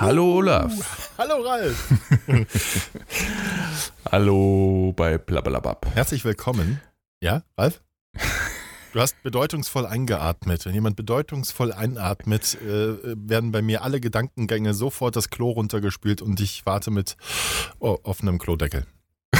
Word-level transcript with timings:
Hallo 0.00 0.38
Olaf. 0.38 0.72
Hallo 1.18 1.40
Ralf. 1.42 2.90
Hallo 4.10 4.92
bei 4.96 5.18
Blablabab. 5.18 5.86
Herzlich 5.94 6.24
willkommen. 6.24 6.80
Ja, 7.20 7.44
Ralf? 7.56 7.80
Du 8.96 9.02
hast 9.02 9.22
bedeutungsvoll 9.22 9.84
eingeatmet. 9.84 10.64
Wenn 10.64 10.72
jemand 10.72 10.96
bedeutungsvoll 10.96 11.70
einatmet, 11.70 12.56
äh, 12.62 12.96
werden 13.14 13.52
bei 13.52 13.60
mir 13.60 13.82
alle 13.82 14.00
Gedankengänge 14.00 14.72
sofort 14.72 15.16
das 15.16 15.28
Klo 15.28 15.50
runtergespült 15.50 16.22
und 16.22 16.40
ich 16.40 16.64
warte 16.64 16.90
mit 16.90 17.18
oh, 17.78 17.98
offenem 18.04 18.38
Klodeckel. 18.38 18.86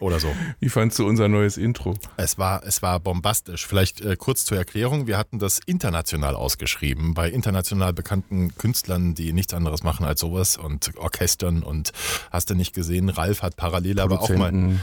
Oder 0.00 0.18
so. 0.18 0.26
Wie 0.58 0.70
fandst 0.70 0.98
du 0.98 1.06
unser 1.06 1.28
neues 1.28 1.56
Intro? 1.56 1.94
Es 2.16 2.36
war, 2.36 2.64
es 2.64 2.82
war 2.82 2.98
bombastisch. 2.98 3.64
Vielleicht 3.64 4.00
äh, 4.00 4.16
kurz 4.16 4.44
zur 4.44 4.58
Erklärung. 4.58 5.06
Wir 5.06 5.18
hatten 5.18 5.38
das 5.38 5.60
international 5.64 6.34
ausgeschrieben, 6.34 7.14
bei 7.14 7.30
international 7.30 7.92
bekannten 7.92 8.56
Künstlern, 8.56 9.14
die 9.14 9.32
nichts 9.32 9.54
anderes 9.54 9.84
machen 9.84 10.04
als 10.04 10.18
sowas 10.18 10.56
und 10.56 10.96
Orchestern 10.96 11.62
und 11.62 11.92
hast 12.32 12.50
du 12.50 12.56
nicht 12.56 12.74
gesehen, 12.74 13.08
Ralf 13.08 13.42
hat 13.42 13.54
parallel 13.54 14.00
aber 14.00 14.20
auch 14.20 14.30
mal 14.30 14.80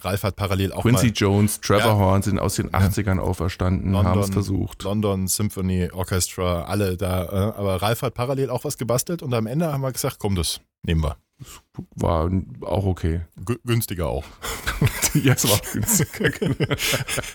Ralf 0.00 0.22
hat 0.22 0.36
parallel 0.36 0.72
auch 0.72 0.82
Quincy 0.82 1.08
Jones, 1.08 1.60
Trevor 1.60 1.92
Ja. 1.92 1.96
Horn 1.96 2.22
sind 2.22 2.38
aus 2.38 2.56
den 2.56 2.70
80ern 2.70 3.18
auferstanden, 3.18 3.96
haben 3.96 4.20
es 4.20 4.30
versucht. 4.30 4.82
London 4.82 5.26
Symphony 5.28 5.90
Orchestra, 5.92 6.62
alle 6.64 6.96
da. 6.96 7.24
Äh, 7.24 7.58
aber 7.58 7.82
Ralf 7.82 8.02
hat 8.02 8.14
parallel 8.14 8.50
auch 8.50 8.64
was 8.64 8.76
gebastelt 8.78 9.22
und 9.22 9.32
am 9.34 9.46
Ende 9.46 9.72
haben 9.72 9.80
wir 9.82 9.92
gesagt, 9.92 10.18
komm, 10.18 10.34
das 10.34 10.60
nehmen 10.82 11.02
wir. 11.02 11.16
War 11.96 12.30
auch 12.62 12.84
okay. 12.86 13.22
Gü- 13.44 13.58
günstiger 13.64 14.06
auch. 14.08 14.24
ja, 15.14 15.32
es 15.34 15.48
war 15.48 15.58
günstig. 15.72 16.08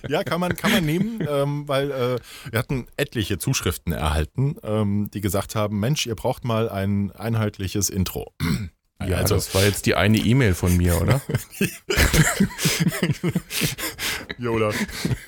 Ja, 0.07 0.23
kann 0.23 0.39
man, 0.39 0.55
kann 0.55 0.71
man 0.71 0.85
nehmen, 0.85 1.19
ähm, 1.29 1.67
weil 1.67 1.91
äh, 1.91 2.17
wir 2.49 2.59
hatten 2.59 2.87
etliche 2.95 3.37
Zuschriften 3.39 3.91
erhalten, 3.91 4.55
ähm, 4.63 5.09
die 5.13 5.19
gesagt 5.21 5.55
haben, 5.55 5.79
Mensch, 5.79 6.05
ihr 6.07 6.15
braucht 6.15 6.45
mal 6.45 6.69
ein 6.69 7.11
einheitliches 7.11 7.89
Intro. 7.89 8.31
Ja, 9.05 9.17
Also- 9.17 9.35
das 9.35 9.53
war 9.55 9.63
jetzt 9.63 9.85
die 9.85 9.95
eine 9.95 10.17
E-Mail 10.17 10.53
von 10.53 10.75
mir, 10.75 10.99
oder? 11.01 11.21
Jola, 14.37 14.71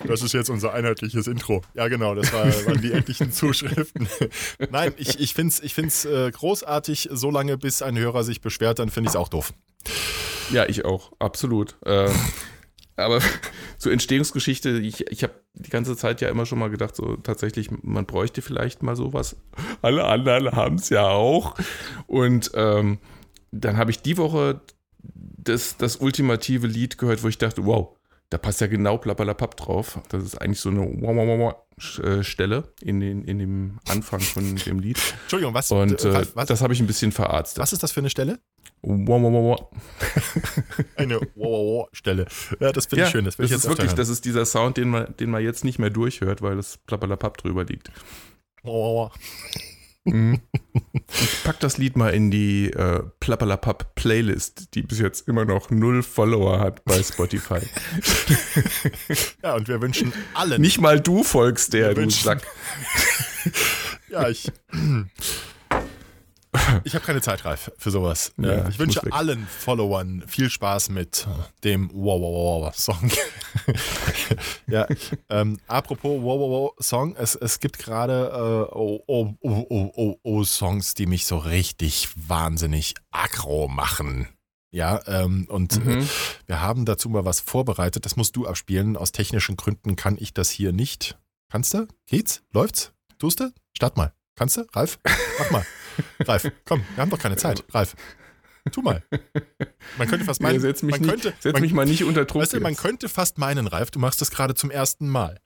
das 0.05 0.21
ist 0.21 0.33
jetzt 0.33 0.49
unser 0.49 0.73
einheitliches 0.73 1.27
Intro. 1.27 1.61
Ja, 1.73 1.87
genau, 1.87 2.13
das 2.15 2.31
war, 2.33 2.45
waren 2.65 2.81
die 2.81 2.91
etlichen 2.91 3.31
Zuschriften. 3.31 4.07
Nein, 4.71 4.93
ich, 4.97 5.19
ich 5.19 5.33
finde 5.33 5.53
es 5.53 5.59
ich 5.61 5.73
find's, 5.73 6.05
äh, 6.05 6.31
großartig, 6.31 7.09
solange 7.11 7.57
bis 7.57 7.81
ein 7.81 7.97
Hörer 7.97 8.23
sich 8.23 8.41
beschwert, 8.41 8.79
dann 8.79 8.89
finde 8.89 9.07
ich 9.07 9.11
es 9.13 9.15
auch 9.15 9.29
doof. 9.29 9.53
Ja, 10.51 10.67
ich 10.67 10.83
auch, 10.85 11.11
absolut. 11.19 11.77
Ähm, 11.85 12.11
aber 12.97 13.19
zur 13.77 13.91
Entstehungsgeschichte, 13.93 14.69
ich, 14.79 15.07
ich 15.11 15.23
habe 15.23 15.33
die 15.53 15.69
ganze 15.69 15.95
Zeit 15.95 16.19
ja 16.21 16.29
immer 16.29 16.45
schon 16.45 16.59
mal 16.59 16.69
gedacht, 16.69 16.95
so 16.95 17.15
tatsächlich, 17.17 17.69
man 17.83 18.05
bräuchte 18.05 18.41
vielleicht 18.41 18.83
mal 18.83 18.95
sowas. 18.95 19.35
Alle 19.81 20.05
anderen 20.05 20.51
haben 20.51 20.75
es 20.75 20.89
ja 20.89 21.07
auch. 21.07 21.55
Und 22.07 22.51
ähm, 22.53 22.99
dann 23.51 23.77
habe 23.77 23.91
ich 23.91 24.01
die 24.01 24.17
Woche 24.17 24.61
das, 25.03 25.77
das 25.77 25.97
ultimative 25.97 26.67
Lied 26.67 26.97
gehört, 26.97 27.23
wo 27.23 27.27
ich 27.27 27.37
dachte, 27.37 27.65
wow, 27.65 27.97
da 28.29 28.37
passt 28.37 28.61
ja 28.61 28.67
genau 28.67 28.97
Plappalapapp 28.97 29.57
drauf. 29.57 29.99
Das 30.09 30.23
ist 30.23 30.41
eigentlich 30.41 30.61
so 30.61 30.69
eine 30.69 30.81
Wow, 30.81 31.15
wow, 31.15 31.27
wow, 31.27 31.55
wow, 31.77 32.05
äh, 32.05 32.23
Stelle 32.23 32.63
in, 32.81 33.01
den, 33.01 33.25
in 33.25 33.39
dem 33.39 33.79
Anfang 33.89 34.21
von 34.21 34.55
dem 34.55 34.79
Lied. 34.79 34.97
Entschuldigung, 35.23 35.53
was, 35.53 35.69
Und 35.71 36.03
äh, 36.03 36.07
äh, 36.07 36.11
Ralf, 36.11 36.35
was, 36.35 36.47
das 36.47 36.61
habe 36.61 36.73
ich 36.73 36.79
ein 36.79 36.87
bisschen 36.87 37.11
verarztet. 37.11 37.61
was 37.61 37.73
ist 37.73 37.83
das 37.83 37.91
für 37.91 37.99
eine 37.99 38.09
Stelle? 38.09 38.39
Wow, 38.83 39.21
wow, 39.21 39.33
wow, 39.33 39.59
wow. 39.59 40.85
Eine 40.95 41.19
Wow-Wow-Stelle. 41.35 42.25
Ja, 42.59 42.71
das 42.71 42.85
finde 42.85 43.05
ich 43.05 43.11
schön. 43.11 43.25
Das 43.25 43.35
das 43.35 43.47
ich 43.47 43.51
ist 43.51 43.67
wirklich, 43.67 43.87
öfter 43.87 43.97
das 43.97 44.09
ist 44.09 44.23
dieser 44.23 44.45
Sound, 44.45 44.77
den 44.77 44.89
man, 44.89 45.13
den 45.17 45.29
man 45.29 45.43
jetzt 45.43 45.63
nicht 45.65 45.77
mehr 45.77 45.89
durchhört, 45.89 46.41
weil 46.41 46.55
das 46.55 46.77
Plappalapapp 46.77 47.37
drüber 47.37 47.65
liegt. 47.65 47.89
hören. 47.89 47.99
Wow-Wow. 48.63 49.11
Mhm. 49.13 49.80
Ich 50.03 51.43
pack 51.43 51.59
das 51.59 51.77
Lied 51.77 51.95
mal 51.95 52.09
in 52.09 52.31
die 52.31 52.71
äh, 52.71 53.03
Plappalapapp 53.19 53.93
Playlist, 53.93 54.73
die 54.73 54.81
bis 54.81 54.99
jetzt 54.99 55.27
immer 55.27 55.45
noch 55.45 55.69
null 55.69 56.01
Follower 56.01 56.59
hat 56.59 56.83
bei 56.85 57.01
Spotify. 57.03 57.59
Ja, 59.43 59.55
und 59.55 59.67
wir 59.67 59.81
wünschen 59.81 60.13
allen. 60.33 60.61
nicht 60.61 60.79
mal 60.79 60.99
du 60.99 61.23
folgst 61.23 61.73
der, 61.73 61.93
du 61.93 62.09
Sack. 62.09 62.41
Ja, 64.09 64.27
ich. 64.27 64.51
Ich 66.83 66.95
habe 66.95 67.05
keine 67.05 67.21
Zeit, 67.21 67.45
Ralf, 67.45 67.71
für 67.77 67.91
sowas. 67.91 68.33
Ja, 68.37 68.63
ich 68.67 68.75
ich 68.75 68.79
wünsche 68.79 69.01
allen 69.11 69.45
Followern 69.47 70.23
viel 70.27 70.49
Spaß 70.49 70.89
mit 70.89 71.27
dem 71.63 71.89
Wow 71.93 72.21
Wow 72.21 72.63
Wow 72.65 72.75
Song. 72.75 73.09
ja, 74.67 74.87
ähm, 75.29 75.59
apropos 75.67 76.21
Wow 76.21 76.39
Wow 76.39 76.49
Wow 76.49 76.71
Song, 76.79 77.15
es, 77.15 77.35
es 77.35 77.59
gibt 77.59 77.77
gerade 77.79 78.31
äh, 78.33 78.75
oh, 78.75 79.01
oh, 79.07 79.33
oh, 79.41 79.65
oh, 79.69 79.91
oh, 79.95 80.19
oh 80.23 80.43
Songs, 80.43 80.93
die 80.93 81.05
mich 81.05 81.25
so 81.25 81.37
richtig 81.37 82.09
wahnsinnig 82.15 82.95
aggro 83.11 83.67
machen. 83.67 84.27
Ja, 84.73 85.01
ähm, 85.07 85.47
und 85.49 85.75
äh, 85.77 85.79
Mhm. 85.79 86.09
wir 86.47 86.61
haben 86.61 86.85
dazu 86.85 87.09
mal 87.09 87.25
was 87.25 87.41
vorbereitet. 87.41 88.05
Das 88.05 88.15
musst 88.15 88.35
du 88.37 88.47
abspielen. 88.47 88.95
Aus 88.95 89.11
technischen 89.11 89.57
Gründen 89.57 89.97
kann 89.97 90.15
ich 90.17 90.33
das 90.33 90.49
hier 90.49 90.71
nicht. 90.71 91.17
Kannst 91.49 91.73
du? 91.73 91.87
Geht's? 92.07 92.41
Läuft's? 92.53 92.93
Tust 93.19 93.41
du? 93.41 93.51
Start 93.75 93.97
mal. 93.97 94.13
Kannst 94.35 94.55
du? 94.55 94.65
Ralf? 94.73 94.99
Mach 95.39 95.51
mal. 95.51 95.65
Ralf, 96.19 96.47
komm, 96.65 96.83
wir 96.95 97.01
haben 97.01 97.09
doch 97.09 97.19
keine 97.19 97.37
Zeit. 97.37 97.63
Ralf, 97.73 97.95
tu 98.71 98.81
mal. 98.81 99.03
Man 99.97 100.07
könnte 100.07 100.25
fast 100.25 100.41
meinen, 100.41 100.55
Ja, 100.55 100.61
setz 100.61 100.81
mich, 100.83 100.91
man 100.91 101.01
nicht, 101.01 101.09
könnte, 101.09 101.33
setz 101.39 101.53
man, 101.53 101.61
mich 101.61 101.73
mal 101.73 101.85
nicht 101.85 102.03
unter 102.03 102.25
Druck. 102.25 102.41
weißt 102.43 102.53
du, 102.53 102.59
man 102.59 102.75
könnte 102.75 103.09
fast 103.09 103.37
meinen, 103.37 103.67
Ralf, 103.67 103.91
du 103.91 103.99
machst 103.99 104.21
das 104.21 104.31
gerade 104.31 104.53
zum 104.55 104.71
ersten 104.71 105.07
Mal. 105.09 105.39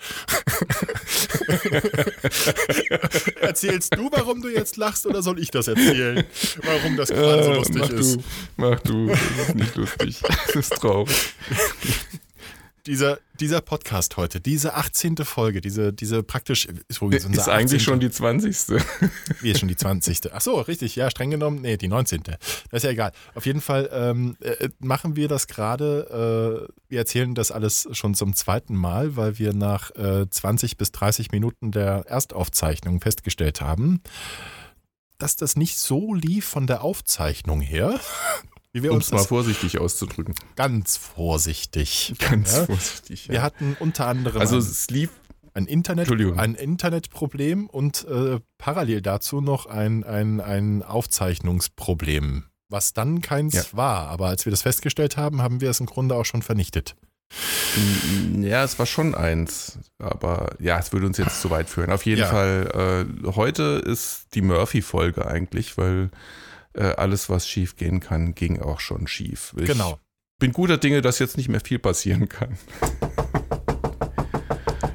Erzählst 3.42 3.96
du, 3.96 4.10
warum 4.12 4.42
du 4.42 4.50
jetzt 4.50 4.78
lachst, 4.78 5.06
oder 5.06 5.22
soll 5.22 5.40
ich 5.40 5.52
das 5.52 5.68
erzählen? 5.68 6.24
Warum 6.64 6.98
das 6.98 7.10
gerade 7.10 7.44
so 7.44 7.52
Äh, 7.52 7.56
lustig 7.56 7.82
mach 7.82 7.90
ist? 7.90 8.16
Du, 8.16 8.24
mach 8.58 8.80
du, 8.82 9.08
das 9.08 9.20
ist 9.50 9.56
nicht 9.56 9.76
lustig. 9.76 10.22
Das 10.48 10.56
ist 10.56 10.70
traurig. 10.76 11.34
Dieser, 12.88 13.18
dieser 13.40 13.62
Podcast 13.62 14.16
heute, 14.16 14.40
diese 14.40 14.76
18. 14.76 15.18
Folge, 15.18 15.60
diese, 15.60 15.92
diese 15.92 16.22
praktisch, 16.22 16.68
ist, 16.88 17.02
unser 17.02 17.18
Ist 17.18 17.50
eigentlich 17.50 17.82
18.. 17.82 17.86
schon 17.86 18.00
die 18.00 18.12
20. 18.12 18.56
Wie 19.42 19.52
ist 19.52 19.60
schon 19.60 19.70
die 19.70 19.76
20. 19.76 20.32
Ach 20.32 20.42
so, 20.42 20.62
richtig, 20.62 20.96
ja, 20.96 21.10
streng 21.10 21.32
genommen, 21.32 21.62
nee, 21.62 21.78
die 21.78 21.88
19. 21.88 22.22
Das 22.22 22.38
ist 22.72 22.84
ja 22.84 22.92
egal. 22.92 23.12
Auf 23.34 23.48
jeden 23.48 23.62
Fall 23.62 23.90
ähm, 23.92 24.38
äh, 24.40 24.70
machen 24.78 25.16
wir 25.16 25.28
das 25.28 25.48
gerade, 25.48 26.70
äh, 26.70 26.74
wir 26.88 27.00
erzählen 27.00 27.34
das 27.34 27.52
alles 27.52 27.88
schon 27.94 28.14
zum 28.14 28.36
zweiten 28.36 28.76
Mal, 28.76 29.16
weil 29.16 29.40
wir 29.40 29.54
nach 29.54 29.90
äh, 29.96 30.30
20 30.30 30.78
bis 30.78 30.92
30 30.92 31.32
Minuten 31.32 31.72
der 31.72 32.06
Erstaufzeichnung 32.08 33.02
festgestellt 33.02 33.62
haben, 33.62 34.02
dass 35.18 35.36
das 35.36 35.56
nicht 35.56 35.80
so 35.80 36.14
lief 36.14 36.46
von 36.46 36.68
der 36.68 36.84
Aufzeichnung 36.84 37.62
her, 37.62 38.00
Um 38.76 38.98
es 38.98 39.12
mal 39.12 39.24
vorsichtig 39.24 39.80
auszudrücken. 39.80 40.36
ganz 40.56 40.98
vorsichtig. 40.98 42.14
Ganz 42.20 42.56
Ja? 42.56 42.66
vorsichtig. 42.66 43.30
Wir 43.30 43.36
Ja. 43.36 43.42
hatten 43.44 43.78
unter 43.80 44.08
anderem 44.08 44.42
Also 44.42 44.56
ein- 44.56 44.62
es 44.62 44.90
lief 44.90 45.10
ein, 45.54 45.66
Internet, 45.68 46.12
ein 46.38 46.56
Internetproblem 46.56 47.68
und 47.68 48.06
äh, 48.10 48.40
parallel 48.58 49.02
dazu 49.02 49.40
noch 49.40 49.66
ein, 49.68 50.04
ein, 50.04 50.42
ein 50.42 50.84
Aufzeichnungsproblem, 50.84 52.44
was 52.70 52.94
dann 52.94 53.22
keins 53.22 53.54
Ja. 53.54 53.64
war. 53.72 54.08
Aber 54.10 54.28
als 54.28 54.46
wir 54.46 54.52
das 54.52 54.64
festgestellt 54.64 55.16
haben, 55.18 55.42
haben 55.42 55.62
wir 55.62 55.70
es 55.70 55.80
im 55.80 55.86
Grunde 55.86 56.16
auch 56.16 56.26
schon 56.26 56.42
vernichtet. 56.42 56.96
Ja, 58.42 58.64
es 58.64 58.78
war 58.80 58.86
schon 58.86 59.16
eins, 59.16 59.80
aber 59.98 60.56
ja, 60.60 60.78
es 60.80 60.94
würde 60.94 61.08
uns 61.08 61.18
jetzt 61.18 61.42
zu 61.42 61.50
weit 61.50 61.70
führen. 61.70 61.92
Auf 61.92 62.06
jeden. 62.06 62.26
Fall, 62.26 63.06
äh, 63.26 63.28
heute 63.36 63.82
ist 63.86 64.28
die 64.36 64.42
Murphy-Folge 64.42 65.26
eigentlich, 65.28 65.78
weil 65.78 66.10
äh, 66.76 66.94
alles, 66.98 67.30
was 67.30 67.48
schief 67.48 67.76
gehen 67.76 68.00
kann, 68.00 68.36
ging 68.36 68.62
auch 68.62 68.80
schon 68.80 69.08
schief. 69.08 69.54
Ich 69.58 69.66
Genau. 69.66 70.00
bin 70.40 70.52
guter 70.54 70.78
Dinge, 70.78 71.02
dass 71.02 71.20
jetzt 71.20 71.38
nicht 71.38 71.50
mehr 71.50 71.62
viel 71.62 71.80
passieren 71.80 72.28
kann. 72.30 72.58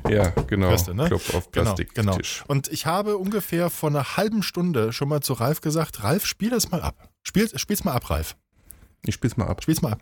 ja, 0.08 0.28
genau. 0.46 0.74
Du, 0.76 0.94
ne? 0.94 1.06
Klopf 1.06 1.34
auf 1.34 1.50
Genau, 1.52 1.64
Plastiktisch. 1.74 1.94
genau. 2.40 2.48
Und 2.48 2.68
ich 2.68 2.86
habe 2.86 3.16
ungefähr 3.16 3.70
vor 3.70 3.90
einer 3.90 4.16
halben 4.16 4.42
Stunde 4.42 4.92
schon 4.92 5.08
mal 5.08 5.20
zu 5.20 5.32
Ralf 5.34 5.60
gesagt, 5.60 6.02
Ralf, 6.02 6.26
spiel 6.26 6.50
das 6.50 6.70
mal 6.70 6.82
ab. 6.82 7.08
Spiel, 7.22 7.48
spiel's 7.58 7.84
mal 7.84 7.92
ab, 7.92 8.10
Ralf. 8.10 8.36
Ich 9.06 9.14
spiel's 9.14 9.36
mal 9.36 9.46
ab. 9.46 9.62
Spiel's 9.62 9.82
mal 9.82 9.92
ab. 9.92 10.00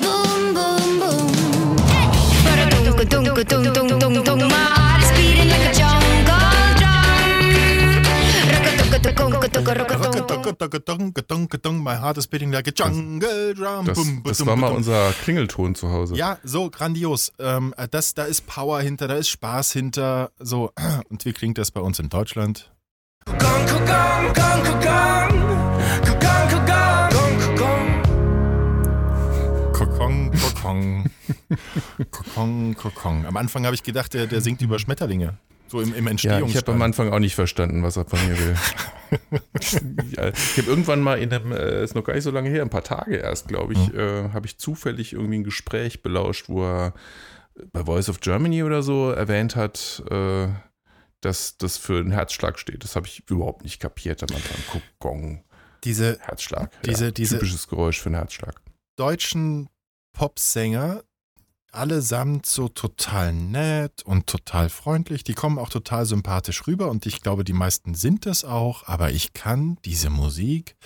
Boom, 0.00 0.54
boom, 0.54 0.98
boom. 1.00 1.36
My 11.82 11.94
heart 11.94 12.18
is 12.18 12.26
beating 12.26 12.52
like 12.52 12.66
a 12.68 12.72
jungle 12.72 13.54
drum. 13.54 13.86
Das, 13.86 13.98
das 14.24 14.46
war 14.46 14.56
mal 14.56 14.72
unser 14.72 15.12
Klingelton 15.22 15.74
zu 15.74 15.90
Hause. 15.90 16.16
Ja, 16.16 16.38
so 16.42 16.70
grandios. 16.70 17.32
Ähm, 17.38 17.74
das, 17.90 18.14
da 18.14 18.24
ist 18.24 18.46
Power 18.46 18.80
hinter, 18.80 19.08
da 19.08 19.14
ist 19.14 19.28
Spaß 19.28 19.72
hinter. 19.72 20.30
So, 20.38 20.72
und 21.10 21.24
wie 21.24 21.32
klingt 21.32 21.58
das 21.58 21.70
bei 21.70 21.80
uns 21.80 21.98
in 21.98 22.08
Deutschland? 22.08 22.70
Gong, 23.26 23.38
gong, 23.38 24.32
gong, 24.34 24.80
gong. 24.80 25.06
Kokong, 29.72 30.32
Kokong. 30.32 31.10
Kokong, 32.10 32.74
Kokong. 32.74 33.26
Am 33.26 33.36
Anfang 33.36 33.64
habe 33.64 33.74
ich 33.74 33.82
gedacht, 33.82 34.14
der, 34.14 34.26
der 34.26 34.40
singt 34.40 34.62
über 34.62 34.78
Schmetterlinge. 34.78 35.38
So 35.68 35.80
im, 35.80 35.94
im 35.94 36.06
Ja, 36.18 36.40
ich 36.40 36.56
habe 36.56 36.72
am 36.72 36.82
Anfang 36.82 37.12
auch 37.12 37.18
nicht 37.18 37.34
verstanden, 37.34 37.82
was 37.82 37.96
er 37.96 38.04
von 38.04 38.18
mir 38.28 38.38
will. 38.38 38.56
ja, 40.16 40.28
ich 40.28 40.58
habe 40.58 40.68
irgendwann 40.68 41.00
mal 41.00 41.18
in 41.18 41.32
einem, 41.32 41.52
äh, 41.52 41.82
ist 41.82 41.94
noch 41.94 42.04
gar 42.04 42.14
nicht 42.14 42.24
so 42.24 42.30
lange 42.30 42.48
her, 42.50 42.62
ein 42.62 42.70
paar 42.70 42.84
Tage 42.84 43.16
erst, 43.16 43.48
glaube 43.48 43.72
ich, 43.74 43.94
äh, 43.94 44.30
habe 44.30 44.46
ich 44.46 44.58
zufällig 44.58 45.12
irgendwie 45.12 45.38
ein 45.38 45.44
Gespräch 45.44 46.02
belauscht, 46.02 46.48
wo 46.48 46.64
er 46.64 46.94
bei 47.72 47.84
Voice 47.84 48.08
of 48.08 48.20
Germany 48.20 48.62
oder 48.62 48.82
so 48.82 49.10
erwähnt 49.10 49.56
hat, 49.56 50.02
äh, 50.10 50.48
dass 51.20 51.56
das 51.58 51.78
für 51.78 51.98
einen 51.98 52.12
Herzschlag 52.12 52.58
steht. 52.58 52.84
Das 52.84 52.94
habe 52.96 53.06
ich 53.06 53.24
überhaupt 53.28 53.64
nicht 53.64 53.80
kapiert 53.80 54.22
am 54.22 54.34
Anfang. 54.36 54.82
Gong, 54.98 55.44
Diese 55.84 56.18
Herzschlag. 56.20 56.70
Diese- 56.82 57.12
diese- 57.12 57.36
Typisches 57.38 57.66
Geräusch 57.68 58.00
für 58.00 58.06
einen 58.10 58.16
Herzschlag. 58.16 58.60
deutschen 58.96 59.68
Popsänger, 60.12 61.02
allesamt 61.76 62.46
so 62.46 62.68
total 62.68 63.32
nett 63.32 64.02
und 64.04 64.26
total 64.26 64.68
freundlich. 64.68 65.24
Die 65.24 65.34
kommen 65.34 65.58
auch 65.58 65.68
total 65.68 66.06
sympathisch 66.06 66.66
rüber 66.66 66.90
und 66.90 67.06
ich 67.06 67.20
glaube, 67.20 67.44
die 67.44 67.52
meisten 67.52 67.94
sind 67.94 68.26
es 68.26 68.44
auch, 68.44 68.86
aber 68.86 69.10
ich 69.10 69.32
kann 69.32 69.78
diese 69.84 70.10
Musik 70.10 70.76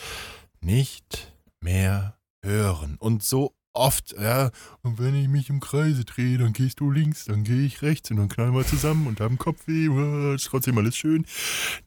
nicht 0.60 1.34
mehr 1.60 2.16
hören. 2.42 2.96
Und 2.98 3.22
so 3.22 3.54
oft, 3.72 4.14
ja, 4.20 4.50
und 4.82 4.98
wenn 4.98 5.14
ich 5.14 5.28
mich 5.28 5.48
im 5.48 5.60
Kreise 5.60 6.04
drehe, 6.04 6.38
dann 6.38 6.52
gehst 6.52 6.81
du 6.81 6.90
links, 6.90 7.26
dann 7.26 7.44
gehe 7.44 7.62
ich 7.64 7.82
rechts 7.82 8.10
und 8.10 8.16
dann 8.16 8.28
knallen 8.28 8.54
wir 8.54 8.66
zusammen 8.66 9.06
und 9.06 9.20
haben 9.20 9.38
Kopfweh, 9.38 9.87
ist 10.34 10.46
trotzdem 10.46 10.76
alles 10.78 10.96
schön. 10.96 11.25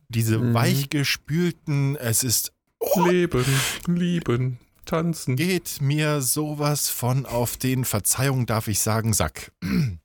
Diese 0.07 0.39
Mhm. 0.39 0.53
weichgespülten, 0.53 1.95
es 1.97 2.23
ist 2.23 2.53
Leben, 3.05 3.45
lieben, 3.87 4.59
tanzen. 4.85 5.35
geht 5.35 5.81
mir 5.81 6.21
sowas 6.21 6.89
von 6.89 7.25
auf 7.25 7.57
den, 7.57 7.85
Verzeihung 7.85 8.45
darf 8.45 8.67
ich 8.67 8.79
sagen, 8.79 9.13
Sack. 9.13 9.51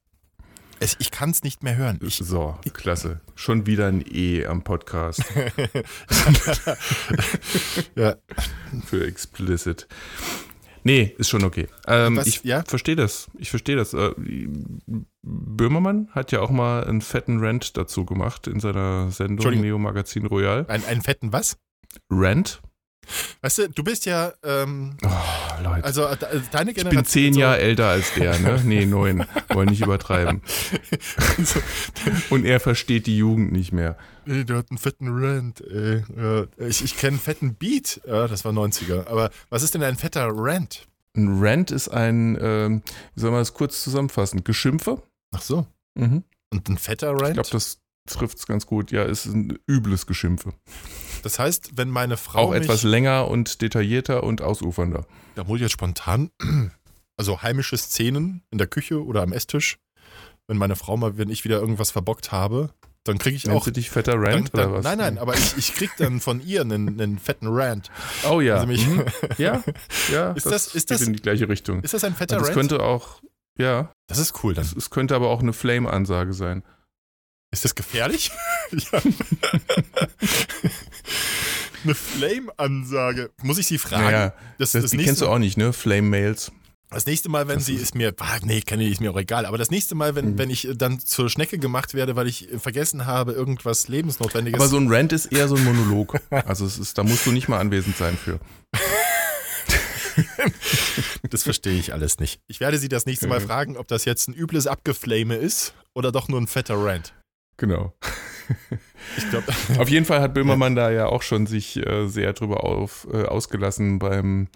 Es, 0.81 0.95
ich 1.01 1.11
kann 1.11 1.31
es 1.31 1.43
nicht 1.43 1.65
mehr 1.65 1.75
hören. 1.75 1.99
Ich, 2.05 2.19
So, 2.19 2.57
klasse. 2.73 3.21
Schon 3.35 3.67
wieder 3.67 3.89
ein 3.89 4.01
E 4.09 4.47
am 4.47 4.63
Podcast 4.63 5.25
ja, 7.97 8.15
für 8.87 9.05
explicit. 9.05 9.89
Nee, 10.85 11.13
ist 11.19 11.31
schon 11.31 11.43
okay. 11.43 11.67
Ähm, 11.89 12.21
ich 12.25 12.45
Ja? 12.45 12.63
verstehe 12.65 12.95
das. 12.95 13.27
Ich 13.39 13.51
verstehe 13.51 13.75
das. 13.75 13.93
Äh, 13.93 14.13
Böhmermann 15.23 16.09
hat 16.13 16.33
ja 16.33 16.41
auch 16.41 16.51
mal 16.51 16.85
einen 16.85 17.01
fetten 17.01 17.45
Rant 17.45 17.77
dazu 17.77 18.05
gemacht 18.05 18.47
in 18.47 18.61
seiner 18.61 19.11
Sendung. 19.11 19.61
Neo 19.61 19.79
Magazin 19.79 20.27
Royal. 20.27 20.65
ein, 20.69 20.85
einen 20.85 21.03
fetten 21.03 21.33
was? 21.33 21.57
Rant? 22.09 22.61
Weißt 23.43 23.59
du, 23.59 23.69
du 23.71 23.83
bist 23.85 24.07
ja, 24.07 24.33
ähm, 24.43 24.97
Oh, 25.05 25.63
Leute. 25.63 25.85
also 25.85 26.05
äh, 26.07 26.17
de- 26.17 26.41
deine 26.51 26.71
ich 26.71 26.77
Generation. 26.77 27.03
bin 27.03 27.05
zehn 27.05 27.33
so, 27.35 27.41
Jahre 27.41 27.59
älter 27.59 27.89
als 27.89 28.13
der, 28.15 28.39
ne? 28.39 28.61
Nee, 28.65 28.87
neun. 28.87 29.25
Wollen 29.49 29.69
nicht 29.71 29.83
übertreiben. 29.83 30.43
so, 31.43 31.61
Und 32.35 32.45
er 32.45 32.61
versteht 32.61 33.07
die 33.07 33.17
Jugend 33.17 33.53
nicht 33.53 33.73
mehr. 33.73 33.97
ey, 34.27 34.45
der 34.45 34.57
hat 34.59 34.71
einen 34.71 34.79
fetten 34.79 35.09
Rant. 35.11 35.61
Ey. 35.63 36.05
Ja, 36.17 36.47
ich 36.67 36.83
ich 36.85 36.97
kenne 36.97 37.13
einen 37.13 37.21
fetten 37.21 37.55
Beat. 37.55 38.01
Ja, 38.07 38.29
das 38.29 38.45
war 38.45 38.53
90er. 38.53 39.07
Aber 39.07 39.31
was 39.51 39.63
ist 39.63 39.75
denn 39.75 39.83
ein 39.83 39.97
fetter 39.97 40.29
Rant? 40.33 40.87
Ein 41.17 41.39
Rant 41.43 41.71
ist 41.71 41.89
ein, 41.89 42.39
ähm, 42.41 42.83
wie 43.15 43.21
soll 43.21 43.31
man 43.31 43.41
das 43.41 43.55
kurz 43.55 43.83
zusammenfassen? 43.83 44.45
Geschimpfe? 44.45 45.03
Ach 45.35 45.43
so. 45.43 45.67
Mhm. 45.95 46.23
Und 46.51 46.69
ein 46.69 46.79
fetter 46.79 47.13
Ich 47.15 47.21
Rant? 47.23 47.35
glaube, 47.35 47.49
das 47.51 47.79
trifft 48.15 48.39
es 48.39 48.47
ganz 48.47 48.67
gut. 48.67 48.91
Ja, 48.91 49.03
ist 49.05 49.27
ein 49.27 49.59
übles 49.69 50.07
Geschimpfe. 50.07 50.53
das 51.23 51.39
heißt, 51.39 51.73
wenn 51.77 51.89
meine 51.91 52.17
Frau 52.17 52.49
Auch 52.49 52.53
etwas 52.55 52.83
länger 52.83 53.29
und 53.29 53.61
detaillierter 53.63 54.23
und 54.23 54.43
ausufernder. 54.43 55.07
da 55.35 55.45
muss 55.45 55.57
ich 55.57 55.63
jetzt 55.63 55.73
spontan, 55.73 56.31
also 57.17 57.43
heimische 57.43 57.77
Szenen 57.77 58.43
in 58.51 58.59
der 58.59 58.67
Küche 58.67 59.05
oder 59.05 59.23
am 59.23 59.33
Esstisch, 59.33 59.79
wenn 60.47 60.57
meine 60.57 60.77
Frau 60.77 60.97
mal, 60.97 61.19
wenn 61.19 61.29
ich 61.31 61.45
wieder 61.45 61.59
irgendwas 61.61 61.91
verbockt 61.91 62.33
habe, 62.33 62.71
dann 63.05 63.19
kriege 63.19 63.37
ich 63.37 63.45
Nennst 63.47 63.61
auch. 63.61 63.65
du 63.65 63.71
dich 63.73 63.91
fetter 63.91 64.13
Dann, 64.13 64.25
Rant 64.25 64.51
dann, 64.53 64.67
oder 64.69 64.73
was? 64.79 64.85
Nein, 64.85 64.99
nein, 64.99 65.19
aber 65.19 65.35
ich, 65.35 65.57
ich 65.57 65.75
krieg 65.75 65.91
dann 65.99 66.21
von 66.21 66.41
ihr 66.45 66.61
einen, 66.63 67.01
einen 67.01 67.19
fetten 67.19 67.47
Rant. 67.49 67.91
Oh 68.29 68.41
ja. 68.41 68.57
Also 68.57 68.67
mich, 68.67 68.87
mhm. 68.87 69.05
Ja, 69.39 69.63
ja. 70.13 70.33
Ist 70.33 70.47
das- 70.47 70.75
ist 70.75 70.89
geht 70.89 71.01
das- 71.01 71.07
in 71.07 71.13
die 71.15 71.21
gleiche 71.23 71.49
Richtung. 71.49 71.83
Ist 71.83 71.95
das 71.95 72.05
ein 72.05 72.15
fetter 72.15 72.37
das 72.39 72.49
Rant? 72.49 72.55
könnte 72.55 72.83
auch, 72.83 73.23
ja, 73.59 73.91
das 74.09 74.19
ist 74.19 74.43
cool 74.45 74.53
dann. 74.55 74.65
es, 74.65 74.75
es 74.77 74.91
könnte 74.91 75.15
aber 75.17 75.29
auch 75.29 75.41
eine 75.41 75.53
Flame-Ansage 75.53 76.33
sein. 76.35 76.63
Ist 77.51 77.65
das 77.65 77.75
gefährlich? 77.75 78.31
Eine 81.85 81.95
Flame-Ansage. 81.95 83.31
Muss 83.43 83.59
ich 83.59 83.67
sie 83.67 83.79
fragen? 83.79 84.05
Naja, 84.05 84.35
das, 84.59 84.73
das, 84.73 84.83
das, 84.83 84.91
die 84.91 84.99
kennst 84.99 85.23
du 85.23 85.29
auch 85.29 85.39
nicht, 85.39 85.57
ne? 85.57 85.73
Flame-Mails. 85.73 86.51
das 86.91 87.07
nächste 87.07 87.29
Mal, 87.29 87.47
wenn 87.49 87.57
Das 87.59 87.67
sie 87.67 87.75
ist- 87.77 87.95
mir, 87.95 88.15
ah, 88.19 88.39
nee, 88.43 88.61
kenne 88.63 88.85
ich, 88.85 88.93
ist 88.93 89.01
mir 89.01 89.13
auch 89.13 89.17
egal, 89.19 89.47
aber 89.47 89.59
das 89.59 89.71
nächste 89.71 89.95
Mal, 89.95 90.15
wenn, 90.15 90.33
Mhm. 90.33 90.39
wenn 90.39 90.51
ich 90.51 90.69
dann 90.75 90.99
zur 91.01 91.31
Schnecke 91.31 91.59
gemacht 91.59 91.95
werde, 91.95 92.17
weil 92.17 92.27
ich 92.27 92.49
vergessen 92.59 93.07
habe, 93.07 93.33
irgendwas 93.33 93.89
Lebensnotwendiges. 93.89 94.61
Aber 94.61 94.69
so 94.69 94.77
ein 94.79 94.93
Rant 94.93 95.13
ist 95.13 95.27
eher 95.27 95.49
so 95.49 95.57
ein 95.57 95.65
Monolog. 95.65 96.19
Also 96.31 96.67
es 96.67 96.79
ist, 96.79 96.99
da 96.99 97.05
musst 97.05 97.25
du 97.27 97.33
nicht 97.33 97.49
mal 97.49 97.61
anwesend 97.61 97.97
sein 97.97 98.17
für. 98.19 98.41
das 101.31 101.43
verstehe 101.45 101.79
ich 101.79 101.93
alles 101.93 102.19
nicht. 102.19 102.41
Ich 102.49 102.59
werde 102.61 102.79
sie 102.79 102.89
das 102.89 103.07
nächste 103.07 103.29
Mal 103.29 103.41
fragen, 103.41 103.77
ob 103.77 103.87
das 103.89 104.05
jetzt 104.05 104.29
ein 104.29 104.35
übles 104.35 104.67
Abgeflame 104.67 105.37
ist 105.37 105.75
oder 105.95 106.11
doch 106.13 106.29
nur 106.29 106.41
ein 106.41 106.47
fetter 106.49 106.75
Rant. 106.77 107.15
Genau. 107.59 107.93
Ich 109.19 109.29
glaube, 109.29 109.47
Auf 109.79 109.91
jeden 109.91 110.07
Fall 110.07 110.23
hat 110.23 110.33
Böhmermann 110.33 110.75
da 110.75 110.91
ja 110.91 111.07
auch 111.07 111.23
schon 111.23 111.47
sich 111.47 111.77
äh, 111.77 112.09
sehr 112.09 112.33
drüber 112.33 112.65
auf, 112.65 113.07
äh, 113.13 113.25
ausgelassen 113.25 113.99
beim 113.99 114.49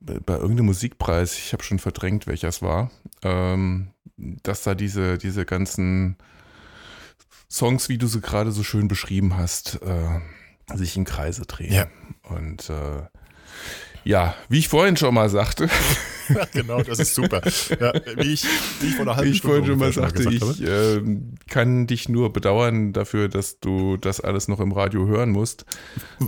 bei, 0.00 0.18
bei 0.20 0.34
irgendeinem 0.34 0.66
Musikpreis, 0.66 1.36
ich 1.38 1.52
habe 1.52 1.62
schon 1.62 1.78
verdrängt, 1.78 2.26
welcher 2.26 2.48
es 2.48 2.62
war, 2.62 2.90
ähm, 3.22 3.88
dass 4.16 4.62
da 4.62 4.74
diese, 4.74 5.18
diese 5.18 5.44
ganzen 5.44 6.16
Songs, 7.50 7.88
wie 7.88 7.98
du 7.98 8.06
sie 8.06 8.20
gerade 8.20 8.52
so 8.52 8.62
schön 8.62 8.88
beschrieben 8.88 9.36
hast, 9.36 9.80
äh, 9.82 10.20
sich 10.76 10.96
in 10.96 11.04
Kreise 11.04 11.42
drehen. 11.46 11.72
Ja. 11.72 11.86
Und 12.22 12.70
äh, 12.70 13.02
ja, 14.06 14.34
wie 14.48 14.60
ich 14.60 14.68
vorhin 14.68 14.96
schon 14.96 15.14
mal 15.14 15.28
sagte, 15.28 15.68
genau, 16.52 16.80
das 16.82 17.00
ist 17.00 17.14
super. 17.14 17.40
Ja, 17.80 17.92
wie, 18.16 18.32
ich, 18.32 18.44
wie 18.80 18.86
ich 18.86 18.94
vor 18.94 19.02
einer 19.02 19.16
halben 19.16 19.30
ich 19.30 19.38
Stunde 19.38 19.56
vorhin 19.56 19.66
schon 19.66 19.78
mal 19.78 19.92
sagte, 19.92 20.30
ich 20.30 20.62
äh, 20.62 21.02
kann 21.48 21.88
dich 21.88 22.08
nur 22.08 22.32
bedauern 22.32 22.92
dafür, 22.92 23.28
dass 23.28 23.58
du 23.58 23.96
das 23.96 24.20
alles 24.20 24.46
noch 24.46 24.60
im 24.60 24.70
Radio 24.70 25.06
hören 25.06 25.30
musst. 25.30 25.66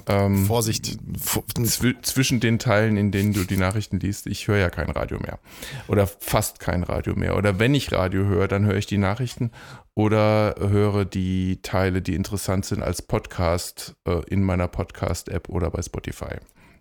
Ähm, 0.06 0.46
Vorsicht. 0.46 0.98
Vor- 1.20 1.44
zwi 1.64 1.94
zwischen 2.02 2.40
den 2.40 2.58
Teilen, 2.58 2.96
in 2.96 3.12
denen 3.12 3.32
du 3.32 3.44
die 3.44 3.56
Nachrichten 3.56 4.00
liest, 4.00 4.26
ich 4.26 4.48
höre 4.48 4.58
ja 4.58 4.70
kein 4.70 4.90
Radio 4.90 5.20
mehr. 5.20 5.38
Oder 5.86 6.06
fast 6.06 6.58
kein 6.58 6.82
Radio 6.82 7.14
mehr. 7.14 7.36
Oder 7.36 7.60
wenn 7.60 7.74
ich 7.74 7.92
Radio 7.92 8.24
höre, 8.24 8.48
dann 8.48 8.66
höre 8.66 8.76
ich 8.76 8.86
die 8.86 8.98
Nachrichten 8.98 9.52
oder 9.94 10.56
höre 10.58 11.04
die 11.04 11.60
Teile, 11.62 12.02
die 12.02 12.14
interessant 12.14 12.64
sind 12.64 12.82
als 12.82 13.02
Podcast 13.02 13.94
äh, 14.04 14.20
in 14.28 14.42
meiner 14.42 14.66
Podcast-App 14.68 15.48
oder 15.48 15.70
bei 15.70 15.82
Spotify. 15.82 16.36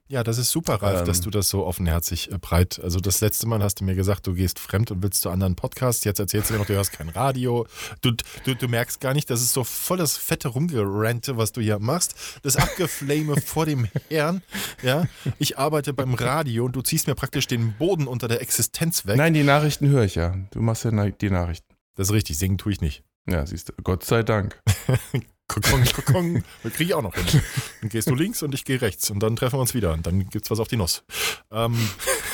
Ja, 0.09 0.23
das 0.23 0.37
ist 0.37 0.51
super, 0.51 0.75
Ralf, 0.75 1.01
Ähm. 1.01 1.05
dass 1.05 1.19
du 1.19 1.29
das 1.29 1.49
so 1.49 1.65
offenherzig 1.65 2.31
äh, 2.31 2.37
breit. 2.37 2.79
Also 2.81 2.99
das 3.01 3.19
letzte 3.19 3.45
Mal 3.45 3.61
hast 3.61 3.81
du 3.81 3.83
mir 3.83 3.93
gesagt, 3.93 4.25
du 4.25 4.33
gehst 4.33 4.57
fremd 4.57 4.89
und 4.91 5.03
willst 5.03 5.21
zu 5.21 5.29
anderen 5.29 5.55
Podcasts. 5.55 6.05
Jetzt 6.05 6.19
erzählst 6.19 6.49
du 6.49 6.53
mir 6.53 6.59
noch, 6.59 6.65
du 6.65 6.75
hörst 6.75 6.93
kein 6.93 7.09
Radio. 7.09 7.67
Du, 8.01 8.11
du, 8.45 8.55
du 8.55 8.67
merkst 8.69 9.01
gar 9.01 9.13
nicht, 9.13 9.29
das 9.29 9.41
ist 9.41 9.51
so 9.51 9.65
voll 9.65 9.97
das 9.97 10.15
fette 10.15 10.47
Rumgerente, 10.47 11.35
was 11.35 11.51
du 11.51 11.59
hier 11.59 11.79
machst. 11.79 12.15
Das 12.41 12.55
Abgeflame 12.55 13.35
vor 13.45 13.65
dem 13.65 13.87
Herrn. 14.09 14.41
Ja, 14.81 15.07
ich 15.39 15.57
arbeite 15.57 15.93
beim 15.93 16.13
Radio 16.13 16.65
und 16.65 16.75
du 16.75 16.81
ziehst 16.81 17.07
mir 17.07 17.15
praktisch 17.15 17.47
den 17.47 17.73
Boden 17.73 18.07
unter 18.07 18.29
der 18.29 18.41
Existenz 18.41 19.05
weg. 19.05 19.17
Nein, 19.17 19.33
die 19.33 19.43
Nachrichten 19.43 19.89
höre 19.89 20.03
ich 20.05 20.15
ja. 20.15 20.35
Du 20.51 20.61
machst 20.61 20.85
ja 20.85 20.91
die 20.91 21.29
Nachrichten. 21.29 21.75
Das 21.95 22.07
ist 22.07 22.13
richtig, 22.13 22.37
singen 22.37 22.57
tue 22.57 22.71
ich 22.71 22.79
nicht. 22.79 23.03
Ja, 23.29 23.45
siehst 23.45 23.69
du. 23.69 23.73
Gott 23.83 24.05
sei 24.05 24.23
Dank. 24.23 24.61
Kokong, 25.47 25.83
kokong. 25.95 26.43
Das 26.63 26.73
kriege 26.73 26.89
ich 26.89 26.93
auch 26.93 27.01
noch 27.01 27.15
hin. 27.15 27.41
Dann 27.81 27.89
gehst 27.89 28.09
du 28.09 28.15
links 28.15 28.43
und 28.43 28.53
ich 28.53 28.65
gehe 28.65 28.81
rechts 28.81 29.09
und 29.09 29.19
dann 29.21 29.35
treffen 29.35 29.57
wir 29.57 29.61
uns 29.61 29.73
wieder 29.73 29.93
und 29.93 30.05
dann 30.05 30.29
gibt's 30.29 30.51
was 30.51 30.59
auf 30.59 30.67
die 30.67 30.77
Nuss. 30.77 31.03
Ähm, 31.51 31.75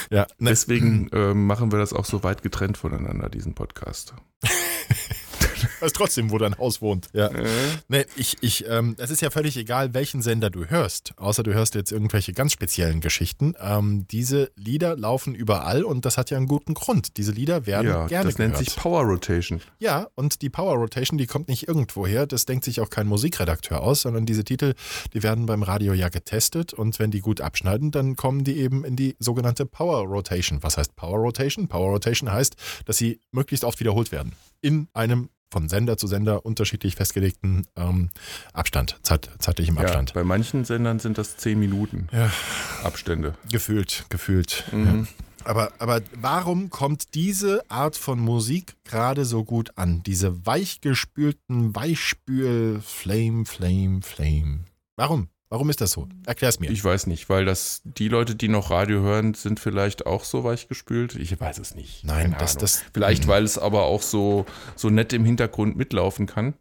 ja, 0.10 0.28
ne, 0.40 0.50
Deswegen 0.50 1.10
äh, 1.10 1.34
machen 1.34 1.72
wir 1.72 1.80
das 1.80 1.94
auch 1.94 2.06
so 2.06 2.24
weit 2.24 2.42
getrennt 2.42 2.78
voneinander, 2.78 3.30
diesen 3.30 3.54
Podcast. 3.54 4.14
weiß 5.80 5.94
trotzdem, 5.94 6.32
wo 6.32 6.38
dein 6.38 6.58
Haus 6.58 6.82
wohnt. 6.82 7.08
Ja. 7.14 7.30
Nee, 7.88 8.06
ich, 8.16 8.38
ich, 8.42 8.66
ähm, 8.68 8.96
es 8.98 9.10
ist 9.10 9.22
ja 9.22 9.30
völlig 9.30 9.58
egal, 9.58 9.94
welchen 9.94 10.22
Sender 10.22 10.50
du 10.50 10.66
hörst, 10.66 11.14
außer 11.18 11.44
du 11.44 11.54
hörst 11.54 11.76
jetzt 11.76 11.92
irgendwelche 11.92 12.34
ganz 12.34 12.54
speziellen 12.54 13.02
Geschichten. 13.02 13.54
Ähm, 13.60 14.06
diese 14.10 14.52
Lieder 14.56 14.96
laufen 14.96 15.36
überall 15.36 15.84
und 15.84 16.06
das 16.06 16.18
hat 16.18 16.30
ja 16.30 16.38
einen 16.38 16.48
guten 16.48 16.74
Grund. 16.74 17.18
Diese 17.18 17.32
Lieder 17.32 17.66
werden 17.66 17.88
Ja, 17.88 18.08
gerne 18.08 18.30
das 18.30 18.38
nennt 18.38 18.54
gehört. 18.54 18.70
sich 18.70 18.76
Power 18.76 19.04
Rotation. 19.04 19.62
Ja, 19.80 20.08
und 20.16 20.42
die 20.42 20.50
Power 20.50 20.76
Rotation, 20.76 21.18
die 21.18 21.28
kommt 21.28 21.48
nicht 21.48 21.68
irgendwo 21.68 22.06
her. 22.08 22.26
Das 22.28 22.46
denkt 22.46 22.66
sich 22.66 22.82
auch 22.82 22.90
kein 22.90 23.08
Musikredakteur 23.08 23.82
aus, 23.82 24.02
sondern 24.02 24.26
diese 24.26 24.44
Titel, 24.44 24.74
die 25.14 25.24
werden 25.24 25.46
beim 25.46 25.64
Radio 25.64 25.94
ja 25.94 26.10
getestet 26.10 26.74
und 26.74 27.00
wenn 27.00 27.12
die 27.12 27.20
gut 27.22 27.42
abschneiden, 27.42 27.92
dann 27.92 28.16
kommen 28.16 28.44
die 28.44 28.58
eben 28.58 28.84
in 28.86 28.96
die 28.96 29.16
sogenannte 29.20 29.66
Power 29.66 30.06
Rotation. 30.06 30.62
Was 30.64 30.78
heißt 30.78 30.96
Power 30.96 31.18
Rotation? 31.20 31.68
Power 31.68 31.92
Rotation 31.92 32.32
heißt, 32.32 32.56
dass 32.86 32.98
sie 32.98 33.20
möglichst 33.32 33.64
oft 33.64 33.80
wiederholt 33.80 34.12
werden. 34.12 34.34
In 34.62 34.88
einem 34.94 35.30
von 35.54 35.70
Sender 35.70 35.96
zu 35.98 36.08
Sender 36.08 36.46
unterschiedlich 36.46 36.96
festgelegten 36.96 37.66
ähm, 37.78 38.10
Abstand, 38.54 38.98
zeit, 39.04 39.30
zeitlichem 39.40 39.76
Ja, 39.76 39.84
Abstand. 39.84 40.14
bei 40.14 40.24
manchen 40.24 40.66
Sendern 40.66 41.00
sind 41.00 41.18
das 41.18 41.38
10 41.38 41.58
Minuten 41.60 42.08
Ja. 42.12 42.30
Abstände. 42.84 43.36
Gefühlt, 43.52 44.06
gefühlt. 44.10 44.66
Mhm. 44.72 45.08
Ja. 45.16 45.24
Aber, 45.46 45.74
aber 45.80 46.02
warum 46.16 46.70
kommt 46.70 47.14
diese 47.16 47.70
Art 47.70 47.98
von 47.98 48.18
Musik 48.20 48.76
gerade 48.86 49.26
so 49.26 49.44
gut 49.44 49.78
an? 49.78 50.02
Diese 50.04 50.46
weichgespülten 50.46 51.76
Weichspül, 51.76 52.82
Flame, 52.82 53.46
Flame, 53.46 54.02
Flame. 54.02 54.60
Warum? 54.96 55.28
Warum 55.54 55.70
ist 55.70 55.82
das 55.82 55.92
so? 55.92 56.08
Erklär's 56.26 56.60
mir. 56.60 56.72
Ich 56.72 56.84
weiß 56.84 57.06
nicht, 57.06 57.30
weil 57.30 57.46
das 57.46 57.84
die 57.86 58.08
Leute, 58.08 58.34
die 58.34 58.48
noch 58.48 58.72
Radio 58.72 59.02
hören, 59.02 59.36
sind 59.36 59.60
vielleicht 59.60 60.08
auch 60.08 60.24
so 60.24 60.44
weichgespült. 60.44 61.14
Ich 61.16 61.40
weiß 61.40 61.60
es 61.60 61.76
nicht. 61.76 62.04
Nein, 62.04 62.36
das- 62.40 62.58
das- 62.58 62.82
Vielleicht, 62.92 63.28
weil 63.28 63.44
es 63.44 63.60
aber 63.60 63.84
auch 63.84 64.02
so, 64.02 64.48
so 64.76 64.90
nett 64.90 65.14
im 65.14 65.26
Hintergrund 65.26 65.78
mitlaufen 65.78 66.26
kann. 66.26 66.56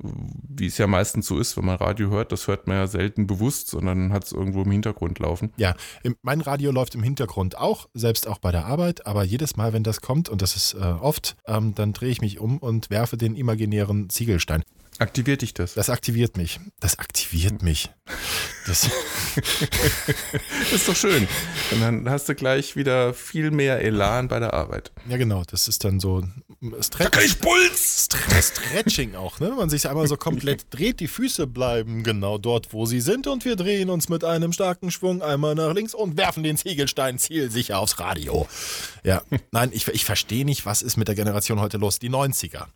Wie 0.00 0.66
es 0.66 0.78
ja 0.78 0.86
meistens 0.86 1.26
so 1.26 1.40
ist, 1.40 1.56
wenn 1.56 1.64
man 1.64 1.74
Radio 1.74 2.10
hört, 2.10 2.30
das 2.30 2.46
hört 2.46 2.68
man 2.68 2.76
ja 2.76 2.86
selten 2.86 3.26
bewusst, 3.26 3.66
sondern 3.66 4.12
hat 4.12 4.22
es 4.26 4.30
irgendwo 4.30 4.62
im 4.62 4.70
Hintergrund 4.70 5.18
laufen. 5.18 5.52
ja, 5.56 5.74
mein 6.22 6.40
Radio 6.40 6.70
läuft 6.70 6.94
im 6.94 7.02
Hintergrund 7.02 7.58
auch, 7.58 7.88
selbst 7.94 8.28
auch 8.28 8.38
bei 8.38 8.52
der 8.52 8.66
Arbeit, 8.66 9.04
aber 9.08 9.24
jedes 9.24 9.56
Mal, 9.56 9.72
wenn 9.72 9.82
das 9.82 10.00
kommt, 10.00 10.28
und 10.28 10.40
das 10.40 10.54
ist 10.54 10.74
äh, 10.74 10.78
oft, 10.78 11.36
ähm, 11.48 11.74
dann 11.74 11.92
drehe 11.92 12.10
ich 12.10 12.20
mich 12.20 12.38
um 12.38 12.58
und 12.58 12.90
werfe 12.90 13.16
den 13.16 13.34
imaginären 13.34 14.08
Ziegelstein. 14.08 14.62
Aktiviert 14.98 15.42
dich 15.42 15.54
das? 15.54 15.74
Das 15.74 15.90
aktiviert 15.90 16.36
mich. 16.36 16.58
Das 16.80 16.98
aktiviert 16.98 17.62
mich. 17.62 17.88
Das, 18.66 18.88
ist 20.72 20.88
doch 20.88 20.96
schön. 20.96 21.28
Und 21.70 21.80
dann 21.80 22.10
hast 22.10 22.28
du 22.28 22.34
gleich 22.34 22.74
wieder 22.76 23.14
viel 23.14 23.50
mehr 23.50 23.80
Elan 23.80 24.28
bei 24.28 24.40
der 24.40 24.54
Arbeit. 24.54 24.90
ja, 25.08 25.16
genau, 25.16 25.44
das 25.46 25.68
ist 25.68 25.84
dann 25.84 26.00
so 26.00 26.24
Stretch. 26.80 27.36
Puls! 27.36 28.08
Stre- 28.10 28.42
Stretching 28.42 29.14
auch, 29.14 29.38
ne? 29.38 29.50
Man 29.50 29.70
sich 29.70 29.88
einmal 29.88 30.08
so 30.08 30.16
komplett 30.16 30.66
dreht, 30.70 30.98
die 30.98 31.06
Füße 31.08 31.46
bleiben 31.46 32.02
genau 32.02 32.36
dort, 32.38 32.72
wo 32.72 32.84
sie 32.84 33.00
sind 33.00 33.28
und 33.28 33.44
wir 33.44 33.54
drehen 33.54 33.90
uns 33.90 34.08
mit 34.08 34.24
einem 34.24 34.52
starken 34.52 34.90
Schwung 34.90 35.22
einmal 35.22 35.54
nach 35.54 35.72
links 35.72 35.94
und 35.94 36.16
werfen 36.16 36.42
den 36.42 36.56
Ziegelstein 36.56 37.18
zielsicher 37.18 37.78
aufs 37.78 38.00
Radio. 38.00 38.48
Ja, 39.04 39.22
nein, 39.52 39.70
ich, 39.72 39.86
ich 39.88 40.04
verstehe 40.04 40.44
nicht, 40.44 40.66
was 40.66 40.82
ist 40.82 40.96
mit 40.96 41.06
der 41.06 41.14
Generation 41.14 41.60
heute 41.60 41.76
los? 41.78 42.00
Die 42.00 42.10
90er. 42.10 42.66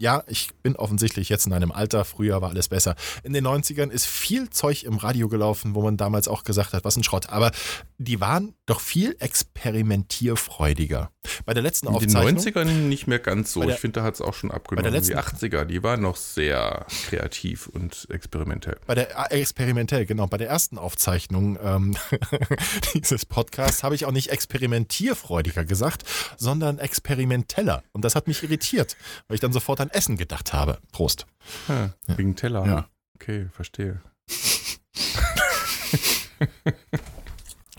Ja, 0.00 0.24
ich 0.26 0.48
bin 0.62 0.74
offensichtlich 0.74 1.28
jetzt 1.28 1.46
in 1.46 1.52
einem 1.52 1.70
Alter, 1.70 2.04
früher 2.04 2.42
war 2.42 2.50
alles 2.50 2.68
besser. 2.68 2.96
In 3.22 3.32
den 3.32 3.46
90ern 3.46 3.90
ist 3.90 4.06
viel 4.06 4.50
Zeug 4.50 4.82
im 4.82 4.96
Radio 4.96 5.28
gelaufen, 5.28 5.76
wo 5.76 5.82
man 5.82 5.96
damals 5.96 6.26
auch 6.26 6.42
gesagt 6.42 6.72
hat, 6.72 6.84
was 6.84 6.96
ein 6.96 7.04
Schrott. 7.04 7.28
Aber 7.28 7.52
die 7.98 8.20
waren 8.20 8.54
doch 8.66 8.80
viel 8.80 9.14
experimentierfreudiger. 9.20 11.13
Bei 11.44 11.54
der 11.54 11.62
letzten 11.62 11.86
In 11.88 11.94
den 11.98 12.16
Aufzeichnung. 12.16 12.42
90ern 12.42 12.64
nicht 12.88 13.06
mehr 13.06 13.18
ganz 13.18 13.52
so. 13.52 13.60
Bei 13.60 13.66
der- 13.66 13.74
ich 13.74 13.80
finde, 13.80 14.00
da 14.00 14.06
hat 14.06 14.14
es 14.14 14.20
auch 14.20 14.34
schon 14.34 14.50
abgenommen. 14.50 14.92
letzten- 14.92 15.12
die 15.12 15.16
80er, 15.18 15.64
die 15.64 15.82
waren 15.82 16.00
noch 16.02 16.16
sehr 16.16 16.86
kreativ 17.08 17.66
und 17.66 18.06
experimentell. 18.10 18.76
Bei 18.86 18.94
der 18.94 19.30
äh, 19.32 19.40
experimentell, 19.40 20.06
genau, 20.06 20.26
bei 20.26 20.36
der 20.38 20.48
ersten 20.48 20.78
Aufzeichnung 20.78 21.58
ähm, 21.62 21.96
dieses 22.94 23.26
Podcasts 23.26 23.82
habe 23.82 23.94
ich 23.94 24.04
auch 24.06 24.12
nicht 24.12 24.30
experimentierfreudiger 24.30 25.64
gesagt, 25.64 26.04
sondern 26.36 26.78
experimenteller. 26.78 27.82
Und 27.92 28.04
das 28.04 28.14
hat 28.14 28.26
mich 28.28 28.42
irritiert, 28.42 28.96
weil 29.28 29.34
ich 29.36 29.40
dann 29.40 29.52
sofort 29.52 29.80
an 29.80 29.90
Essen 29.90 30.16
gedacht 30.16 30.52
habe. 30.52 30.78
Prost. 30.92 31.26
Ah, 31.68 31.88
Wegen 32.16 32.36
Teller. 32.36 32.66
Ja. 32.66 32.88
Okay, 33.16 33.46
verstehe. 33.52 34.00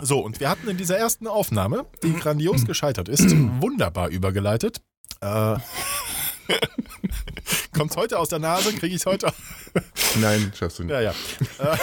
So, 0.02 0.20
und 0.20 0.40
wir 0.40 0.50
hatten 0.50 0.68
in 0.68 0.78
dieser 0.78 0.98
ersten 0.98 1.28
Aufnahme, 1.28 1.86
die 2.04 2.14
grandios 2.14 2.66
gescheitert 2.68 3.10
ist, 3.10 3.30
wunderbar 3.62 4.10
übergeleitet. 4.10 4.82
Äh, 5.22 5.58
Kommt 7.74 7.96
heute 7.98 8.20
aus 8.20 8.30
der 8.30 8.40
Nase, 8.40 8.72
kriege 8.72 8.96
ich 8.96 9.02
es 9.02 9.06
heute. 9.06 9.34
Nein, 10.22 10.54
schaffst 10.58 10.80
du 10.80 10.84
nicht. 10.84 10.94
Ja, 10.94 11.02
ja. 11.02 11.14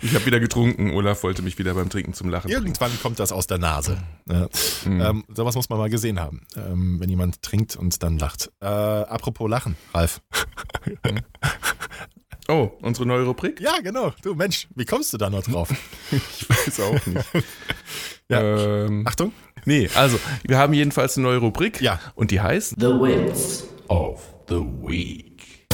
Ich 0.00 0.14
habe 0.14 0.24
wieder 0.24 0.40
getrunken. 0.40 0.92
Olaf 0.92 1.22
wollte 1.22 1.42
mich 1.42 1.58
wieder 1.58 1.74
beim 1.74 1.90
Trinken 1.90 2.14
zum 2.14 2.28
Lachen 2.30 2.48
bringen. 2.48 2.66
Irgendwann 2.66 2.92
kommt 3.02 3.18
das 3.18 3.32
aus 3.32 3.46
der 3.46 3.58
Nase. 3.58 3.98
Ja. 4.28 4.48
Mhm. 4.84 5.00
Ähm, 5.00 5.24
sowas 5.34 5.54
muss 5.54 5.68
man 5.68 5.78
mal 5.78 5.90
gesehen 5.90 6.20
haben, 6.20 6.46
ähm, 6.56 7.00
wenn 7.00 7.10
jemand 7.10 7.42
trinkt 7.42 7.76
und 7.76 8.02
dann 8.02 8.18
lacht. 8.18 8.52
Äh, 8.60 8.66
apropos 8.66 9.50
Lachen, 9.50 9.76
Ralf. 9.92 10.22
Oh, 12.48 12.70
unsere 12.82 13.06
neue 13.06 13.24
Rubrik? 13.24 13.60
Ja, 13.60 13.78
genau. 13.82 14.12
Du 14.22 14.34
Mensch, 14.34 14.66
wie 14.74 14.84
kommst 14.84 15.12
du 15.12 15.18
da 15.18 15.30
noch 15.30 15.42
drauf? 15.44 15.68
Ich 16.10 16.48
weiß 16.48 16.80
auch 16.80 17.06
nicht. 17.06 17.26
Ja. 18.28 18.40
Ähm, 18.40 19.06
Achtung. 19.06 19.32
nee, 19.66 19.90
also, 19.94 20.18
wir 20.44 20.56
haben 20.56 20.72
jedenfalls 20.72 21.18
eine 21.18 21.26
neue 21.26 21.38
Rubrik. 21.38 21.82
Ja. 21.82 22.00
Und 22.14 22.30
die 22.30 22.40
heißt 22.40 22.76
The 22.78 22.86
Wits 22.86 23.64
of 23.88 24.22
the 24.48 24.54
Week. 24.54 25.66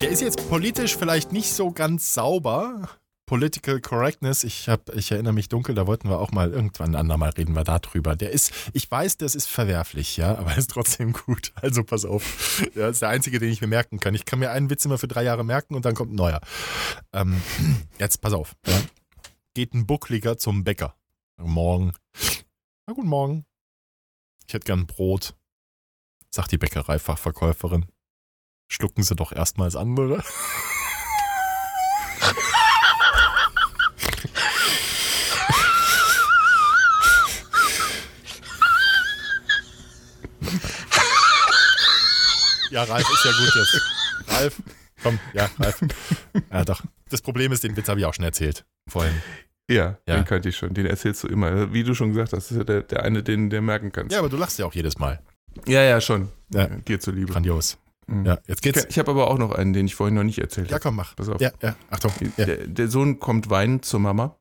Der 0.00 0.10
ist 0.10 0.20
jetzt 0.22 0.48
politisch 0.48 0.96
vielleicht 0.96 1.32
nicht 1.32 1.52
so 1.52 1.70
ganz 1.70 2.12
sauber. 2.14 2.88
Political 3.32 3.80
Correctness, 3.80 4.44
ich, 4.44 4.68
hab, 4.68 4.94
ich 4.94 5.10
erinnere 5.10 5.32
mich 5.32 5.48
dunkel, 5.48 5.74
da 5.74 5.86
wollten 5.86 6.10
wir 6.10 6.18
auch 6.18 6.32
mal 6.32 6.52
irgendwann 6.52 6.94
andermal 6.94 7.30
reden 7.30 7.54
wir 7.54 7.64
darüber. 7.64 8.14
Der 8.14 8.30
ist, 8.30 8.52
ich 8.74 8.90
weiß, 8.90 9.16
das 9.16 9.34
ist 9.34 9.46
verwerflich, 9.46 10.18
ja, 10.18 10.36
aber 10.36 10.50
er 10.50 10.58
ist 10.58 10.68
trotzdem 10.68 11.14
gut. 11.14 11.50
Also 11.54 11.82
pass 11.82 12.04
auf. 12.04 12.62
Ja, 12.74 12.90
ist 12.90 13.00
der 13.00 13.08
einzige, 13.08 13.38
den 13.38 13.50
ich 13.50 13.62
mir 13.62 13.68
merken 13.68 14.00
kann. 14.00 14.14
Ich 14.14 14.26
kann 14.26 14.38
mir 14.38 14.50
einen 14.50 14.68
Witz 14.68 14.84
immer 14.84 14.98
für 14.98 15.08
drei 15.08 15.22
Jahre 15.22 15.46
merken 15.46 15.74
und 15.74 15.86
dann 15.86 15.94
kommt 15.94 16.12
ein 16.12 16.16
neuer. 16.16 16.42
Ähm, 17.14 17.40
jetzt 17.98 18.20
pass 18.20 18.34
auf. 18.34 18.52
Ja. 18.66 18.78
Geht 19.54 19.72
ein 19.72 19.86
Buckliger 19.86 20.36
zum 20.36 20.62
Bäcker. 20.62 20.94
Morgen. 21.38 21.94
Na, 22.86 22.92
guten 22.92 23.08
Morgen. 23.08 23.46
Ich 24.46 24.52
hätte 24.52 24.66
gern 24.66 24.86
Brot, 24.86 25.34
sagt 26.28 26.52
die 26.52 26.58
Bäckereifachverkäuferin. 26.58 27.86
Schlucken 28.68 29.02
Sie 29.02 29.16
doch 29.16 29.32
erstmal 29.32 29.68
das 29.68 29.76
andere. 29.76 30.22
Ja, 42.72 42.84
Ralf 42.84 43.08
ist 43.08 43.24
ja 43.24 43.30
gut 43.32 43.54
jetzt. 43.54 43.82
Ralf, 44.28 44.62
komm, 45.02 45.18
ja, 45.34 45.48
Ralf. 45.58 45.80
Ja, 46.50 46.64
doch. 46.64 46.82
Das 47.10 47.20
Problem 47.20 47.52
ist, 47.52 47.62
den 47.64 47.76
Witz 47.76 47.88
habe 47.88 48.00
ich 48.00 48.06
auch 48.06 48.14
schon 48.14 48.24
erzählt. 48.24 48.64
Vorhin. 48.88 49.12
Ja, 49.70 49.98
Ja. 50.08 50.16
den 50.16 50.24
kannte 50.24 50.48
ich 50.48 50.56
schon. 50.56 50.72
Den 50.74 50.86
erzählst 50.86 51.22
du 51.24 51.28
immer. 51.28 51.72
Wie 51.72 51.84
du 51.84 51.94
schon 51.94 52.08
gesagt 52.10 52.32
hast, 52.32 52.46
das 52.46 52.50
ist 52.50 52.56
ja 52.58 52.64
der, 52.64 52.82
der 52.82 53.02
eine, 53.04 53.22
den 53.22 53.50
der 53.50 53.60
merken 53.62 53.92
kannst. 53.92 54.12
Ja, 54.12 54.18
aber 54.20 54.28
du 54.28 54.36
lachst 54.36 54.58
ja 54.58 54.64
auch 54.66 54.74
jedes 54.74 54.98
Mal. 54.98 55.20
ja, 55.66 55.82
ja, 55.82 56.00
schon. 56.00 56.28
Ja. 56.52 56.66
Dir 56.66 56.98
zuliebe. 57.00 57.32
Grandios. 57.32 57.76
Mhm. 58.06 58.24
Ja, 58.26 58.38
jetzt 58.46 58.62
geht's. 58.62 58.86
Ich 58.88 58.98
habe 58.98 59.10
aber 59.10 59.28
auch 59.30 59.38
noch 59.38 59.52
einen, 59.52 59.72
den 59.74 59.86
ich 59.86 59.94
vorhin 59.94 60.14
noch 60.14 60.24
nicht 60.24 60.38
erzählt 60.38 60.68
Ja, 60.70 60.74
habe. 60.76 60.82
komm, 60.82 60.96
mach. 60.96 61.14
Pass 61.14 61.28
auf. 61.28 61.40
Ja, 61.40 61.52
ja, 61.62 61.76
Achtung. 61.90 62.12
Ja. 62.36 62.44
Der, 62.46 62.66
der 62.66 62.88
Sohn 62.88 63.20
kommt 63.20 63.50
weinend 63.50 63.84
zur 63.84 64.00
Mama. 64.00 64.36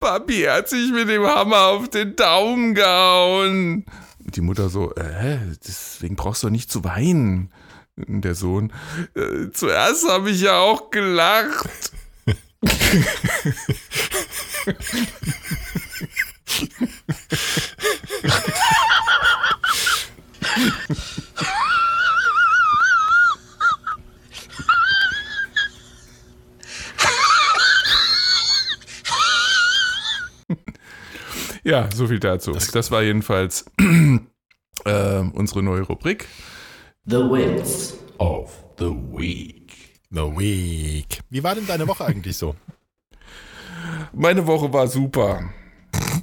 Papi 0.00 0.42
hat 0.42 0.68
sich 0.68 0.92
mit 0.92 1.08
dem 1.08 1.24
Hammer 1.26 1.68
auf 1.68 1.88
den 1.88 2.14
Daumen 2.16 2.74
gehauen. 2.74 3.86
Die 4.28 4.40
Mutter 4.40 4.68
so, 4.68 4.92
äh, 4.94 5.38
deswegen 5.66 6.16
brauchst 6.16 6.42
du 6.42 6.50
nicht 6.50 6.70
zu 6.70 6.84
weinen. 6.84 7.52
Der 7.96 8.34
Sohn, 8.34 8.72
äh, 9.14 9.50
zuerst 9.52 10.08
habe 10.08 10.30
ich 10.30 10.42
ja 10.42 10.58
auch 10.58 10.90
gelacht. 10.90 11.92
Ja, 31.66 31.88
so 31.92 32.06
viel 32.06 32.20
dazu. 32.20 32.52
Das, 32.52 32.92
war 32.92 33.02
jedenfalls 33.02 33.64
äh, 34.84 35.18
unsere 35.18 35.64
neue 35.64 35.82
Rubrik. 35.82 36.28
The 37.06 37.16
Wits 37.16 37.98
of 38.18 38.64
the 38.78 38.84
Week. 38.84 39.72
The 40.10 40.20
Week. 40.20 41.18
Wie 41.28 41.42
war 41.42 41.56
denn 41.56 41.66
deine 41.66 41.88
Woche 41.88 42.04
eigentlich 42.04 42.36
so? 42.36 42.54
meine 44.12 44.46
Woche 44.46 44.72
war 44.72 44.86
super. 44.86 45.50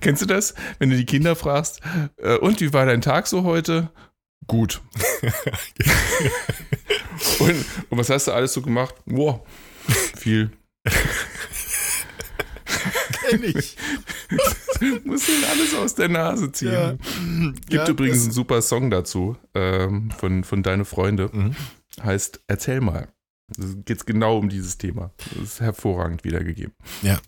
Kennst 0.00 0.22
du 0.22 0.26
das? 0.26 0.56
Wenn 0.80 0.90
du 0.90 0.96
die 0.96 1.06
Kinder 1.06 1.36
fragst, 1.36 1.80
äh, 2.16 2.38
und 2.38 2.60
wie 2.60 2.72
war 2.72 2.86
dein 2.86 3.02
Tag 3.02 3.28
so 3.28 3.44
heute? 3.44 3.92
Gut. 4.48 4.80
und, 7.38 7.64
und 7.90 7.98
was 7.98 8.10
hast 8.10 8.26
du 8.26 8.32
alles 8.32 8.52
so 8.52 8.62
gemacht? 8.62 8.96
Boah, 9.06 9.44
viel. 10.16 10.50
Kenn 13.30 13.44
ich. 13.44 13.76
Muss 15.04 15.28
ihnen 15.28 15.44
alles 15.50 15.74
aus 15.74 15.94
der 15.94 16.08
Nase 16.08 16.50
ziehen. 16.52 16.72
Ja. 16.72 16.92
Gibt 16.92 17.72
Ja, 17.72 17.88
übrigens 17.88 18.22
einen 18.24 18.32
super 18.32 18.62
Song 18.62 18.90
dazu 18.90 19.36
ähm, 19.54 20.10
von, 20.18 20.44
von 20.44 20.62
Deine 20.62 20.84
Freunde. 20.84 21.30
Mhm. 21.32 21.54
Heißt 22.02 22.40
Erzähl 22.46 22.80
mal. 22.80 23.08
Da 23.56 23.64
geht 23.84 23.96
es 23.96 24.04
genau 24.04 24.36
um 24.38 24.50
dieses 24.50 24.76
Thema. 24.76 25.10
Das 25.34 25.42
ist 25.42 25.60
hervorragend 25.60 26.22
wiedergegeben. 26.22 26.74
Ja, 27.02 27.18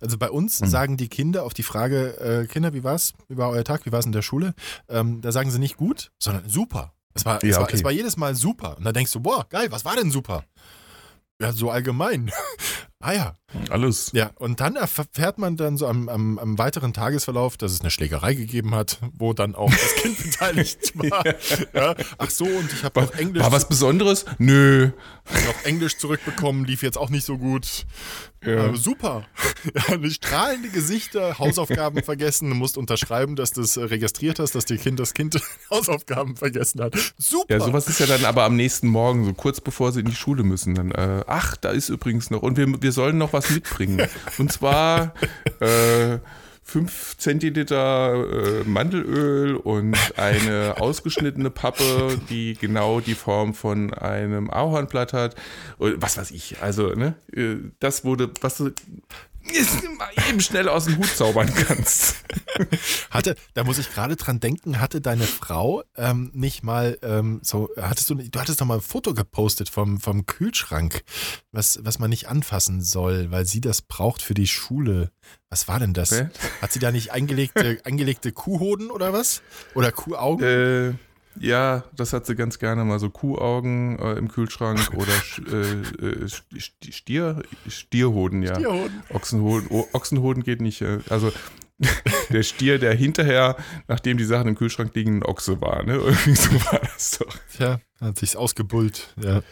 also 0.00 0.16
bei 0.18 0.30
uns 0.30 0.60
Mhm. 0.60 0.66
sagen 0.68 0.96
die 0.96 1.08
Kinder 1.08 1.42
auf 1.44 1.52
die 1.52 1.64
Frage, 1.64 2.16
äh, 2.20 2.46
Kinder, 2.46 2.74
wie 2.74 2.84
war's? 2.84 3.12
Wie 3.28 3.36
war 3.36 3.50
euer 3.50 3.64
Tag? 3.64 3.84
Wie 3.84 3.90
war's 3.90 4.06
in 4.06 4.12
der 4.12 4.22
Schule? 4.22 4.54
Ähm, 4.88 5.20
da 5.20 5.32
sagen 5.32 5.50
sie 5.50 5.58
nicht 5.58 5.76
gut, 5.76 6.12
sondern 6.22 6.48
super. 6.48 6.94
Es 7.12 7.24
war, 7.24 7.38
es, 7.42 7.50
Ja, 7.50 7.56
war, 7.56 7.62
okay. 7.64 7.76
es 7.76 7.82
war 7.84 7.90
jedes 7.90 8.16
Mal 8.16 8.34
super. 8.36 8.76
Und 8.78 8.84
da 8.84 8.92
denkst 8.92 9.12
du, 9.12 9.20
boah, 9.20 9.46
geil, 9.48 9.66
was 9.70 9.84
war 9.84 9.96
denn 9.96 10.10
super? 10.12 10.44
Ja, 11.40 11.52
so 11.52 11.70
allgemein. 11.72 12.30
ah 13.00 13.12
ja. 13.12 13.36
Alles. 13.70 14.10
Ja, 14.12 14.30
und 14.36 14.60
dann 14.60 14.76
erfährt 14.76 15.38
man 15.38 15.56
dann 15.56 15.76
so 15.76 15.86
am, 15.86 16.08
am, 16.08 16.38
am 16.38 16.58
weiteren 16.58 16.92
Tagesverlauf, 16.92 17.56
dass 17.56 17.72
es 17.72 17.80
eine 17.80 17.90
Schlägerei 17.90 18.34
gegeben 18.34 18.74
hat, 18.74 18.98
wo 19.16 19.32
dann 19.32 19.54
auch 19.54 19.70
das 19.70 19.94
Kind 20.02 20.22
beteiligt 20.22 20.92
war. 20.96 21.24
Ja. 21.72 21.94
Ach 22.18 22.30
so, 22.30 22.44
und 22.44 22.72
ich 22.72 22.84
habe 22.84 23.00
noch 23.00 23.14
Englisch, 23.14 23.42
war 23.42 23.52
was 23.52 23.68
Besonderes? 23.68 24.24
Nö. 24.38 24.90
noch 25.28 25.64
Englisch 25.64 25.98
zurückbekommen, 25.98 26.64
lief 26.64 26.82
jetzt 26.82 26.98
auch 26.98 27.10
nicht 27.10 27.24
so 27.24 27.38
gut. 27.38 27.86
Ja. 28.46 28.64
Aber 28.64 28.76
super. 28.76 29.26
Ja, 29.74 30.10
strahlende 30.10 30.68
Gesichter, 30.68 31.38
Hausaufgaben 31.38 32.02
vergessen. 32.04 32.50
Du 32.50 32.54
musst 32.54 32.76
unterschreiben, 32.76 33.34
dass 33.34 33.52
du 33.52 33.62
es 33.62 33.78
äh, 33.78 33.84
registriert 33.84 34.38
hast, 34.38 34.54
dass 34.54 34.66
die 34.66 34.76
kind, 34.76 35.00
das 35.00 35.14
Kind 35.14 35.40
Hausaufgaben 35.70 36.36
vergessen 36.36 36.82
hat. 36.82 36.94
Super. 37.16 37.54
Ja, 37.54 37.60
sowas 37.60 37.88
ist 37.88 37.98
ja 37.98 38.06
dann 38.06 38.26
aber 38.26 38.44
am 38.44 38.56
nächsten 38.56 38.88
Morgen, 38.88 39.24
so 39.24 39.32
kurz 39.32 39.62
bevor 39.62 39.92
sie 39.92 40.00
in 40.00 40.06
die 40.06 40.14
Schule 40.14 40.42
müssen. 40.42 40.74
Dann, 40.74 40.90
äh, 40.90 41.24
ach, 41.26 41.56
da 41.56 41.70
ist 41.70 41.88
übrigens 41.88 42.30
noch. 42.30 42.42
Und 42.42 42.58
wir, 42.58 42.82
wir 42.82 42.92
sollen 42.92 43.16
noch 43.16 43.32
was 43.32 43.43
mitbringen. 43.50 44.08
Und 44.38 44.52
zwar 44.52 45.14
äh, 45.60 46.18
5 46.64 47.18
Zentiliter 47.18 48.14
äh, 48.14 48.64
Mandelöl 48.64 49.54
und 49.56 49.96
eine 50.16 50.76
ausgeschnittene 50.80 51.50
Pappe, 51.50 52.18
die 52.30 52.54
genau 52.54 53.00
die 53.00 53.14
Form 53.14 53.54
von 53.54 53.92
einem 53.92 54.50
Ahornblatt 54.50 55.12
hat. 55.12 55.36
Und 55.78 56.00
was 56.00 56.16
weiß 56.16 56.30
ich. 56.30 56.62
Also, 56.62 56.94
ne, 56.94 57.14
äh, 57.32 57.56
das 57.80 58.04
wurde, 58.04 58.30
was 58.40 58.62
eben 60.28 60.40
schnell 60.40 60.68
aus 60.68 60.86
dem 60.86 60.98
Hut 60.98 61.08
zaubern 61.08 61.52
kannst. 61.54 62.16
Hatte, 63.10 63.36
da 63.54 63.64
muss 63.64 63.78
ich 63.78 63.92
gerade 63.92 64.16
dran 64.16 64.40
denken, 64.40 64.80
hatte 64.80 65.00
deine 65.00 65.24
Frau 65.24 65.82
ähm, 65.96 66.30
nicht 66.34 66.62
mal 66.62 66.98
ähm, 67.02 67.40
so, 67.42 67.70
hattest 67.80 68.10
du, 68.10 68.14
du 68.14 68.40
hattest 68.40 68.60
doch 68.60 68.66
mal 68.66 68.76
ein 68.76 68.80
Foto 68.80 69.14
gepostet 69.14 69.68
vom, 69.68 70.00
vom 70.00 70.26
Kühlschrank, 70.26 71.02
was, 71.52 71.80
was 71.82 71.98
man 71.98 72.10
nicht 72.10 72.28
anfassen 72.28 72.80
soll, 72.80 73.30
weil 73.30 73.46
sie 73.46 73.60
das 73.60 73.82
braucht 73.82 74.22
für 74.22 74.34
die 74.34 74.46
Schule. 74.46 75.10
Was 75.50 75.68
war 75.68 75.78
denn 75.78 75.94
das? 75.94 76.12
Okay. 76.12 76.28
Hat 76.60 76.72
sie 76.72 76.78
da 76.78 76.90
nicht 76.90 77.12
eingelegte, 77.12 77.80
eingelegte 77.84 78.32
Kuhhoden 78.32 78.90
oder 78.90 79.12
was? 79.12 79.42
Oder 79.74 79.92
Kuhaugen? 79.92 80.44
Äh, 80.44 80.94
ja, 81.40 81.84
das 81.96 82.12
hat 82.12 82.26
sie 82.26 82.34
ganz 82.36 82.58
gerne 82.58 82.84
mal 82.84 82.98
so 82.98 83.10
Kuhaugen 83.10 83.98
äh, 83.98 84.12
im 84.14 84.28
Kühlschrank 84.28 84.90
oder 84.94 85.12
äh, 85.52 86.06
äh, 86.06 86.24
St- 86.26 86.92
Stier, 86.92 87.42
Stierhoden, 87.68 88.42
ja. 88.42 88.54
Tierhoden. 88.56 89.02
Ochsenhoden, 89.10 89.68
oh, 89.70 89.86
Ochsenhoden 89.92 90.42
geht 90.42 90.60
nicht. 90.60 90.82
äh, 90.82 90.98
Also 91.08 91.32
der 92.30 92.42
Stier, 92.44 92.78
der 92.78 92.94
hinterher, 92.94 93.56
nachdem 93.88 94.16
die 94.16 94.24
Sachen 94.24 94.48
im 94.48 94.54
Kühlschrank 94.54 94.94
liegen, 94.94 95.18
ein 95.18 95.22
Ochse 95.24 95.60
war. 95.60 95.82
Ne? 95.82 95.94
Irgendwie 95.96 96.34
so 96.36 96.50
war 96.66 96.80
das 96.80 97.18
doch. 97.18 97.34
Tja, 97.56 97.80
hat 98.04 98.18
sich's 98.18 98.36
ausgebullt. 98.36 99.14
Ja. 99.22 99.42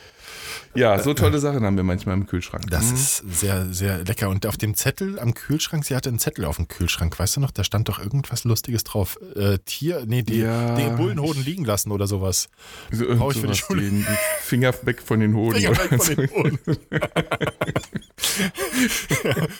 Ja, 0.74 0.98
so 0.98 1.12
tolle 1.14 1.38
Sachen 1.38 1.64
haben 1.64 1.76
wir 1.76 1.84
manchmal 1.84 2.14
im 2.16 2.26
Kühlschrank. 2.26 2.64
Das 2.70 2.88
Mhm. 2.90 2.94
ist 2.94 3.16
sehr, 3.40 3.66
sehr 3.72 4.04
lecker. 4.04 4.28
Und 4.30 4.46
auf 4.46 4.56
dem 4.56 4.74
Zettel 4.74 5.18
am 5.18 5.34
Kühlschrank, 5.34 5.84
sie 5.84 5.94
hatte 5.94 6.08
einen 6.08 6.18
Zettel 6.18 6.44
auf 6.46 6.56
dem 6.56 6.68
Kühlschrank, 6.68 7.18
weißt 7.18 7.36
du 7.36 7.40
noch? 7.40 7.50
Da 7.50 7.62
stand 7.64 7.88
doch 7.88 7.98
irgendwas 7.98 8.44
Lustiges 8.44 8.82
drauf. 8.84 9.18
Äh, 9.36 9.58
Tier, 9.64 10.04
nee, 10.06 10.22
die, 10.22 10.38
Ja. 10.38 10.74
die 10.76 10.88
Bullenhoden 10.96 11.44
liegen 11.44 11.64
lassen 11.64 11.90
oder 11.90 12.06
sowas. 12.06 12.48
so, 12.90 13.04
brauch 13.06 13.32
ich 13.32 13.40
für 13.40 13.46
die 13.48 13.54
Schule. 13.54 13.82
Den 13.82 14.06
Finger 14.42 14.72
weg 14.82 15.02
von 15.02 15.20
den 15.20 15.34
Hoden. 15.34 15.56
Finger 15.60 15.76
weg 15.90 16.02
von 16.02 16.16
den 16.16 16.30
Hoden. 16.34 16.58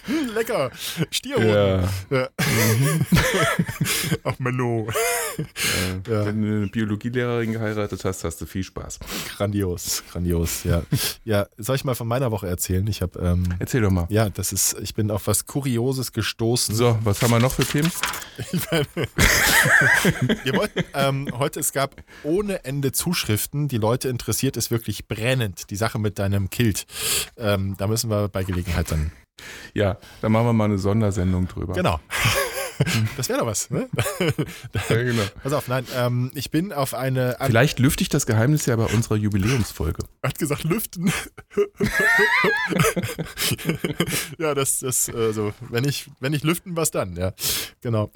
Hm, 0.07 0.29
lecker. 0.35 0.71
Stierhoden. 1.11 1.49
Ja. 1.49 1.83
Ja. 2.11 2.29
Ach, 4.25 4.39
Menno. 4.39 4.89
Ja. 6.09 6.27
Wenn 6.27 6.43
du 6.43 6.49
eine 6.57 6.67
Biologielehrerin 6.69 7.53
geheiratet 7.53 8.05
hast, 8.05 8.25
hast 8.25 8.41
du 8.41 8.47
viel 8.47 8.65
Spaß. 8.65 8.82
Grandios, 9.37 10.03
grandios, 10.11 10.65
ja. 10.65 10.83
Ja, 11.25 11.47
soll 11.57 11.77
ich 11.77 11.85
mal 11.85 11.95
von 11.95 12.09
meiner 12.09 12.31
Woche 12.31 12.49
erzählen? 12.49 12.87
Ich 12.87 13.03
habe, 13.03 13.19
ähm, 13.21 13.55
Erzähl 13.59 13.81
doch 13.81 13.91
mal. 13.91 14.07
ja, 14.09 14.29
das 14.31 14.53
ist, 14.53 14.77
ich 14.83 14.95
bin 14.95 15.11
auf 15.11 15.27
was 15.27 15.47
Kurioses 15.47 16.13
gestoßen. 16.13 16.75
So, 16.75 16.99
was 17.05 17.23
haben 17.23 17.31
wir 17.31 17.39
noch 17.39 17.53
für 17.53 17.65
Themen? 17.65 17.91
Wir 20.45 20.55
wollten 20.57 20.85
ähm, 20.95 21.29
heute, 21.39 21.61
es 21.61 21.73
gab 21.73 21.97
ohne 22.23 22.65
Ende 22.65 22.93
Zuschriften. 22.93 23.69
Die 23.69 23.79
Leute 23.79 24.09
interessiert 24.09 24.57
es 24.57 24.71
wirklich 24.71 25.07
brennend, 25.07 25.71
die 25.71 25.77
Sache 25.77 25.99
mit 25.99 26.19
deinem 26.19 26.51
Kilt. 26.51 26.87
Ähm, 27.37 27.75
da 27.79 27.87
müssen 27.87 28.11
wir 28.11 28.29
bei 28.29 28.43
Gelegenheit 28.45 28.91
dann. 28.91 29.13
Ja, 29.75 29.99
dann 30.21 30.33
machen 30.33 30.47
wir 30.47 30.53
mal 30.53 30.65
eine 30.67 30.79
Sondersendung 30.79 31.49
drüber. 31.49 31.75
Genau. 31.75 32.01
Das 33.17 33.29
wäre 33.29 33.41
doch 33.41 33.47
was, 33.47 33.71
ne? 33.71 33.89
Ja, 34.89 35.03
genau. 35.03 35.23
Pass 35.43 35.53
auf, 35.53 35.69
nein, 35.69 35.85
ähm, 35.97 36.31
ich 36.35 36.51
bin 36.51 36.73
auf 36.73 36.95
eine. 36.95 37.41
An, 37.41 37.49
Vielleicht 37.49 37.79
lüfte 37.79 38.03
ich 38.03 38.09
das 38.09 38.27
Geheimnis 38.27 38.67
ja 38.67 38.77
bei 38.77 38.87
unserer 38.87 39.17
Jubiläumsfolge. 39.17 40.05
hat 40.23 40.39
gesagt, 40.39 40.65
lüften. 40.65 41.13
ja, 44.39 44.55
das, 44.55 44.81
das, 44.81 45.09
äh, 45.09 45.33
so, 45.33 45.53
wenn 45.69 45.85
ich, 45.85 46.11
wenn 46.21 46.33
ich 46.33 46.43
lüften, 46.43 46.77
was 46.77 46.91
dann, 46.91 47.17
ja. 47.17 47.33
Genau. 47.81 48.11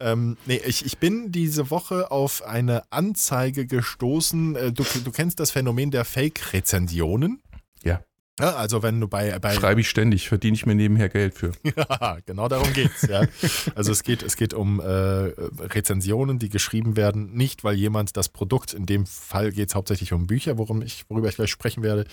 ähm, 0.00 0.36
nee, 0.46 0.60
ich, 0.64 0.84
ich 0.86 0.98
bin 0.98 1.32
diese 1.32 1.70
Woche 1.70 2.10
auf 2.10 2.42
eine 2.44 2.90
Anzeige 2.90 3.66
gestoßen. 3.66 4.56
Äh, 4.56 4.72
Du, 4.72 4.84
du 5.04 5.10
kennst 5.10 5.40
das 5.40 5.50
Phänomen 5.50 5.90
der 5.90 6.04
Fake-Rezensionen? 6.04 7.42
Ja. 8.38 8.54
Also 8.54 8.82
wenn 8.82 9.00
du 9.00 9.08
bei, 9.08 9.38
bei 9.38 9.54
Schreibe 9.54 9.80
ich 9.80 9.90
ständig, 9.90 10.28
verdiene 10.28 10.54
ich 10.54 10.64
mir 10.64 10.74
nebenher 10.74 11.08
Geld 11.08 11.34
für. 11.34 11.52
Ja, 11.76 12.18
genau 12.24 12.48
darum 12.48 12.72
geht's. 12.72 13.02
Ja. 13.02 13.26
Also 13.74 13.92
es 13.92 14.02
geht, 14.02 14.22
es 14.22 14.36
geht 14.36 14.54
um 14.54 14.80
äh, 14.80 14.84
Rezensionen, 14.84 16.38
die 16.38 16.48
geschrieben 16.48 16.96
werden, 16.96 17.32
nicht 17.32 17.64
weil 17.64 17.74
jemand 17.74 18.16
das 18.16 18.28
Produkt, 18.28 18.72
in 18.72 18.86
dem 18.86 19.06
Fall 19.06 19.52
geht 19.52 19.68
es 19.68 19.74
hauptsächlich 19.74 20.12
um 20.12 20.26
Bücher, 20.26 20.58
worum 20.58 20.82
ich, 20.82 21.04
worüber 21.08 21.28
ich 21.28 21.36
gleich 21.36 21.50
sprechen 21.50 21.82
werde, 21.82 22.06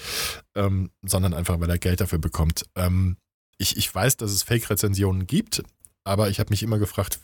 ähm, 0.56 0.92
sondern 1.02 1.34
einfach, 1.34 1.60
weil 1.60 1.70
er 1.70 1.78
Geld 1.78 2.02
dafür 2.02 2.20
bekommt. 2.20 2.66
Ähm, 2.76 3.18
ich, 3.58 3.78
ich 3.78 3.94
weiß, 3.94 4.18
dass 4.18 4.32
es 4.32 4.44
Fake-Rezensionen 4.44 5.28
gibt, 5.28 5.64
aber 6.04 6.30
ich 6.30 6.40
habe 6.40 6.50
mich 6.52 6.64
immer 6.64 6.78
gefragt, 6.78 7.20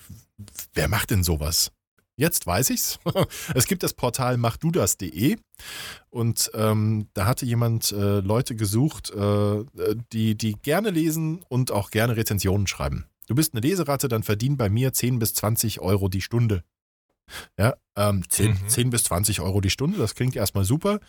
wer 0.74 0.88
macht 0.88 1.12
denn 1.12 1.24
sowas? 1.24 1.72
Jetzt 2.16 2.46
weiß 2.46 2.70
ich's. 2.70 3.00
Es 3.56 3.66
gibt 3.68 3.82
das 3.84 3.94
Portal 3.94 4.38
machdudas.de 4.38 5.38
und 6.10 6.52
ähm, 6.54 7.08
da 7.14 7.26
hatte 7.26 7.46
jemand 7.46 7.92
äh, 7.92 8.20
Leute 8.20 8.56
gesucht, 8.56 9.10
äh, 9.12 9.64
die, 10.12 10.36
die 10.36 10.54
gerne 10.54 10.92
lesen 10.92 11.44
und 11.50 11.72
auch 11.72 11.90
gerne 11.90 12.16
Rezensionen 12.16 12.68
schreiben. 12.68 13.06
Du 13.28 13.36
bist 13.36 13.54
eine 13.54 13.62
Leseratte, 13.62 14.08
dann 14.10 14.22
verdien 14.24 14.58
bei 14.58 14.70
mir 14.70 14.94
10 14.94 15.18
bis 15.20 15.34
20 15.34 15.80
Euro 15.80 16.08
die 16.10 16.22
Stunde. 16.22 16.64
Ja, 17.58 17.76
ähm, 17.96 18.24
10, 18.30 18.52
Mhm. 18.52 18.68
10 18.68 18.90
bis 18.90 19.06
20 19.06 19.40
Euro 19.42 19.62
die 19.62 19.70
Stunde, 19.70 19.98
das 19.98 20.14
klingt 20.14 20.36
erstmal 20.36 20.66
super. 20.66 21.00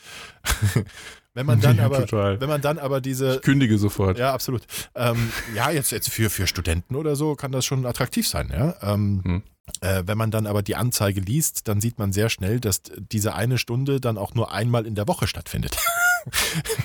wenn 1.34 1.44
man 1.46 1.60
dann 1.60 1.76
Ja, 1.78 1.86
aber, 1.86 2.06
total. 2.06 2.40
wenn 2.40 2.48
man 2.48 2.60
dann 2.62 2.78
aber 2.78 3.00
diese, 3.00 3.36
Ich 3.36 3.42
kündige 3.42 3.76
sofort. 3.78 4.18
ja, 4.18 4.32
absolut. 4.32 4.62
Ähm, 4.94 5.30
ja, 5.54 5.70
jetzt, 5.70 5.90
jetzt 5.90 6.08
für, 6.08 6.30
für 6.30 6.46
Studenten 6.46 6.94
oder 6.94 7.16
so 7.16 7.34
kann 7.34 7.52
das 7.52 7.64
schon 7.64 7.84
attraktiv 7.84 8.26
sein, 8.28 8.48
ja. 8.52 8.76
Ähm, 8.80 9.20
Hm. 9.24 9.42
Äh, 9.80 10.02
wenn 10.06 10.18
man 10.18 10.30
dann 10.30 10.46
aber 10.46 10.62
die 10.62 10.76
Anzeige 10.76 11.20
liest, 11.20 11.68
dann 11.68 11.80
sieht 11.80 11.98
man 11.98 12.12
sehr 12.12 12.28
schnell, 12.28 12.60
dass 12.60 12.82
diese 12.96 13.34
eine 13.34 13.58
Stunde 13.58 14.00
dann 14.00 14.18
auch 14.18 14.34
nur 14.34 14.52
einmal 14.52 14.86
in 14.86 14.94
der 14.94 15.08
Woche 15.08 15.26
stattfindet. 15.26 15.76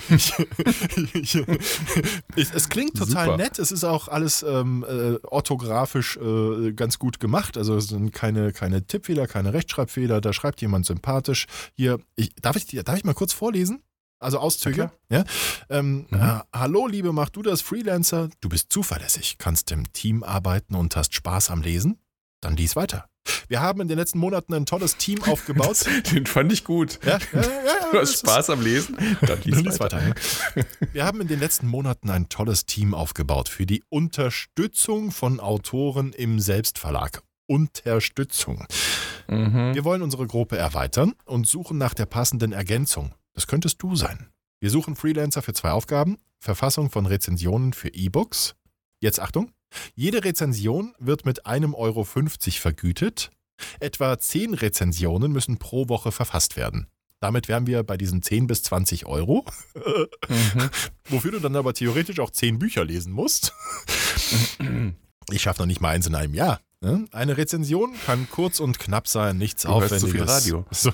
ich, 0.10 0.34
ich, 1.14 1.36
ich, 2.36 2.54
es 2.54 2.70
klingt 2.70 2.98
total 2.98 3.26
Super. 3.26 3.38
nett, 3.38 3.60
es 3.60 3.72
ist 3.72 3.84
auch 3.84 4.08
alles 4.08 4.44
ähm, 4.44 4.86
äh, 4.88 5.16
orthografisch 5.26 6.18
äh, 6.18 6.74
ganz 6.74 7.00
gut 7.00 7.20
gemacht, 7.20 7.58
also 7.58 7.76
es 7.78 7.88
sind 7.88 8.12
keine, 8.12 8.52
keine 8.54 8.86
Tippfehler, 8.86 9.28
keine 9.28 9.54
Rechtschreibfehler, 9.54 10.22
da 10.22 10.34
schreibt 10.34 10.62
jemand 10.62 10.86
sympathisch. 10.86 11.48
Hier, 11.74 12.00
darf, 12.42 12.56
ich, 12.56 12.66
darf 12.84 12.98
ich 12.98 13.04
mal 13.04 13.14
kurz 13.14 13.34
vorlesen? 13.34 13.82
Also 14.22 14.40
Auszüge. 14.40 14.92
Ja. 15.10 15.24
Ähm, 15.70 16.06
Mhm. 16.10 16.20
äh, 16.20 16.40
hallo, 16.54 16.88
liebe 16.88 17.14
Mach 17.14 17.30
du 17.30 17.42
das 17.42 17.62
Freelancer. 17.62 18.30
Du 18.42 18.50
bist 18.50 18.72
zuverlässig, 18.72 19.38
kannst 19.38 19.72
im 19.72 19.92
Team 19.94 20.24
arbeiten 20.24 20.76
und 20.76 20.98
hast 20.98 21.14
Spaß 21.14 21.52
am 21.52 21.62
Lesen? 21.62 22.00
Dann 22.42 22.56
lies 22.56 22.76
weiter. 22.76 23.06
Wir 23.48 23.62
haben 23.62 23.82
in 23.82 23.88
den 23.88 23.98
letzten 23.98 24.18
Monaten 24.20 24.54
ein 24.54 24.66
tolles 24.66 24.98
Team 24.98 25.22
aufgebaut. 25.24 25.86
Den 26.12 26.26
fand 26.26 26.52
ich 26.52 26.64
gut. 26.64 27.00
ja, 27.06 27.20
ja, 27.34 27.42
ja, 27.42 27.92
Du 27.92 28.00
hast 28.00 28.20
Spaß 28.20 28.50
am 28.52 28.62
Lesen. 28.62 28.98
Dann 29.22 29.42
lies 29.44 29.62
Lies 29.62 29.80
weiter. 29.80 29.98
weiter. 29.98 30.16
Wir 30.94 31.06
haben 31.06 31.22
in 31.22 31.28
den 31.28 31.40
letzten 31.40 31.68
Monaten 31.68 32.10
ein 32.10 32.30
tolles 32.30 32.66
Team 32.66 32.94
aufgebaut 32.94 33.50
für 33.50 33.66
die 33.66 33.84
Unterstützung 33.90 35.12
von 35.12 35.40
Autoren 35.40 36.14
im 36.14 36.40
Selbstverlag. 36.40 37.22
Unterstützung. 37.48 38.66
Mhm. 39.28 39.74
Wir 39.74 39.84
wollen 39.84 40.02
unsere 40.02 40.28
Gruppe 40.28 40.58
erweitern 40.58 41.14
und 41.26 41.48
suchen 41.48 41.78
nach 41.78 41.94
der 41.94 42.06
passenden 42.06 42.52
Ergänzung. 42.52 43.14
Das 43.34 43.48
könntest 43.48 43.82
du 43.82 43.96
sein. 43.96 44.30
Wir 44.60 44.70
suchen 44.70 44.96
Freelancer 44.96 45.42
für 45.42 45.54
zwei 45.54 45.72
Aufgaben. 45.72 46.18
Verfassung 46.40 46.90
von 46.90 47.06
Rezensionen 47.06 47.74
für 47.74 47.90
E-Books. 47.90 48.56
Jetzt 49.02 49.20
Achtung. 49.20 49.52
Jede 49.96 50.24
Rezension 50.24 50.94
wird 51.00 51.26
mit 51.26 51.46
einem 51.46 51.74
Euro 51.74 52.04
50 52.04 52.60
vergütet. 52.60 53.32
Etwa 53.80 54.18
10 54.18 54.54
Rezensionen 54.54 55.32
müssen 55.32 55.58
pro 55.58 55.90
Woche 55.90 56.12
verfasst 56.12 56.56
werden. 56.56 56.88
Damit 57.20 57.50
wären 57.50 57.68
wir 57.68 57.84
bei 57.84 57.98
diesen 57.98 58.22
10 58.22 58.48
bis 58.48 58.64
20 58.64 59.06
Euro, 59.06 59.46
Mhm. 59.76 60.70
wofür 61.10 61.32
du 61.32 61.40
dann 61.40 61.56
aber 61.56 61.74
theoretisch 61.74 62.20
auch 62.20 62.30
10 62.32 62.60
Bücher 62.60 62.86
lesen 62.86 63.12
musst. 63.12 63.54
Ich 65.32 65.44
schaffe 65.44 65.62
noch 65.62 65.68
nicht 65.68 65.80
mal 65.80 65.90
eins 65.90 66.08
in 66.08 66.16
einem 66.16 66.34
Jahr. 66.34 66.60
Ne? 66.82 67.06
Eine 67.12 67.38
Rezension 67.38 67.94
kann 68.06 68.28
kurz 68.30 68.60
und 68.60 68.80
knapp 68.80 69.08
sein, 69.08 69.38
nichts 69.38 69.64
Du 69.64 69.70
Aufwendiges. 69.70 70.02
zu 70.02 70.08
viel 70.08 70.24
Radio. 70.24 70.66
So, 70.72 70.92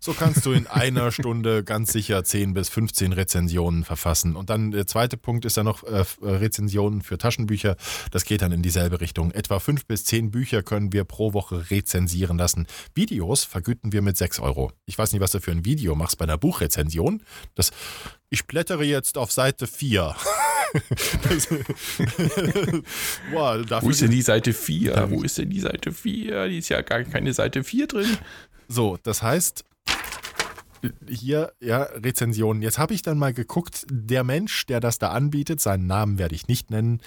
so 0.00 0.12
kannst 0.12 0.46
du 0.46 0.52
in 0.52 0.66
einer 0.66 1.10
Stunde 1.10 1.64
ganz 1.64 1.92
sicher 1.92 2.22
10 2.22 2.54
bis 2.54 2.68
15 2.68 3.12
Rezensionen 3.12 3.84
verfassen. 3.84 4.36
Und 4.36 4.50
dann 4.50 4.70
der 4.70 4.86
zweite 4.86 5.16
Punkt 5.16 5.44
ist 5.44 5.56
dann 5.56 5.66
noch 5.66 5.82
äh, 5.82 6.04
Rezensionen 6.22 7.02
für 7.02 7.18
Taschenbücher. 7.18 7.76
Das 8.10 8.24
geht 8.24 8.42
dann 8.42 8.52
in 8.52 8.62
dieselbe 8.62 9.00
Richtung. 9.00 9.30
Etwa 9.32 9.58
5 9.58 9.86
bis 9.86 10.04
10 10.04 10.30
Bücher 10.30 10.62
können 10.62 10.92
wir 10.92 11.04
pro 11.04 11.32
Woche 11.32 11.70
rezensieren 11.70 12.38
lassen. 12.38 12.66
Videos 12.94 13.44
vergüten 13.44 13.92
wir 13.92 14.02
mit 14.02 14.16
6 14.16 14.40
Euro. 14.40 14.72
Ich 14.86 14.96
weiß 14.96 15.12
nicht, 15.12 15.20
was 15.20 15.32
du 15.32 15.40
für 15.40 15.50
ein 15.50 15.64
Video 15.64 15.94
machst 15.94 16.18
bei 16.18 16.24
einer 16.24 16.38
Buchrezension. 16.38 17.22
Das, 17.54 17.70
ich 18.28 18.46
blättere 18.46 18.84
jetzt 18.84 19.18
auf 19.18 19.32
Seite 19.32 19.66
4. 19.66 20.14
wow, 23.32 23.82
Wo 23.82 23.90
ist 23.90 24.02
denn 24.02 24.10
die 24.10 24.22
Seite 24.22 24.52
4? 24.52 25.10
Wo 25.10 25.22
ist 25.22 25.38
denn 25.38 25.50
die 25.50 25.60
Seite 25.60 25.92
4? 25.92 26.48
Die 26.48 26.58
ist 26.58 26.68
ja 26.68 26.82
gar 26.82 27.02
keine 27.04 27.32
Seite 27.32 27.64
4 27.64 27.86
drin. 27.86 28.18
So, 28.68 28.98
das 29.02 29.22
heißt, 29.22 29.64
hier, 31.08 31.52
ja, 31.60 31.82
Rezensionen. 31.82 32.62
Jetzt 32.62 32.78
habe 32.78 32.94
ich 32.94 33.02
dann 33.02 33.18
mal 33.18 33.32
geguckt, 33.32 33.86
der 33.90 34.24
Mensch, 34.24 34.66
der 34.66 34.80
das 34.80 34.98
da 34.98 35.10
anbietet, 35.10 35.60
seinen 35.60 35.86
Namen 35.86 36.18
werde 36.18 36.34
ich 36.34 36.48
nicht 36.48 36.70
nennen, 36.70 37.00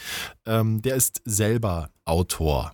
ähm, 0.46 0.82
der 0.82 0.96
ist 0.96 1.22
selber 1.26 1.90
Autor. 2.06 2.74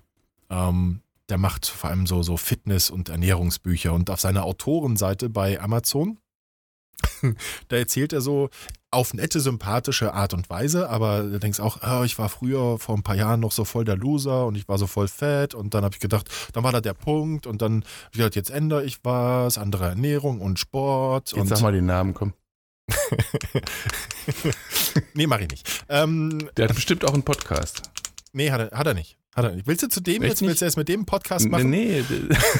Ähm, 0.49 1.01
der 1.29 1.37
macht 1.37 1.67
vor 1.67 1.91
allem 1.91 2.07
so, 2.07 2.23
so 2.23 2.37
Fitness- 2.37 2.89
und 2.89 3.09
Ernährungsbücher. 3.09 3.93
Und 3.93 4.09
auf 4.09 4.19
seiner 4.19 4.43
Autorenseite 4.43 5.29
bei 5.29 5.61
Amazon, 5.61 6.17
da 7.67 7.77
erzählt 7.77 8.13
er 8.13 8.21
so 8.21 8.49
auf 8.91 9.13
nette, 9.13 9.39
sympathische 9.39 10.13
Art 10.13 10.33
und 10.33 10.49
Weise, 10.49 10.89
aber 10.89 11.21
du 11.23 11.39
denkst 11.39 11.59
auch, 11.59 11.81
ah, 11.81 12.03
ich 12.03 12.17
war 12.17 12.27
früher 12.27 12.79
vor 12.79 12.95
ein 12.95 13.03
paar 13.03 13.15
Jahren 13.15 13.39
noch 13.39 13.51
so 13.51 13.63
voll 13.65 13.85
der 13.85 13.95
Loser 13.97 14.47
und 14.47 14.55
ich 14.55 14.67
war 14.67 14.79
so 14.79 14.87
voll 14.87 15.07
fett 15.07 15.53
und 15.53 15.73
dann 15.73 15.83
habe 15.83 15.93
ich 15.93 15.99
gedacht, 15.99 16.27
dann 16.53 16.63
war 16.63 16.71
da 16.71 16.81
der 16.81 16.95
Punkt 16.95 17.45
und 17.45 17.61
dann 17.61 17.83
ich 18.11 18.17
gedacht, 18.17 18.35
jetzt 18.35 18.49
ändere 18.49 18.83
ich 18.83 18.99
was, 19.03 19.57
andere 19.59 19.89
Ernährung 19.89 20.41
und 20.41 20.57
Sport 20.57 21.31
Jetzt 21.31 21.39
und 21.39 21.47
sag 21.47 21.61
mal 21.61 21.71
den 21.71 21.85
Namen, 21.85 22.13
komm. 22.15 22.33
nee, 25.13 25.27
mach 25.27 25.39
ich 25.39 25.49
nicht. 25.49 25.85
Ähm, 25.87 26.49
Der 26.57 26.67
hat 26.67 26.75
bestimmt 26.75 27.05
auch 27.05 27.13
einen 27.13 27.21
Podcast. 27.21 27.91
nee, 28.33 28.49
hat 28.49 28.59
er, 28.61 28.77
hat 28.77 28.87
er 28.87 28.95
nicht. 28.95 29.18
Hat 29.39 29.45
er 29.51 29.55
nicht. 29.55 29.67
Willst 29.67 29.83
du 29.83 29.87
zu 29.87 30.01
dem 30.01 30.21
Echt 30.21 30.31
jetzt, 30.31 30.41
nicht? 30.41 30.49
willst 30.49 30.61
du 30.61 30.65
jetzt 30.65 30.77
mit 30.77 30.87
dem 30.89 31.05
Podcast 31.05 31.47
machen? 31.47 31.69
Nee, 31.69 32.03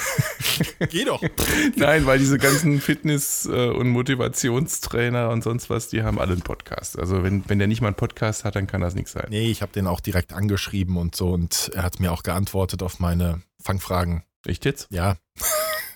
Geh 0.89 1.03
doch. 1.05 1.21
nein, 1.75 2.05
weil 2.05 2.19
diese 2.19 2.37
ganzen 2.37 2.79
Fitness- 2.81 3.45
äh, 3.45 3.69
und 3.69 3.89
Motivationstrainer 3.89 5.29
und 5.29 5.43
sonst 5.43 5.69
was, 5.69 5.89
die 5.89 6.03
haben 6.03 6.19
alle 6.19 6.33
einen 6.33 6.41
Podcast. 6.41 6.97
Also 6.97 7.21
wenn, 7.23 7.43
wenn 7.49 7.59
der 7.59 7.67
nicht 7.67 7.81
mal 7.81 7.87
einen 7.87 7.95
Podcast 7.97 8.45
hat, 8.45 8.55
dann 8.55 8.65
kann 8.67 8.81
das 8.81 8.95
nichts 8.95 9.11
sein. 9.11 9.27
Nee, 9.29 9.49
ich 9.51 9.61
habe 9.61 9.71
den 9.73 9.87
auch 9.87 9.99
direkt 9.99 10.33
angeschrieben 10.33 10.97
und 10.97 11.15
so 11.15 11.29
und 11.31 11.71
er 11.75 11.83
hat 11.83 11.99
mir 11.99 12.11
auch 12.11 12.23
geantwortet 12.23 12.81
auf 12.83 12.99
meine 12.99 13.41
Fangfragen. 13.61 14.23
Echt 14.45 14.63
jetzt? 14.65 14.87
Ja. 14.89 15.17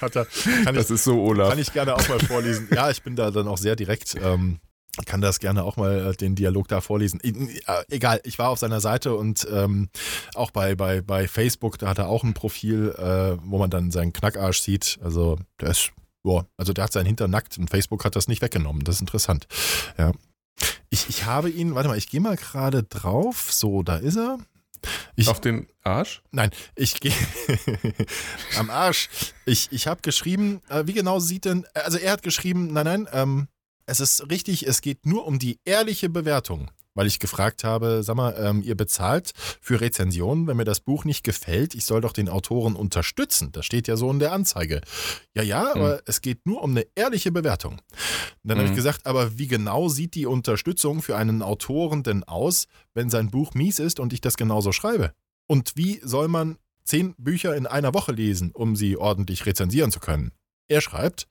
hat 0.00 0.16
er, 0.16 0.26
Das 0.72 0.86
ich, 0.86 0.90
ist 0.94 1.04
so, 1.04 1.20
Olaf. 1.22 1.50
kann 1.50 1.58
ich 1.58 1.72
gerne 1.72 1.94
auch 1.94 2.08
mal 2.08 2.20
vorlesen. 2.20 2.68
Ja, 2.72 2.90
ich 2.90 3.02
bin 3.02 3.16
da 3.16 3.30
dann 3.30 3.48
auch 3.48 3.58
sehr 3.58 3.74
direkt. 3.76 4.14
Ähm, 4.22 4.60
kann 5.06 5.20
das 5.20 5.40
gerne 5.40 5.64
auch 5.64 5.76
mal 5.76 6.10
äh, 6.10 6.16
den 6.16 6.34
Dialog 6.34 6.68
da 6.68 6.80
vorlesen. 6.80 7.20
Egal, 7.88 8.20
ich 8.24 8.38
war 8.38 8.50
auf 8.50 8.58
seiner 8.58 8.80
Seite 8.80 9.14
und 9.14 9.46
ähm, 9.50 9.88
auch 10.34 10.50
bei, 10.50 10.74
bei, 10.74 11.00
bei 11.00 11.28
Facebook, 11.28 11.78
da 11.78 11.88
hat 11.88 11.98
er 11.98 12.08
auch 12.08 12.22
ein 12.22 12.34
Profil, 12.34 12.94
äh, 12.96 13.36
wo 13.42 13.58
man 13.58 13.70
dann 13.70 13.90
seinen 13.90 14.12
Knackarsch 14.12 14.60
sieht. 14.60 14.98
Also 15.02 15.38
der 15.60 15.70
ist, 15.70 15.92
boah, 16.22 16.46
also 16.56 16.72
der 16.72 16.84
hat 16.84 16.92
seinen 16.92 17.06
Hintern 17.06 17.30
nackt 17.30 17.58
und 17.58 17.70
Facebook 17.70 18.04
hat 18.04 18.16
das 18.16 18.28
nicht 18.28 18.42
weggenommen. 18.42 18.84
Das 18.84 18.96
ist 18.96 19.00
interessant. 19.00 19.46
Ja. 19.98 20.12
Ich, 20.90 21.08
ich 21.08 21.24
habe 21.24 21.50
ihn, 21.50 21.74
warte 21.74 21.88
mal, 21.88 21.98
ich 21.98 22.08
gehe 22.08 22.20
mal 22.20 22.36
gerade 22.36 22.84
drauf. 22.84 23.52
So, 23.52 23.82
da 23.82 23.96
ist 23.96 24.16
er. 24.16 24.38
Ich, 25.16 25.28
Auf 25.28 25.40
den 25.40 25.66
Arsch? 25.82 26.22
Nein, 26.30 26.50
ich 26.76 27.00
gehe 27.00 27.12
am 28.58 28.70
Arsch. 28.70 29.08
Ich, 29.46 29.68
ich 29.72 29.86
habe 29.86 30.02
geschrieben, 30.02 30.60
äh, 30.68 30.86
wie 30.86 30.92
genau 30.92 31.20
sieht 31.20 31.46
denn, 31.46 31.66
also 31.72 31.98
er 31.98 32.12
hat 32.12 32.22
geschrieben, 32.22 32.72
nein, 32.72 32.84
nein, 32.84 33.08
ähm, 33.12 33.48
es 33.86 34.00
ist 34.00 34.30
richtig, 34.30 34.66
es 34.66 34.80
geht 34.80 35.06
nur 35.06 35.26
um 35.26 35.38
die 35.38 35.58
ehrliche 35.64 36.08
Bewertung. 36.08 36.70
Weil 36.96 37.08
ich 37.08 37.18
gefragt 37.18 37.64
habe, 37.64 38.04
sag 38.04 38.14
mal, 38.14 38.36
ähm, 38.38 38.62
ihr 38.62 38.76
bezahlt 38.76 39.32
für 39.60 39.80
Rezensionen, 39.80 40.46
wenn 40.46 40.56
mir 40.56 40.64
das 40.64 40.78
Buch 40.78 41.04
nicht 41.04 41.24
gefällt, 41.24 41.74
ich 41.74 41.86
soll 41.86 42.00
doch 42.00 42.12
den 42.12 42.28
Autoren 42.28 42.76
unterstützen. 42.76 43.50
Das 43.50 43.66
steht 43.66 43.88
ja 43.88 43.96
so 43.96 44.08
in 44.12 44.20
der 44.20 44.30
Anzeige. 44.32 44.80
Ja, 45.34 45.42
ja, 45.42 45.72
aber 45.72 46.02
es 46.06 46.20
geht 46.20 46.46
nur 46.46 46.62
um 46.62 46.70
eine 46.70 46.86
ehrliche 46.94 47.32
Bewertung. 47.32 47.72
Und 47.72 47.80
dann 48.44 48.58
habe 48.58 48.66
ich 48.66 48.70
Mhm. 48.70 48.76
gesagt, 48.76 49.06
aber 49.06 49.36
wie 49.38 49.48
genau 49.48 49.88
sieht 49.88 50.14
die 50.14 50.26
Unterstützung 50.26 51.02
für 51.02 51.16
einen 51.16 51.42
Autoren 51.42 52.04
denn 52.04 52.22
aus, 52.22 52.68
wenn 52.94 53.10
sein 53.10 53.28
Buch 53.28 53.54
mies 53.54 53.80
ist 53.80 53.98
und 53.98 54.12
ich 54.12 54.20
das 54.20 54.36
genauso 54.36 54.70
schreibe? 54.70 55.14
Und 55.48 55.72
wie 55.74 56.00
soll 56.04 56.28
man 56.28 56.58
zehn 56.84 57.16
Bücher 57.18 57.56
in 57.56 57.66
einer 57.66 57.92
Woche 57.92 58.12
lesen, 58.12 58.52
um 58.52 58.76
sie 58.76 58.96
ordentlich 58.96 59.46
rezensieren 59.46 59.90
zu 59.90 59.98
können? 59.98 60.30
Er 60.68 60.80
schreibt, 60.80 61.26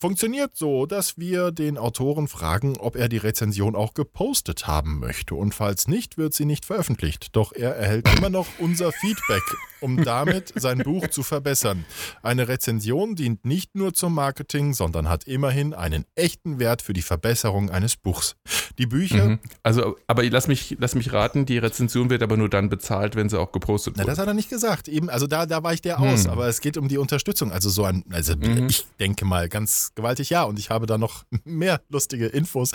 funktioniert 0.00 0.56
so, 0.56 0.86
dass 0.86 1.18
wir 1.18 1.50
den 1.52 1.76
Autoren 1.78 2.26
fragen, 2.26 2.76
ob 2.78 2.96
er 2.96 3.08
die 3.08 3.18
Rezension 3.18 3.76
auch 3.76 3.92
gepostet 3.94 4.66
haben 4.66 4.98
möchte. 4.98 5.34
Und 5.34 5.54
falls 5.54 5.88
nicht, 5.88 6.16
wird 6.16 6.32
sie 6.34 6.46
nicht 6.46 6.64
veröffentlicht. 6.64 7.36
Doch 7.36 7.52
er 7.52 7.76
erhält 7.76 8.08
immer 8.16 8.30
noch 8.30 8.46
unser 8.58 8.92
Feedback, 8.92 9.42
um 9.80 10.02
damit 10.02 10.52
sein 10.56 10.78
Buch 10.78 11.08
zu 11.08 11.22
verbessern. 11.22 11.84
Eine 12.22 12.48
Rezension 12.48 13.14
dient 13.14 13.44
nicht 13.44 13.74
nur 13.74 13.92
zum 13.92 14.14
Marketing, 14.14 14.72
sondern 14.72 15.08
hat 15.08 15.24
immerhin 15.24 15.74
einen 15.74 16.06
echten 16.14 16.58
Wert 16.58 16.80
für 16.82 16.94
die 16.94 17.02
Verbesserung 17.02 17.70
eines 17.70 17.96
Buchs. 17.96 18.36
Die 18.78 18.86
Bücher 18.86 19.10
Mhm. 19.20 19.38
Also, 19.62 19.96
aber 20.06 20.22
lass 20.24 20.48
mich, 20.48 20.76
lass 20.78 20.94
mich 20.94 21.12
raten, 21.12 21.44
die 21.44 21.58
Rezension 21.58 22.08
wird 22.08 22.22
aber 22.22 22.36
nur 22.38 22.48
dann 22.48 22.70
bezahlt, 22.70 23.16
wenn 23.16 23.28
sie 23.28 23.38
auch 23.38 23.52
gepostet 23.52 23.94
Na, 23.96 24.04
wurde. 24.04 24.12
das 24.12 24.18
hat 24.18 24.28
er 24.28 24.34
nicht 24.34 24.48
gesagt. 24.48 24.88
Eben, 24.88 25.10
also 25.10 25.26
da, 25.26 25.44
da 25.44 25.62
war 25.62 25.74
ich 25.74 25.82
der 25.82 26.00
aus, 26.00 26.24
Hm. 26.24 26.30
aber 26.30 26.46
es 26.48 26.60
geht 26.62 26.76
um 26.78 26.88
die 26.88 26.96
Unterstützung. 26.96 27.52
Also 27.52 27.68
so 27.68 27.84
ein, 27.84 28.04
also 28.10 28.34
Mhm. 28.36 28.68
ich 28.70 28.86
denke 28.98 29.24
mal 29.26 29.48
ganz 29.50 29.89
gewaltig 29.94 30.30
ja. 30.30 30.44
Und 30.44 30.58
ich 30.58 30.70
habe 30.70 30.86
da 30.86 30.98
noch 30.98 31.24
mehr 31.44 31.80
lustige 31.88 32.26
Infos. 32.26 32.72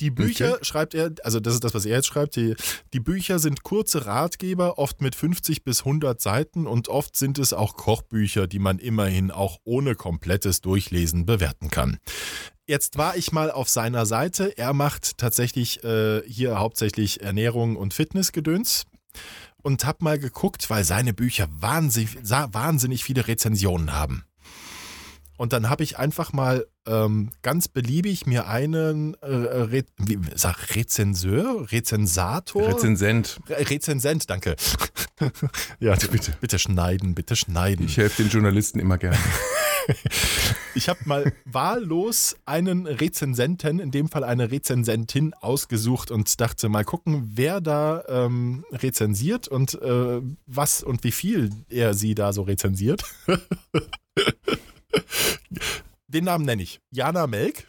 Die 0.00 0.10
Bücher, 0.10 0.54
Okay. 0.54 0.64
schreibt 0.64 0.94
er, 0.94 1.12
also 1.22 1.40
das 1.40 1.54
ist 1.54 1.64
das, 1.64 1.74
was 1.74 1.84
er 1.84 1.96
jetzt 1.96 2.06
schreibt, 2.06 2.36
die, 2.36 2.54
die 2.92 3.00
Bücher 3.00 3.38
sind 3.38 3.62
kurze 3.62 4.06
Ratgeber, 4.06 4.78
oft 4.78 5.00
mit 5.00 5.14
50 5.14 5.64
bis 5.64 5.80
100 5.80 6.20
Seiten 6.20 6.66
und 6.66 6.88
oft 6.88 7.16
sind 7.16 7.38
es 7.38 7.52
auch 7.52 7.76
Kochbücher, 7.76 8.46
die 8.46 8.58
man 8.58 8.78
immerhin 8.78 9.30
auch 9.30 9.58
ohne 9.64 9.94
komplettes 9.94 10.60
Durchlesen 10.60 11.26
bewerten 11.26 11.70
kann. 11.70 11.98
Jetzt 12.66 12.98
war 12.98 13.16
ich 13.16 13.32
mal 13.32 13.50
auf 13.50 13.68
seiner 13.68 14.06
Seite. 14.06 14.56
Er 14.56 14.72
macht 14.72 15.18
tatsächlich 15.18 15.82
äh, 15.82 16.22
hier 16.26 16.58
hauptsächlich 16.58 17.20
Ernährung 17.22 17.76
und 17.76 17.94
Fitnessgedöns 17.94 18.84
und 19.62 19.84
hab 19.84 20.02
mal 20.02 20.18
geguckt, 20.18 20.70
weil 20.70 20.84
seine 20.84 21.12
Bücher 21.12 21.48
wahnsinnig, 21.50 22.16
wahnsinnig 22.22 23.02
viele 23.02 23.26
Rezensionen 23.26 23.92
haben. 23.92 24.24
Und 25.40 25.54
dann 25.54 25.70
habe 25.70 25.82
ich 25.82 25.98
einfach 25.98 26.34
mal 26.34 26.66
ähm, 26.86 27.30
ganz 27.40 27.66
beliebig 27.66 28.26
mir 28.26 28.46
einen 28.46 29.14
äh, 29.22 29.26
Re 29.26 29.84
wie, 29.96 30.18
sag, 30.34 30.76
Rezenseur, 30.76 31.72
Rezensator, 31.72 32.68
Rezensent. 32.68 33.40
Re 33.48 33.70
Rezensent, 33.70 34.28
danke. 34.28 34.54
ja, 35.80 35.94
bitte, 35.94 36.34
bitte 36.42 36.58
schneiden, 36.58 37.14
bitte 37.14 37.36
schneiden. 37.36 37.86
Ich 37.86 37.96
helfe 37.96 38.22
den 38.22 38.30
Journalisten 38.30 38.80
immer 38.80 38.98
gerne. 38.98 39.16
Ich 40.76 40.88
habe 40.88 41.00
mal 41.04 41.32
wahllos 41.46 42.36
einen 42.44 42.86
Rezensenten, 42.86 43.80
in 43.80 43.90
dem 43.90 44.08
Fall 44.08 44.22
eine 44.22 44.52
Rezensentin, 44.52 45.34
ausgesucht 45.34 46.12
und 46.12 46.40
dachte 46.40 46.68
mal 46.68 46.84
gucken, 46.84 47.32
wer 47.34 47.60
da 47.60 48.04
ähm, 48.06 48.64
rezensiert 48.70 49.48
und 49.48 49.74
äh, 49.82 50.20
was 50.46 50.84
und 50.84 51.02
wie 51.02 51.10
viel 51.10 51.50
er 51.70 51.94
sie 51.94 52.14
da 52.14 52.32
so 52.32 52.42
rezensiert. 52.42 53.02
Den 56.08 56.24
Namen 56.24 56.44
nenne 56.44 56.62
ich. 56.62 56.80
Jana 56.90 57.26
Melk 57.26 57.66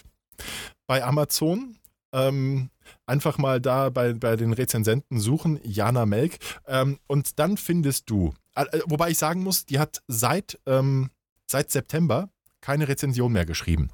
bei 0.87 1.03
Amazon. 1.03 1.77
Ähm, 2.13 2.69
Einfach 3.05 3.37
mal 3.37 3.59
da 3.61 3.89
bei, 3.89 4.13
bei 4.13 4.35
den 4.35 4.53
Rezensenten 4.53 5.19
suchen, 5.19 5.59
Jana 5.63 6.05
Melk. 6.05 6.37
Ähm, 6.67 6.99
und 7.07 7.39
dann 7.39 7.57
findest 7.57 8.09
du, 8.09 8.33
äh, 8.55 8.63
äh, 8.63 8.81
wobei 8.85 9.09
ich 9.09 9.17
sagen 9.17 9.43
muss, 9.43 9.65
die 9.65 9.79
hat 9.79 10.01
seit, 10.07 10.59
ähm, 10.65 11.09
seit 11.49 11.71
September 11.71 12.29
keine 12.61 12.87
Rezension 12.87 13.31
mehr 13.31 13.45
geschrieben. 13.45 13.91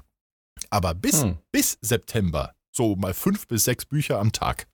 Aber 0.70 0.94
bis, 0.94 1.22
Hm. 1.22 1.38
bis 1.52 1.78
September, 1.80 2.54
so 2.72 2.96
mal 2.96 3.14
fünf 3.14 3.46
bis 3.46 3.64
sechs 3.64 3.86
Bücher 3.86 4.18
am 4.18 4.32
Tag. 4.32 4.66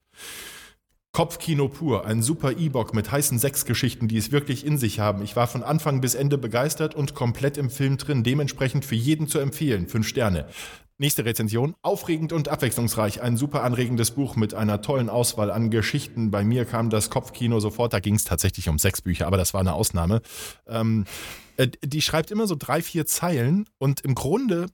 Kopfkino 1.15 1.69
pur, 1.69 2.05
ein 2.05 2.21
super 2.21 2.57
E-Book 2.57 2.93
mit 2.93 3.09
heißen 3.09 3.39
Sexgeschichten, 3.39 4.09
die 4.09 4.17
es 4.17 4.33
wirklich 4.33 4.65
in 4.65 4.77
sich 4.77 4.99
haben. 4.99 5.23
Ich 5.23 5.37
war 5.37 5.47
von 5.47 5.63
Anfang 5.63 6.01
bis 6.01 6.13
Ende 6.13 6.37
begeistert 6.37 6.93
und 6.93 7.15
komplett 7.15 7.55
im 7.55 7.69
Film 7.69 7.95
drin, 7.95 8.25
dementsprechend 8.25 8.83
für 8.83 8.95
jeden 8.95 9.29
zu 9.29 9.39
empfehlen. 9.39 9.87
Fünf 9.87 10.09
Sterne. 10.09 10.45
Nächste 10.97 11.23
Rezension. 11.23 11.73
Aufregend 11.83 12.33
und 12.33 12.49
abwechslungsreich. 12.49 13.21
Ein 13.21 13.37
super 13.37 13.63
anregendes 13.63 14.11
Buch 14.11 14.35
mit 14.35 14.53
einer 14.53 14.81
tollen 14.81 15.09
Auswahl 15.09 15.51
an 15.51 15.69
Geschichten. 15.69 16.31
Bei 16.31 16.43
mir 16.43 16.65
kam 16.65 16.89
das 16.89 17.09
Kopfkino 17.09 17.61
sofort. 17.61 17.93
Da 17.93 18.01
ging 18.01 18.15
es 18.15 18.25
tatsächlich 18.25 18.67
um 18.67 18.77
sechs 18.77 19.01
Bücher, 19.01 19.25
aber 19.25 19.37
das 19.37 19.53
war 19.53 19.61
eine 19.61 19.71
Ausnahme. 19.71 20.21
Ähm, 20.67 21.05
äh, 21.55 21.69
die 21.81 22.01
schreibt 22.01 22.29
immer 22.29 22.45
so 22.45 22.55
drei, 22.59 22.81
vier 22.81 23.05
Zeilen 23.05 23.69
und 23.77 24.01
im 24.01 24.15
Grunde, 24.15 24.65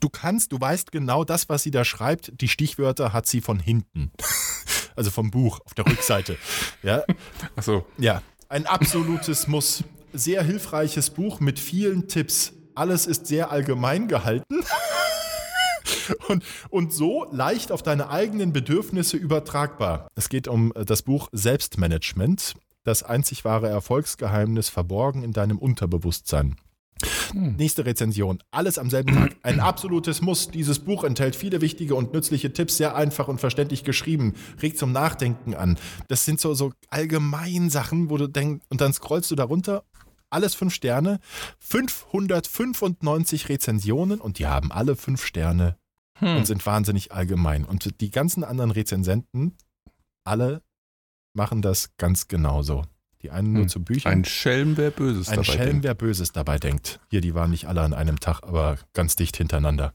du 0.00 0.08
kannst, 0.08 0.50
du 0.50 0.60
weißt 0.60 0.90
genau 0.90 1.22
das, 1.22 1.48
was 1.48 1.62
sie 1.62 1.70
da 1.70 1.84
schreibt. 1.84 2.32
Die 2.40 2.48
Stichwörter 2.48 3.12
hat 3.12 3.28
sie 3.28 3.40
von 3.40 3.60
hinten. 3.60 4.10
Also 4.96 5.10
vom 5.10 5.30
Buch 5.30 5.60
auf 5.64 5.74
der 5.74 5.86
Rückseite. 5.86 6.36
Ja, 6.82 7.02
Achso, 7.56 7.86
ja, 7.98 8.22
ein 8.48 8.66
absolutes 8.66 9.48
Muss. 9.48 9.84
Sehr 10.12 10.42
hilfreiches 10.42 11.10
Buch 11.10 11.40
mit 11.40 11.58
vielen 11.58 12.08
Tipps. 12.08 12.52
Alles 12.74 13.06
ist 13.06 13.26
sehr 13.26 13.50
allgemein 13.50 14.06
gehalten. 14.08 14.64
Und, 16.28 16.44
und 16.70 16.92
so 16.92 17.26
leicht 17.32 17.72
auf 17.72 17.82
deine 17.82 18.10
eigenen 18.10 18.52
Bedürfnisse 18.52 19.16
übertragbar. 19.16 20.08
Es 20.14 20.28
geht 20.28 20.48
um 20.48 20.72
äh, 20.74 20.84
das 20.84 21.02
Buch 21.02 21.28
Selbstmanagement, 21.32 22.54
das 22.84 23.02
einzig 23.02 23.44
wahre 23.44 23.68
Erfolgsgeheimnis 23.68 24.68
verborgen 24.68 25.22
in 25.22 25.32
deinem 25.32 25.58
Unterbewusstsein. 25.58 26.56
Nächste 27.34 27.84
Rezension. 27.84 28.38
Alles 28.52 28.78
am 28.78 28.90
selben 28.90 29.14
Tag. 29.14 29.36
Ein 29.42 29.58
absolutes 29.60 30.22
Muss. 30.22 30.48
Dieses 30.50 30.78
Buch 30.78 31.04
enthält 31.04 31.34
viele 31.34 31.60
wichtige 31.60 31.96
und 31.96 32.12
nützliche 32.12 32.52
Tipps, 32.52 32.76
sehr 32.76 32.94
einfach 32.94 33.28
und 33.28 33.40
verständlich 33.40 33.82
geschrieben. 33.82 34.34
Regt 34.62 34.78
zum 34.78 34.92
Nachdenken 34.92 35.54
an. 35.54 35.76
Das 36.08 36.24
sind 36.24 36.40
so, 36.40 36.54
so 36.54 36.72
allgemein 36.90 37.70
Sachen, 37.70 38.08
wo 38.08 38.16
du 38.16 38.28
denkst, 38.28 38.64
und 38.68 38.80
dann 38.80 38.92
scrollst 38.92 39.30
du 39.30 39.34
darunter. 39.34 39.84
Alles 40.30 40.54
fünf 40.54 40.74
Sterne. 40.74 41.18
595 41.58 43.48
Rezensionen 43.48 44.20
und 44.20 44.38
die 44.38 44.46
haben 44.46 44.70
alle 44.70 44.96
fünf 44.96 45.24
Sterne 45.24 45.76
und 46.20 46.46
sind 46.46 46.64
wahnsinnig 46.64 47.12
allgemein. 47.12 47.64
Und 47.64 48.00
die 48.00 48.10
ganzen 48.10 48.44
anderen 48.44 48.70
Rezensenten, 48.70 49.56
alle 50.24 50.62
machen 51.34 51.62
das 51.62 51.96
ganz 51.96 52.28
genauso. 52.28 52.84
Die 53.24 53.30
einen 53.30 53.54
nur 53.54 53.62
Hm. 53.62 53.68
zu 53.70 53.82
Büchern. 53.82 54.12
ein 54.12 54.24
Schelm, 54.26 54.76
wer 54.76 54.90
Böses 54.90 55.28
Ein 55.30 55.36
dabei 55.36 55.44
Schelm, 55.44 55.66
denkt. 55.66 55.84
wer 55.84 55.94
Böses 55.94 56.32
dabei 56.32 56.58
denkt. 56.58 57.00
Hier, 57.08 57.22
die 57.22 57.34
waren 57.34 57.50
nicht 57.50 57.66
alle 57.66 57.80
an 57.80 57.94
einem 57.94 58.20
Tag, 58.20 58.42
aber 58.42 58.76
ganz 58.92 59.16
dicht 59.16 59.38
hintereinander. 59.38 59.94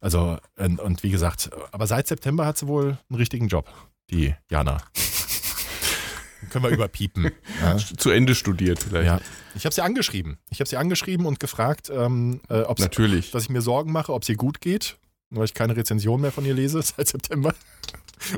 Also, 0.00 0.38
und, 0.56 0.78
und 0.78 1.02
wie 1.02 1.10
gesagt, 1.10 1.50
aber 1.72 1.88
seit 1.88 2.06
September 2.06 2.46
hat 2.46 2.56
sie 2.56 2.68
wohl 2.68 2.96
einen 3.10 3.16
richtigen 3.18 3.48
Job, 3.48 3.68
die 4.10 4.36
Jana. 4.48 4.78
Können 6.50 6.64
wir 6.64 6.70
überpiepen. 6.70 7.32
ja. 7.60 7.76
Zu 7.76 8.10
Ende 8.10 8.36
studiert 8.36 8.78
vielleicht. 8.84 9.06
ja. 9.06 9.20
Ich 9.56 9.64
habe 9.64 9.74
sie 9.74 9.82
angeschrieben. 9.82 10.38
Ich 10.50 10.60
habe 10.60 10.68
sie 10.68 10.76
angeschrieben 10.76 11.26
und 11.26 11.40
gefragt, 11.40 11.90
ähm, 11.92 12.40
äh, 12.48 12.60
ob 12.60 12.78
Natürlich. 12.78 13.32
dass 13.32 13.42
ich 13.42 13.50
mir 13.50 13.62
Sorgen 13.62 13.90
mache, 13.90 14.12
ob 14.14 14.24
sie 14.24 14.34
gut 14.34 14.60
geht, 14.60 14.96
weil 15.30 15.44
ich 15.44 15.54
keine 15.54 15.74
Rezension 15.76 16.20
mehr 16.20 16.30
von 16.30 16.44
ihr 16.44 16.54
lese 16.54 16.80
seit 16.96 17.08
September. 17.08 17.52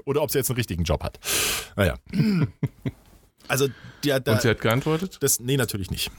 Oder 0.07 0.23
ob 0.23 0.31
sie 0.31 0.39
jetzt 0.39 0.49
einen 0.51 0.57
richtigen 0.57 0.85
Job 0.85 1.03
hat. 1.05 1.19
Naja. 1.77 1.99
Also, 3.51 3.69
der, 4.05 4.21
der, 4.21 4.35
Und 4.35 4.43
sie 4.43 4.49
hat 4.49 4.61
geantwortet? 4.61 5.19
das, 5.21 5.41
nee, 5.41 5.57
natürlich 5.57 5.91
nicht. 5.91 6.11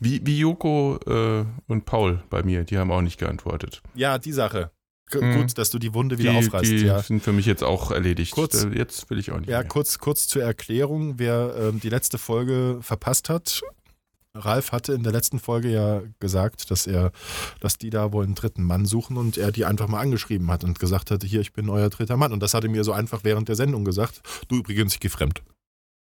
Wie, 0.00 0.20
wie 0.26 0.38
Joko 0.38 0.98
äh, 1.06 1.44
und 1.68 1.84
Paul 1.84 2.22
bei 2.30 2.42
mir, 2.42 2.64
die 2.64 2.76
haben 2.78 2.90
auch 2.90 3.02
nicht 3.02 3.18
geantwortet. 3.18 3.82
Ja, 3.94 4.18
die 4.18 4.32
Sache. 4.32 4.70
G 5.10 5.20
Mhm. 5.20 5.36
Gut, 5.42 5.58
dass 5.58 5.70
du 5.70 5.78
die 5.78 5.92
Wunde 5.94 6.18
wieder 6.18 6.32
die, 6.32 6.38
aufreißt. 6.38 6.70
die 6.72 6.76
ja. 6.86 7.00
sind 7.02 7.22
für 7.22 7.32
mich 7.32 7.46
jetzt 7.46 7.62
auch 7.62 7.90
erledigt. 7.90 8.32
Kurz- 8.32 8.64
Äh, 8.64 8.70
Jetzt 8.76 9.10
will 9.10 9.18
ich 9.18 9.30
auch 9.30 9.38
nicht 9.38 9.50
Ja, 9.50 9.58
mehr. 9.60 9.68
kurz, 9.68 9.98
kurz 9.98 10.26
zur 10.26 10.42
Erklärung, 10.42 11.18
wer 11.18 11.54
ähm, 11.58 11.80
die 11.80 11.90
letzte 11.90 12.16
Folge 12.18 12.78
verpasst 12.80 13.28
hat. 13.28 13.60
Ralf 14.34 14.72
hatte 14.72 14.94
in 14.94 15.02
der 15.02 15.12
letzten 15.12 15.38
Folge 15.38 15.68
ja 15.70 16.00
gesagt, 16.18 16.70
dass 16.70 16.86
er, 16.86 17.12
dass 17.60 17.76
die 17.76 17.90
da 17.90 18.12
wohl 18.14 18.24
einen 18.24 18.34
dritten 18.34 18.62
Mann 18.62 18.86
suchen 18.86 19.18
und 19.18 19.36
er 19.36 19.52
die 19.52 19.66
einfach 19.66 19.88
mal 19.88 20.00
angeschrieben 20.00 20.50
hat 20.50 20.64
und 20.64 20.78
gesagt 20.78 21.10
hatte, 21.10 21.26
hier, 21.26 21.42
ich 21.42 21.52
bin 21.52 21.68
euer 21.68 21.90
dritter 21.90 22.16
Mann. 22.16 22.32
Und 22.32 22.40
das 22.42 22.54
hat 22.54 22.64
er 22.64 22.70
mir 22.70 22.82
so 22.82 22.92
einfach 22.92 23.20
während 23.24 23.48
der 23.50 23.56
Sendung 23.56 23.84
gesagt. 23.84 24.22
Du 24.48 24.56
übrigens, 24.56 24.94
ich 24.94 25.00
geh 25.00 25.10
fremd. 25.10 25.42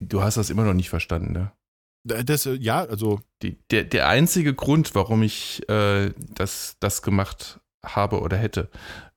Du 0.00 0.22
hast 0.22 0.36
das 0.36 0.50
immer 0.50 0.64
noch 0.64 0.74
nicht 0.74 0.90
verstanden, 0.90 1.32
ne? 1.32 1.52
Das, 2.02 2.46
äh, 2.46 2.54
ja, 2.54 2.80
also, 2.80 3.20
Die, 3.42 3.58
der, 3.70 3.84
der 3.84 4.08
einzige 4.08 4.54
Grund, 4.54 4.94
warum 4.94 5.22
ich 5.22 5.68
äh, 5.68 6.12
das, 6.34 6.76
das 6.80 7.02
gemacht 7.02 7.60
habe 7.84 8.20
oder 8.20 8.38
hätte, 8.38 8.70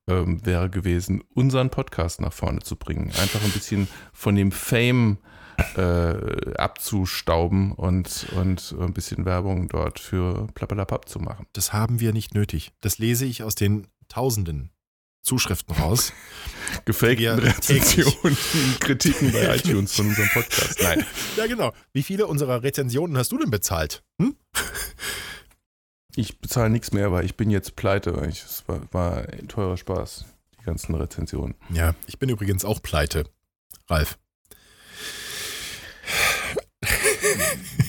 ähm, 0.08 0.46
wäre 0.46 0.70
gewesen, 0.70 1.24
unseren 1.34 1.70
Podcast 1.70 2.20
nach 2.20 2.34
vorne 2.34 2.60
zu 2.60 2.76
bringen. 2.76 3.12
Einfach 3.22 3.42
ein 3.42 3.52
bisschen 3.52 3.88
von 4.12 4.36
dem 4.36 4.52
Fame 4.52 5.18
äh, 5.78 6.56
abzustauben 6.56 7.72
und, 7.72 8.28
und 8.36 8.76
ein 8.78 8.94
bisschen 8.94 9.24
Werbung 9.24 9.70
dort 9.70 10.00
für 10.00 10.48
Plappalapapp 10.54 11.08
zu 11.08 11.20
machen. 11.20 11.46
das 11.54 11.72
haben 11.72 12.02
wir 12.02 12.12
nicht 12.12 12.34
nötig. 12.34 12.74
Das 12.82 12.98
lese 12.98 13.26
ich 13.26 13.44
aus 13.44 13.56
den 13.56 13.88
Tausenden 14.10 14.73
Zuschriften 15.24 15.76
raus. 15.76 16.14
Gefakten 16.86 17.20
Wir 17.20 17.42
Rezensionen, 17.42 18.38
Kritiken 18.80 19.32
bei 19.32 19.56
iTunes 19.56 19.96
von 19.96 20.08
unserem 20.08 20.30
Podcast. 20.30 20.82
Nein. 20.84 21.06
ja, 21.38 21.48
genau. 21.48 21.74
Wie 21.94 22.04
viele 22.04 22.28
unserer 22.28 22.62
Rezensionen 22.62 23.18
hast 23.18 23.32
du 23.32 23.38
denn 23.38 23.50
bezahlt? 23.50 24.04
Hm? 24.20 24.36
Ich 26.16 26.40
bezahle 26.40 26.70
nichts 26.70 26.92
mehr, 26.92 27.12
weil 27.12 27.26
ich 27.26 27.38
bin 27.38 27.50
jetzt 27.50 27.76
pleite. 27.76 28.12
Es 28.12 28.64
war, 28.68 28.82
war 28.92 29.30
ein 29.30 29.48
teurer 29.48 29.78
Spaß, 29.78 30.26
die 30.60 30.66
ganzen 30.66 30.94
Rezensionen. 30.96 31.56
Ja, 31.70 31.96
ich 32.06 32.20
bin 32.20 32.30
übrigens 32.30 32.66
auch 32.66 32.82
pleite. 32.82 33.26
Ralf. 33.88 34.18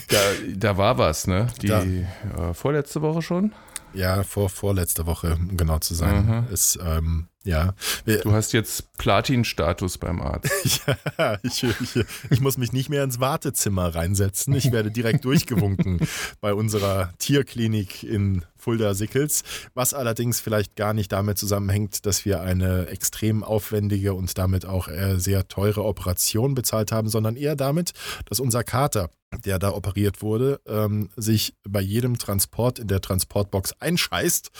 Da, 0.08 0.20
da 0.54 0.76
war 0.76 0.98
was, 0.98 1.26
ne? 1.26 1.48
Die 1.60 1.68
äh, 1.70 2.54
vorletzte 2.54 3.02
Woche 3.02 3.22
schon. 3.22 3.52
Ja, 3.94 4.22
vor 4.22 4.48
vorletzte 4.48 5.06
Woche, 5.06 5.34
um 5.34 5.56
genau 5.56 5.78
zu 5.78 5.94
sein. 5.94 6.26
Mhm. 6.26 6.52
Ist, 6.52 6.78
ähm, 6.84 7.28
ja. 7.44 7.74
Du 8.06 8.32
hast 8.32 8.52
jetzt 8.52 8.96
Platin-Status 8.96 9.98
beim 9.98 10.20
Arzt. 10.20 10.50
ja 11.18 11.38
ich, 11.42 11.62
ich, 11.62 12.04
ich 12.30 12.40
muss 12.40 12.56
mich 12.56 12.72
nicht 12.72 12.88
mehr 12.88 13.04
ins 13.04 13.20
Wartezimmer 13.20 13.94
reinsetzen. 13.94 14.54
Ich 14.54 14.72
werde 14.72 14.90
direkt 14.90 15.24
durchgewunken 15.24 16.00
bei 16.40 16.54
unserer 16.54 17.12
Tierklinik 17.18 18.02
in 18.02 18.44
Fulda-Sickels, 18.64 19.42
was 19.74 19.92
allerdings 19.94 20.40
vielleicht 20.40 20.74
gar 20.74 20.94
nicht 20.94 21.12
damit 21.12 21.38
zusammenhängt, 21.38 22.06
dass 22.06 22.24
wir 22.24 22.40
eine 22.40 22.86
extrem 22.88 23.44
aufwendige 23.44 24.14
und 24.14 24.36
damit 24.38 24.64
auch 24.64 24.88
äh, 24.88 25.18
sehr 25.18 25.46
teure 25.48 25.84
Operation 25.84 26.54
bezahlt 26.54 26.90
haben, 26.90 27.08
sondern 27.08 27.36
eher 27.36 27.56
damit, 27.56 27.92
dass 28.24 28.40
unser 28.40 28.64
Kater, 28.64 29.10
der 29.44 29.58
da 29.58 29.70
operiert 29.70 30.22
wurde, 30.22 30.60
ähm, 30.66 31.10
sich 31.16 31.54
bei 31.68 31.80
jedem 31.80 32.18
Transport 32.18 32.78
in 32.78 32.88
der 32.88 33.00
Transportbox 33.00 33.74
einscheißt. 33.80 34.50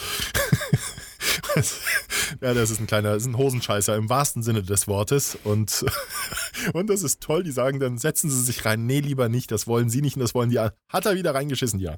ja, 2.43 2.55
das 2.55 2.71
ist 2.71 2.81
ein 2.81 2.87
kleiner, 2.87 3.15
das 3.15 3.23
ist 3.23 3.29
ein 3.29 3.39
Hosenscheißer 3.39 3.97
im 3.97 4.09
wahrsten 4.09 4.43
Sinne 4.43 4.63
des 4.63 4.89
Wortes. 4.89 5.39
Und, 5.45 5.85
und 6.73 6.91
das 6.91 7.03
ist 7.03 7.21
toll. 7.21 7.43
Die 7.43 7.53
sagen 7.53 7.81
dann, 7.81 7.99
setzen 7.99 8.31
Sie 8.31 8.43
sich 8.43 8.65
rein. 8.65 8.87
Nee, 8.87 9.01
lieber 9.01 9.29
nicht. 9.29 9.51
Das 9.51 9.67
wollen 9.67 9.89
Sie 9.89 10.03
nicht 10.03 10.17
und 10.17 10.21
das 10.21 10.35
wollen 10.35 10.51
die. 10.51 10.59
Hat 10.59 11.07
er 11.07 11.15
wieder 11.15 11.35
reingeschissen, 11.35 11.81
ja. 11.81 11.97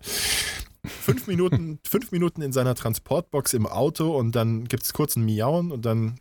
Fünf 0.87 1.27
Minuten, 1.27 1.79
fünf 1.87 2.13
Minuten 2.13 2.43
in 2.43 2.53
seiner 2.53 2.75
Transportbox 2.75 3.55
im 3.55 3.67
Auto 3.67 4.17
und 4.17 4.33
dann 4.37 4.65
gibt 4.67 4.85
es 4.85 4.93
kurz 4.93 5.17
ein 5.17 5.25
Miauen 5.25 5.73
und 5.73 5.85
dann 5.85 6.17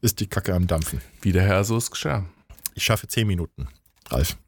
ist 0.00 0.20
die 0.20 0.28
Kacke 0.28 0.54
am 0.54 0.66
Dampfen. 0.66 1.00
Wie 1.22 1.32
der 1.32 1.42
Herr 1.42 1.64
so 1.64 1.76
es 1.76 1.90
geschah. 1.90 2.24
Ich 2.74 2.84
schaffe 2.84 3.08
zehn 3.08 3.26
Minuten, 3.26 3.68
Ralf. 4.08 4.36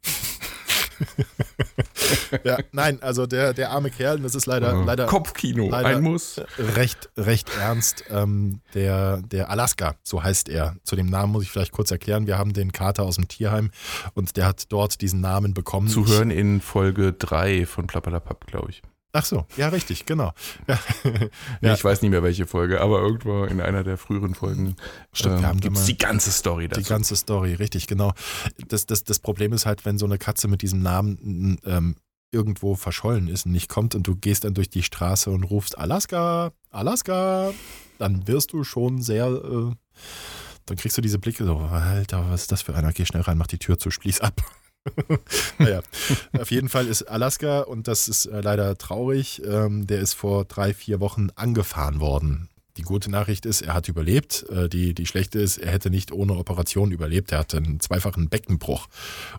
ja, 2.43 2.57
nein, 2.71 3.01
also 3.01 3.25
der, 3.25 3.53
der 3.53 3.71
arme 3.71 3.89
Kerl, 3.89 4.19
das 4.19 4.35
ist 4.35 4.45
leider, 4.45 4.81
Äh, 4.81 4.85
leider 4.85 5.05
Kopfkino, 5.05 5.69
leider- 5.69 5.97
ein 5.97 6.03
Muss. 6.03 6.39
recht, 6.57 7.09
recht 7.17 7.49
ernst. 7.57 8.05
Ähm, 8.09 8.61
der, 8.73 9.21
der 9.23 9.49
Alaska, 9.49 9.95
so 10.03 10.23
heißt 10.23 10.49
er. 10.49 10.75
Zu 10.83 10.95
dem 10.95 11.07
Namen 11.07 11.31
muss 11.33 11.43
ich 11.43 11.51
vielleicht 11.51 11.71
kurz 11.71 11.91
erklären. 11.91 12.27
Wir 12.27 12.37
haben 12.37 12.53
den 12.53 12.71
Kater 12.71 13.03
aus 13.03 13.15
dem 13.15 13.27
Tierheim 13.27 13.71
und 14.13 14.37
der 14.37 14.45
hat 14.45 14.71
dort 14.71 15.01
diesen 15.01 15.21
Namen 15.21 15.53
bekommen. 15.53 15.87
Zu 15.87 16.07
hören 16.07 16.31
in 16.31 16.61
Folge 16.61 17.13
3 17.13 17.65
von 17.65 17.87
Plappalapapp, 17.87 18.45
glaube 18.47 18.71
ich. 18.71 18.81
Ach 19.15 19.23
so, 19.23 19.45
ja, 19.57 19.69
richtig, 19.69 20.05
genau. 20.05 20.33
Ja. 20.67 20.79
Ja. 21.61 21.73
Ich 21.75 21.83
weiß 21.83 22.01
nicht 22.01 22.09
mehr, 22.09 22.23
welche 22.23 22.47
Folge, 22.47 22.81
aber 22.81 22.99
irgendwo 22.99 23.43
in 23.43 23.61
einer 23.61 23.83
der 23.83 23.97
früheren 23.97 24.33
Folgen 24.33 24.75
Stimmt, 25.11 25.43
da 25.43 25.51
gibt 25.53 25.77
es 25.77 25.85
die 25.85 25.97
ganze 25.97 26.31
Story 26.31 26.67
dazu. 26.67 26.81
Die 26.81 26.87
ganze 26.87 27.15
Story, 27.15 27.53
richtig, 27.53 27.85
genau. 27.85 28.13
Das, 28.67 28.87
das, 28.87 29.03
das 29.03 29.19
Problem 29.19 29.53
ist 29.53 29.67
halt, 29.67 29.85
wenn 29.85 29.99
so 29.99 30.05
eine 30.05 30.17
Katze 30.17 30.47
mit 30.47 30.63
diesem 30.63 30.81
Namen 30.81 31.59
ähm, 31.63 31.95
irgendwo 32.31 32.73
verschollen 32.75 33.27
ist 33.27 33.45
und 33.45 33.51
nicht 33.51 33.69
kommt 33.69 33.93
und 33.93 34.07
du 34.07 34.15
gehst 34.15 34.45
dann 34.45 34.55
durch 34.55 34.71
die 34.71 34.81
Straße 34.81 35.29
und 35.29 35.43
rufst 35.43 35.77
Alaska, 35.77 36.51
Alaska, 36.71 37.53
dann 37.99 38.27
wirst 38.27 38.51
du 38.53 38.63
schon 38.63 39.01
sehr 39.01 39.27
äh, 39.27 39.71
dann 40.65 40.77
kriegst 40.77 40.97
du 40.97 41.01
diese 41.01 41.19
Blicke 41.19 41.45
so, 41.45 41.57
Alter, 41.57 42.25
was 42.29 42.43
ist 42.43 42.51
das 42.51 42.61
für 42.61 42.73
einer? 42.73 42.93
Geh 42.93 43.05
schnell 43.05 43.21
rein, 43.21 43.37
mach 43.37 43.47
die 43.47 43.57
Tür 43.59 43.77
zu, 43.77 43.91
schließ 43.91 44.21
ab. 44.21 44.41
naja, 45.59 45.81
auf 46.39 46.51
jeden 46.51 46.69
Fall 46.69 46.87
ist 46.87 47.03
Alaska, 47.03 47.61
und 47.61 47.87
das 47.87 48.07
ist 48.07 48.25
äh, 48.25 48.41
leider 48.41 48.77
traurig, 48.77 49.41
ähm, 49.45 49.87
der 49.87 49.99
ist 49.99 50.13
vor 50.13 50.45
drei, 50.45 50.73
vier 50.73 50.99
Wochen 50.99 51.29
angefahren 51.35 51.99
worden. 51.99 52.49
Die 52.77 52.81
gute 52.81 53.11
Nachricht 53.11 53.45
ist, 53.45 53.61
er 53.61 53.75
hat 53.75 53.87
überlebt. 53.87 54.47
Äh, 54.49 54.67
die, 54.67 54.95
die 54.95 55.05
schlechte 55.05 55.39
ist, 55.39 55.57
er 55.57 55.71
hätte 55.71 55.91
nicht 55.91 56.11
ohne 56.11 56.35
Operation 56.35 56.91
überlebt. 56.91 57.31
Er 57.31 57.39
hatte 57.39 57.57
einen 57.57 57.79
zweifachen 57.79 58.29
Beckenbruch 58.29 58.87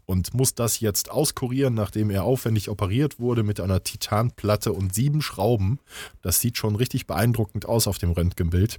und 0.07 0.35
muss 0.35 0.55
das 0.55 0.79
jetzt 0.79 1.11
auskurieren, 1.11 1.75
nachdem 1.75 2.11
er 2.11 2.23
aufwendig 2.23 2.71
operiert 2.71 3.19
wurde 3.19 3.43
mit 3.43 3.59
einer 3.59 3.83
Titanplatte 3.83 4.73
und 4.73 4.95
sieben 4.95 5.21
Schrauben. 5.21 5.81
Das 6.23 6.41
sieht 6.41 6.59
schon 6.59 6.77
richtig 6.77 7.09
beeindruckend 7.09 7.67
aus 7.67 7.89
auf 7.89 7.99
dem 7.99 8.13
Röntgenbild. 8.13 8.79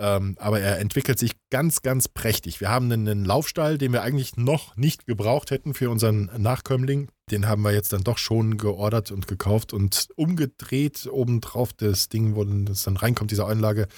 Ähm, 0.00 0.36
aber 0.38 0.60
er 0.60 0.78
entwickelt 0.78 1.18
sich 1.18 1.32
ganz, 1.50 1.82
ganz 1.82 2.08
prächtig. 2.08 2.60
Wir 2.60 2.68
haben 2.68 2.90
einen, 2.90 3.08
einen 3.08 3.24
Laufstall, 3.24 3.78
den 3.78 3.92
wir 3.92 4.02
eigentlich 4.02 4.36
noch 4.36 4.76
nicht 4.76 5.06
gebraucht 5.06 5.50
hätten 5.50 5.74
für 5.74 5.90
unseren 5.90 6.30
Nachkömmling. 6.36 7.08
Den 7.32 7.48
haben 7.48 7.62
wir 7.62 7.72
jetzt 7.72 7.92
dann 7.92 8.04
doch 8.04 8.16
schon 8.16 8.58
geordert 8.58 9.10
und 9.10 9.26
gekauft 9.26 9.72
und 9.72 10.08
umgedreht 10.14 11.08
obendrauf 11.10 11.72
das 11.72 12.08
Ding, 12.08 12.36
wo 12.36 12.44
das 12.44 12.84
dann 12.84 12.96
reinkommt, 12.96 13.32
diese 13.32 13.44
Anlage. 13.44 13.88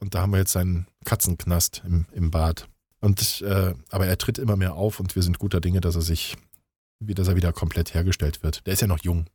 Und 0.00 0.14
da 0.14 0.22
haben 0.22 0.32
wir 0.32 0.38
jetzt 0.38 0.56
einen 0.56 0.86
Katzenknast 1.04 1.82
im, 1.86 2.06
im 2.12 2.30
Bad. 2.30 2.68
Und, 3.00 3.42
äh, 3.42 3.74
aber 3.90 4.06
er 4.06 4.18
tritt 4.18 4.38
immer 4.38 4.56
mehr 4.56 4.74
auf 4.74 4.98
und 4.98 5.14
wir 5.14 5.22
sind 5.22 5.38
guter 5.38 5.60
Dinge, 5.60 5.80
dass 5.80 5.94
er 5.94 6.02
sich, 6.02 6.36
dass 7.00 7.28
er 7.28 7.36
wieder 7.36 7.52
komplett 7.52 7.94
hergestellt 7.94 8.42
wird. 8.42 8.66
Der 8.66 8.72
ist 8.72 8.80
ja 8.80 8.88
noch 8.88 9.04
jung. 9.04 9.26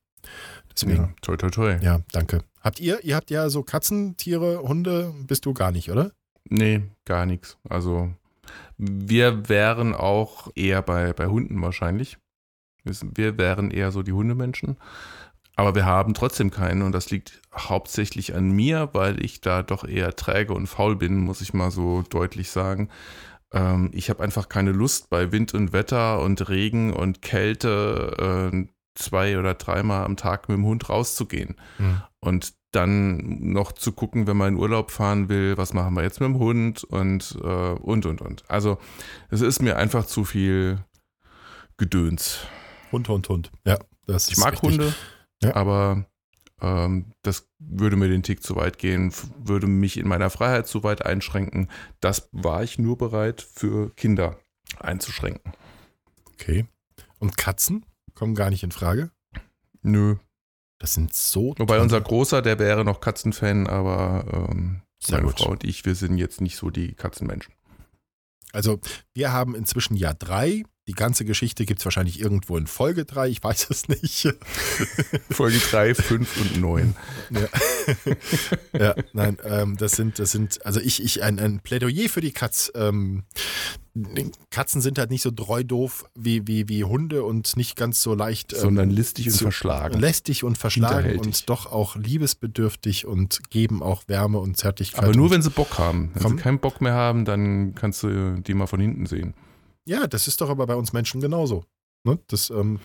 Deswegen, 0.74 0.96
Ja, 1.04 1.10
toi, 1.22 1.38
toi, 1.38 1.50
toi. 1.50 1.78
ja, 1.82 2.00
danke. 2.12 2.40
Habt 2.62 2.80
ihr, 2.80 3.04
ihr 3.04 3.16
habt 3.16 3.32
ja 3.32 3.50
so 3.50 3.64
Katzen, 3.64 4.18
Tiere, 4.18 4.62
Hunde, 4.62 5.14
bist 5.28 5.46
du 5.46 5.54
gar 5.54 5.72
nicht, 5.72 5.90
oder? 5.92 6.12
Nee, 6.50 6.82
gar 7.06 7.26
nichts. 7.26 7.58
Also 7.68 8.10
wir 8.78 9.50
wären 9.50 9.94
auch 9.94 10.50
eher 10.56 10.82
bei, 10.82 11.14
bei 11.14 11.28
Hunden 11.28 11.62
wahrscheinlich. 11.62 12.18
Wir 12.84 13.38
wären 13.38 13.72
eher 13.72 13.92
so 13.92 14.04
die 14.04 14.14
Hundemenschen. 14.14 14.78
Aber 15.56 15.76
wir 15.76 15.86
haben 15.86 16.14
trotzdem 16.14 16.52
keinen 16.52 16.82
und 16.82 16.94
das 16.94 17.12
liegt 17.12 17.42
hauptsächlich 17.54 18.34
an 18.34 18.50
mir, 18.52 18.90
weil 18.94 19.24
ich 19.24 19.42
da 19.42 19.62
doch 19.62 19.84
eher 19.84 20.16
träge 20.16 20.54
und 20.54 20.68
faul 20.68 20.96
bin, 20.96 21.18
muss 21.20 21.42
ich 21.42 21.54
mal 21.54 21.70
so 21.70 22.02
deutlich 22.10 22.50
sagen. 22.50 22.90
Ähm, 23.52 23.90
ich 23.94 24.10
habe 24.10 24.24
einfach 24.24 24.48
keine 24.48 24.72
Lust 24.72 25.10
bei 25.10 25.34
Wind 25.34 25.54
und 25.54 25.74
Wetter 25.74 26.22
und 26.22 26.48
Regen 26.48 26.94
und 26.94 27.22
Kälte 27.22 28.52
äh, 28.54 28.68
zwei 29.00 29.38
oder 29.40 29.54
dreimal 29.56 30.06
am 30.06 30.18
Tag 30.18 30.50
mit 30.50 30.58
dem 30.58 30.66
Hund 30.66 30.90
rauszugehen. 30.90 31.56
Hm. 31.78 32.02
Und 32.20 32.54
dann 32.72 33.52
noch 33.52 33.72
zu 33.72 33.92
gucken, 33.94 34.28
wenn 34.28 34.38
man 34.38 34.54
in 34.54 34.60
Urlaub 34.60 34.92
fahren 34.92 35.28
will, 35.30 35.58
was 35.58 35.74
machen 35.74 35.96
wir 35.96 36.04
jetzt 36.04 36.20
mit 36.20 36.28
dem 36.30 36.38
Hund 36.38 36.84
und 36.84 37.38
äh, 37.42 37.48
und 37.48 38.06
und 38.06 38.22
und. 38.22 38.44
Also 38.50 38.78
es 39.30 39.42
ist 39.42 39.62
mir 39.62 39.78
einfach 39.78 40.06
zu 40.06 40.24
viel 40.24 40.78
Gedöns. 41.78 42.42
Hund, 42.92 43.08
Hund, 43.10 43.28
Hund. 43.30 43.52
Ja, 43.66 43.80
das 44.06 44.28
Ich 44.28 44.34
ist 44.34 44.40
mag 44.40 44.54
richtig. 44.54 44.70
Hunde, 44.72 44.94
Ja. 45.42 45.56
aber 45.56 46.06
ähm, 46.62 47.14
das 47.24 47.48
würde 47.58 47.96
mir 47.96 48.10
den 48.10 48.22
Tick 48.24 48.44
zu 48.44 48.56
weit 48.56 48.78
gehen, 48.78 49.14
würde 49.38 49.66
mich 49.68 49.98
in 49.98 50.08
meiner 50.08 50.30
Freiheit 50.30 50.68
zu 50.68 50.84
weit 50.84 51.06
einschränken. 51.06 51.70
Das 52.02 52.30
war 52.34 52.64
ich 52.64 52.78
nur 52.78 52.98
bereit 52.98 53.42
für 53.42 53.90
Kinder 53.96 54.38
einzuschränken. 54.80 55.54
Okay. 56.34 56.68
Und 57.18 57.38
Katzen 57.38 57.86
kommen 58.20 58.36
gar 58.36 58.50
nicht 58.50 58.64
in 58.64 58.72
Frage. 58.72 59.12
Nö. 59.82 60.18
Das 60.78 60.94
sind 60.94 61.14
so. 61.14 61.56
Wobei 61.58 61.80
unser 61.80 62.02
Großer, 62.02 62.42
der 62.42 62.60
wäre 62.60 62.84
noch 62.84 63.00
Katzenfan, 63.00 63.66
aber 63.68 64.26
ähm, 64.50 64.82
meine 65.10 65.24
gut. 65.24 65.40
Frau 65.40 65.52
und 65.52 65.64
ich, 65.64 65.86
wir 65.86 65.96
sind 65.96 66.18
jetzt 66.18 66.42
nicht 66.42 66.58
so 66.58 66.70
die 66.70 66.94
Katzenmenschen. 66.96 67.54
Also, 68.52 68.80
wir 69.14 69.32
haben 69.32 69.56
inzwischen 69.56 69.96
ja 69.96 70.14
drei. 70.14 70.64
Die 70.90 70.96
ganze 70.96 71.24
Geschichte 71.24 71.66
gibt 71.66 71.82
es 71.82 71.86
wahrscheinlich 71.86 72.20
irgendwo 72.20 72.58
in 72.58 72.66
Folge 72.66 73.06
drei. 73.06 73.28
Ich 73.30 73.44
weiß 73.44 73.70
es 73.70 73.88
nicht. 73.90 74.28
Folge 75.30 75.60
3, 75.60 75.94
5 75.94 76.42
und 76.42 76.62
9. 76.62 76.96
ja, 78.74 78.96
nein, 79.14 79.38
ähm, 79.44 79.78
das 79.78 79.92
sind, 79.92 80.18
das 80.18 80.32
sind, 80.32 80.66
also 80.66 80.80
ich, 80.80 81.04
ich, 81.04 81.22
ein, 81.22 81.38
ein 81.38 81.60
Plädoyer 81.60 82.10
für 82.10 82.22
die 82.22 82.32
Katz. 82.32 82.72
Ähm, 82.74 83.22
Katzen 84.50 84.82
sind 84.82 84.98
halt 84.98 85.12
nicht 85.12 85.22
so 85.22 85.30
doof 85.30 86.06
wie, 86.16 86.48
wie, 86.48 86.68
wie 86.68 86.84
Hunde 86.84 87.24
und 87.24 87.56
nicht 87.56 87.76
ganz 87.76 88.02
so 88.02 88.16
leicht. 88.16 88.54
ähm, 88.54 88.60
Sondern 88.60 88.90
listig 88.90 89.28
und 89.28 89.38
verschlagen. 89.38 90.00
lästig 90.00 90.44
und 90.44 90.58
verschlagen 90.58 91.20
und 91.20 91.52
doch 91.52 91.72
auch 91.72 91.98
liebesbedürftig 91.98 93.06
und 93.06 93.52
geben 93.52 93.84
auch 93.84 94.08
Wärme 94.08 94.40
und 94.40 94.58
Zärtlichkeit. 94.58 95.04
Aber 95.04 95.14
nur 95.14 95.30
wenn 95.30 95.44
sie 95.44 95.52
Bock 95.52 95.78
haben. 95.78 96.10
Wenn 96.16 96.24
Komm. 96.24 96.38
sie 96.38 96.42
keinen 96.42 96.60
Bock 96.60 96.82
mehr 96.82 96.94
haben, 96.94 97.26
dann 97.26 97.76
kannst 97.76 98.02
du 98.02 98.42
die 98.42 98.56
mal 98.56 98.66
von 98.66 98.80
hinten 98.80 99.06
sehen. 99.06 99.36
Ja, 99.90 100.06
das 100.06 100.28
ist 100.28 100.40
doch 100.40 100.52
aber 100.52 100.68
bei 100.68 100.76
uns 100.76 100.94
Menschen 100.94 101.20
genauso. 101.20 101.66
Ne? 102.04 102.20
Das, 102.28 102.52
ähm, 102.52 102.80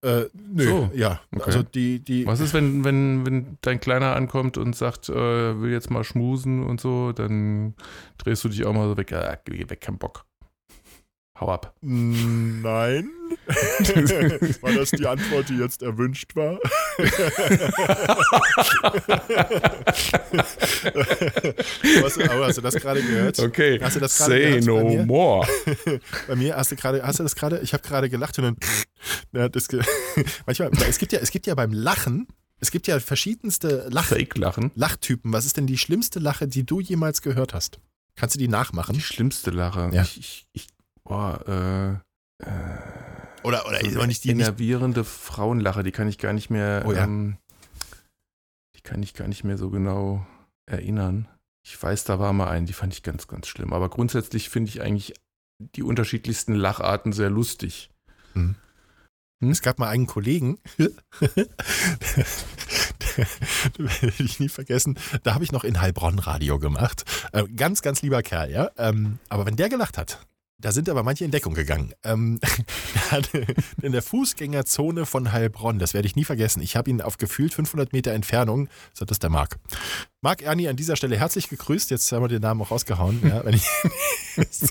äh, 0.00 0.24
nö, 0.32 0.64
So, 0.64 0.90
ja. 0.94 1.20
okay. 1.30 1.42
Also 1.44 1.62
die, 1.62 2.02
die, 2.02 2.24
Was 2.26 2.40
ist, 2.40 2.54
wenn, 2.54 2.84
wenn, 2.84 3.26
wenn 3.26 3.58
dein 3.60 3.78
Kleiner 3.78 4.16
ankommt 4.16 4.56
und 4.56 4.74
sagt, 4.74 5.10
äh, 5.10 5.60
will 5.60 5.70
jetzt 5.70 5.90
mal 5.90 6.04
schmusen 6.04 6.62
und 6.64 6.80
so, 6.80 7.12
dann 7.12 7.74
drehst 8.16 8.44
du 8.44 8.48
dich 8.48 8.64
auch 8.64 8.72
mal 8.72 8.88
so 8.88 8.96
weg, 8.96 9.12
äh, 9.12 9.36
geh 9.44 9.68
weg, 9.68 9.82
kein 9.82 9.98
Bock. 9.98 10.24
Hau 11.40 11.48
ab. 11.52 11.72
Nein. 11.82 13.10
war 14.60 14.72
das 14.72 14.90
die 14.90 15.06
Antwort, 15.06 15.48
die 15.48 15.56
jetzt 15.58 15.82
erwünscht 15.82 16.34
war? 16.34 16.58
Was, 22.02 22.18
aber 22.18 22.46
hast 22.46 22.58
du 22.58 22.62
das 22.62 22.74
gerade 22.74 23.02
gehört? 23.02 23.38
Okay, 23.38 23.78
Hast 23.82 23.96
du 23.96 24.00
das 24.00 24.16
gerade 24.16 24.30
say 24.32 24.60
gehört 24.60 24.66
bei 24.66 24.72
no 24.82 24.88
mir? 24.88 25.06
more. 25.06 25.46
Bei 26.28 26.36
mir 26.36 26.56
hast 26.56 26.72
du 26.72 26.76
gerade, 26.76 27.02
hast 27.02 27.18
du 27.18 27.22
das 27.22 27.34
gerade? 27.36 27.60
Ich 27.60 27.72
habe 27.72 27.82
gerade 27.82 28.08
gelacht 28.10 28.38
und 28.38 28.44
dann, 28.44 28.56
ja, 29.32 29.48
das, 29.48 29.68
manchmal, 30.46 30.70
es 30.88 30.98
gibt 30.98 31.12
ja, 31.12 31.20
es 31.20 31.30
gibt 31.30 31.46
ja 31.46 31.54
beim 31.54 31.72
Lachen, 31.72 32.26
es 32.60 32.70
gibt 32.70 32.86
ja 32.86 32.98
verschiedenste 33.00 33.86
Lach, 33.90 34.06
Fake-Lachen. 34.06 34.72
Lachtypen. 34.74 35.32
Was 35.32 35.46
ist 35.46 35.56
denn 35.56 35.66
die 35.66 35.78
schlimmste 35.78 36.18
Lache, 36.18 36.48
die 36.48 36.64
du 36.64 36.80
jemals 36.80 37.22
gehört 37.22 37.54
hast? 37.54 37.78
Kannst 38.16 38.34
du 38.34 38.38
die 38.38 38.48
nachmachen? 38.48 38.94
Die 38.94 39.00
schlimmste 39.00 39.50
Lache. 39.50 39.90
Ja. 39.92 40.02
Ich, 40.02 40.18
ich, 40.18 40.46
ich 40.52 40.66
boah, 41.08 41.40
äh, 41.48 42.44
äh, 42.44 42.78
Oder, 43.42 43.66
oder 43.66 43.78
so 43.80 43.86
ist 43.86 43.88
eine 43.88 43.96
aber 43.96 44.06
nicht 44.06 44.24
die 44.24 44.34
nicht, 44.34 44.46
enervierende 44.46 45.04
Frauenlache, 45.04 45.82
die 45.82 45.90
kann 45.92 46.08
ich 46.08 46.18
gar 46.18 46.32
nicht 46.32 46.50
mehr, 46.50 46.84
Oh 46.86 46.92
ja. 46.92 47.04
ähm, 47.04 47.38
die 48.76 48.80
kann 48.82 49.02
ich 49.02 49.14
gar 49.14 49.26
nicht 49.26 49.42
mehr 49.42 49.58
so 49.58 49.70
genau 49.70 50.24
erinnern. 50.66 51.26
Ich 51.66 51.82
weiß, 51.82 52.04
da 52.04 52.18
war 52.18 52.32
mal 52.32 52.48
ein, 52.48 52.66
die 52.66 52.72
fand 52.72 52.92
ich 52.94 53.02
ganz, 53.02 53.26
ganz 53.26 53.46
schlimm. 53.48 53.72
Aber 53.72 53.88
grundsätzlich 53.88 54.48
finde 54.48 54.70
ich 54.70 54.80
eigentlich 54.80 55.14
die 55.58 55.82
unterschiedlichsten 55.82 56.54
Lacharten 56.54 57.12
sehr 57.12 57.30
lustig. 57.30 57.90
Es 59.40 59.62
gab 59.62 59.78
mal 59.78 59.88
einen 59.88 60.06
Kollegen, 60.06 60.58
den 60.78 60.94
werde 63.78 64.12
ich 64.18 64.38
nie 64.40 64.48
vergessen, 64.48 64.98
da 65.24 65.34
habe 65.34 65.44
ich 65.44 65.52
noch 65.52 65.64
in 65.64 65.80
Heilbronn 65.80 66.18
Radio 66.20 66.58
gemacht. 66.58 67.04
Äh, 67.32 67.44
ganz, 67.48 67.82
ganz 67.82 68.02
lieber 68.02 68.22
Kerl, 68.22 68.50
ja. 68.50 68.70
Ähm, 68.78 69.18
aber 69.28 69.46
wenn 69.46 69.56
der 69.56 69.68
gelacht 69.68 69.98
hat, 69.98 70.26
da 70.60 70.72
sind 70.72 70.88
aber 70.88 71.04
manche 71.04 71.24
in 71.24 71.30
Deckung 71.30 71.54
gegangen. 71.54 71.92
Ähm, 72.02 72.40
in 73.82 73.92
der 73.92 74.02
Fußgängerzone 74.02 75.06
von 75.06 75.30
Heilbronn, 75.32 75.78
das 75.78 75.94
werde 75.94 76.06
ich 76.06 76.16
nie 76.16 76.24
vergessen. 76.24 76.60
Ich 76.62 76.74
habe 76.74 76.90
ihn 76.90 77.00
auf 77.00 77.16
gefühlt 77.16 77.54
500 77.54 77.92
Meter 77.92 78.12
Entfernung, 78.12 78.68
so 78.92 79.04
das 79.04 79.20
der 79.20 79.30
Marc. 79.30 79.56
Marc 80.20 80.42
Ernie 80.42 80.68
an 80.68 80.74
dieser 80.74 80.96
Stelle 80.96 81.16
herzlich 81.16 81.48
gegrüßt. 81.48 81.90
Jetzt 81.90 82.10
haben 82.10 82.22
wir 82.22 82.28
den 82.28 82.42
Namen 82.42 82.60
auch 82.60 82.72
rausgehauen. 82.72 83.20
Ja, 83.22 83.44
wenn 83.44 83.54
ich, 83.54 83.68
pass 84.36 84.62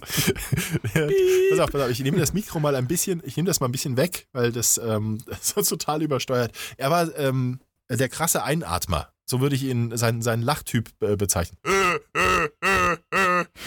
auf, 1.60 1.72
pass 1.72 1.82
auf, 1.82 1.90
ich 1.90 2.02
nehme 2.02 2.18
das 2.18 2.34
Mikro 2.34 2.60
mal 2.60 2.76
ein 2.76 2.88
bisschen, 2.88 3.22
ich 3.26 3.38
nehme 3.38 3.48
das 3.48 3.62
mal 3.62 3.68
ein 3.68 3.72
bisschen 3.72 3.96
weg, 3.96 4.28
weil 4.34 4.52
das, 4.52 4.78
ähm, 4.84 5.20
das 5.26 5.54
ist 5.54 5.70
total 5.70 6.02
übersteuert. 6.02 6.52
Er 6.76 6.92
war 6.92 7.18
ähm, 7.18 7.62
der 7.90 8.10
krasse 8.10 8.44
Einatmer. 8.44 9.14
So 9.26 9.40
würde 9.40 9.56
ich 9.56 9.64
ihn, 9.64 9.96
seinen, 9.96 10.22
seinen 10.22 10.42
Lachtyp 10.42 10.90
äh, 11.02 11.16
bezeichnen. 11.16 11.58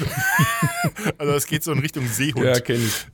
also 1.18 1.32
es 1.32 1.46
geht 1.46 1.64
so 1.64 1.72
in 1.72 1.78
Richtung 1.78 2.06
Seehund. 2.06 2.64
kenne 2.64 2.84
ich. 2.84 3.06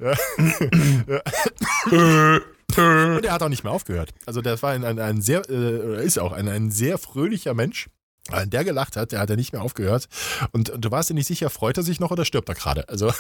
Und 2.76 3.24
er 3.24 3.32
hat 3.32 3.42
auch 3.42 3.48
nicht 3.48 3.64
mehr 3.64 3.72
aufgehört. 3.72 4.12
Also 4.26 4.42
der 4.42 4.60
war 4.62 4.72
ein, 4.72 4.84
ein, 4.84 4.98
ein 4.98 5.22
sehr, 5.22 5.48
äh, 5.48 6.04
ist 6.04 6.18
auch 6.18 6.32
ein, 6.32 6.48
ein 6.48 6.70
sehr 6.70 6.98
fröhlicher 6.98 7.54
Mensch. 7.54 7.88
Wenn 8.28 8.50
der 8.50 8.64
gelacht 8.64 8.96
hat, 8.96 9.12
der 9.12 9.20
hat 9.20 9.30
ja 9.30 9.36
nicht 9.36 9.52
mehr 9.52 9.62
aufgehört. 9.62 10.08
Und, 10.50 10.70
und 10.70 10.84
du 10.84 10.90
warst 10.90 11.10
dir 11.10 11.14
nicht 11.14 11.28
sicher, 11.28 11.48
freut 11.48 11.76
er 11.76 11.84
sich 11.84 12.00
noch 12.00 12.10
oder 12.10 12.24
stirbt 12.24 12.48
er 12.48 12.56
gerade? 12.56 12.88
Also 12.88 13.06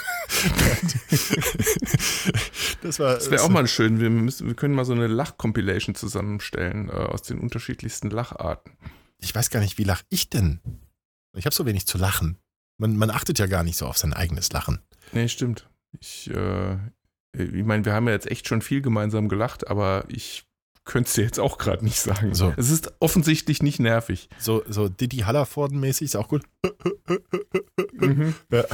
das 2.82 2.98
war. 2.98 3.14
Das 3.14 3.30
wäre 3.30 3.44
auch 3.44 3.48
mal 3.48 3.68
schön. 3.68 4.00
Wir, 4.00 4.10
müssen, 4.10 4.48
wir 4.48 4.54
können 4.54 4.74
mal 4.74 4.84
so 4.84 4.94
eine 4.94 5.06
Lach-Compilation 5.06 5.94
zusammenstellen 5.94 6.88
äh, 6.88 6.92
aus 6.92 7.22
den 7.22 7.38
unterschiedlichsten 7.38 8.10
Lacharten. 8.10 8.72
Ich 9.18 9.32
weiß 9.32 9.50
gar 9.50 9.60
nicht, 9.60 9.78
wie 9.78 9.84
lach 9.84 10.02
ich 10.08 10.28
denn? 10.28 10.60
Ich 11.36 11.46
habe 11.46 11.54
so 11.54 11.66
wenig 11.66 11.86
zu 11.86 11.98
lachen. 11.98 12.38
Man, 12.78 12.96
man 12.96 13.10
achtet 13.10 13.38
ja 13.38 13.46
gar 13.46 13.62
nicht 13.62 13.76
so 13.76 13.86
auf 13.86 13.96
sein 13.98 14.12
eigenes 14.12 14.52
Lachen. 14.52 14.80
Nee, 15.12 15.28
stimmt. 15.28 15.68
Ich, 16.00 16.30
äh, 16.30 16.74
ich 17.32 17.64
meine, 17.64 17.84
wir 17.84 17.92
haben 17.92 18.06
ja 18.06 18.12
jetzt 18.12 18.30
echt 18.30 18.48
schon 18.48 18.62
viel 18.62 18.82
gemeinsam 18.82 19.28
gelacht, 19.28 19.68
aber 19.68 20.04
ich 20.08 20.44
könntest 20.84 21.16
du 21.16 21.22
jetzt 21.22 21.40
auch 21.40 21.58
gerade 21.58 21.84
nicht 21.84 21.98
sagen. 22.00 22.34
So. 22.34 22.52
Es 22.56 22.70
ist 22.70 22.92
offensichtlich 23.00 23.62
nicht 23.62 23.80
nervig. 23.80 24.28
So, 24.38 24.62
so 24.68 24.88
Didi 24.88 25.18
Hallervorden-mäßig 25.18 26.04
ist 26.06 26.16
auch 26.16 26.28
gut. 26.28 26.44
Mhm. 27.92 28.34
Ja. 28.52 28.64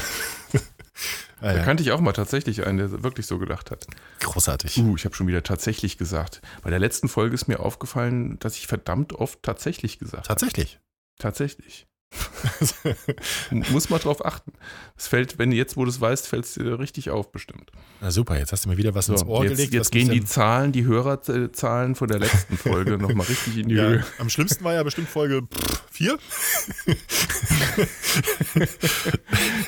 Ah, 1.41 1.53
Da 1.53 1.57
ja. 1.57 1.64
kannte 1.64 1.83
ich 1.83 1.91
auch 1.91 2.01
mal 2.01 2.12
tatsächlich 2.12 2.64
einen, 2.64 2.79
der 2.79 3.03
wirklich 3.03 3.26
so 3.26 3.39
gedacht 3.39 3.70
hat. 3.72 3.87
Großartig. 4.20 4.79
Uh, 4.79 4.95
ich 4.95 5.05
habe 5.05 5.16
schon 5.16 5.26
wieder 5.26 5.43
tatsächlich 5.43 5.99
gesagt. 5.99 6.41
Bei 6.62 6.70
der 6.70 6.79
letzten 6.79 7.09
Folge 7.09 7.35
ist 7.35 7.49
mir 7.49 7.59
aufgefallen, 7.59 8.39
dass 8.39 8.57
ich 8.57 8.68
verdammt 8.68 9.12
oft 9.14 9.43
tatsächlich 9.43 9.99
gesagt 9.99 10.29
habe. 10.29 10.39
Tatsächlich. 10.39 10.79
Tatsächlich. 11.18 11.89
Muss 13.71 13.89
mal 13.91 13.99
drauf 13.99 14.25
achten. 14.25 14.53
Es 14.97 15.07
fällt, 15.09 15.39
wenn 15.39 15.51
du 15.51 15.57
jetzt, 15.57 15.77
wo 15.77 15.85
du 15.85 15.91
es 15.91 16.01
weißt, 16.01 16.27
fällt 16.29 16.45
es 16.45 16.55
dir 16.55 16.79
richtig 16.79 17.11
auf, 17.11 17.33
bestimmt. 17.33 17.71
Na 18.01 18.11
super, 18.11 18.39
jetzt 18.39 18.53
hast 18.53 18.65
du 18.65 18.69
mir 18.69 18.77
wieder 18.77 18.95
was 18.95 19.09
ins 19.09 19.21
So, 19.21 19.27
Ohr 19.27 19.45
jetzt 19.45 19.57
gelegt. 19.57 19.73
jetzt 19.75 19.91
gehen 19.93 20.11
die 20.11 20.25
Zahlen, 20.25 20.73
die 20.73 20.85
Hörerzahlen 20.85 21.95
von 21.95 22.09
der 22.09 22.19
letzten 22.19 22.57
Folge 22.59 22.99
nochmal 22.99 23.27
richtig 23.27 23.59
in 23.59 23.69
die 23.69 23.75
ja, 23.77 23.85
Höhe. 23.85 24.05
am 24.19 24.29
schlimmsten 24.29 24.63
war 24.65 24.75
ja 24.75 24.83
bestimmt 24.83 25.09
Folge 25.09 25.43
4. 25.91 26.19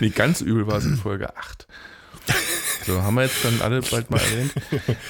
Nee, 0.00 0.10
ganz 0.10 0.40
übel 0.40 0.66
war 0.66 0.78
es 0.78 0.84
in 0.84 0.96
Folge 0.96 1.36
8. 1.36 1.66
So, 2.86 3.02
haben 3.02 3.14
wir 3.14 3.22
jetzt 3.22 3.44
dann 3.44 3.62
alle 3.62 3.80
bald 3.80 4.10
mal 4.10 4.20
erwähnt. 4.20 4.54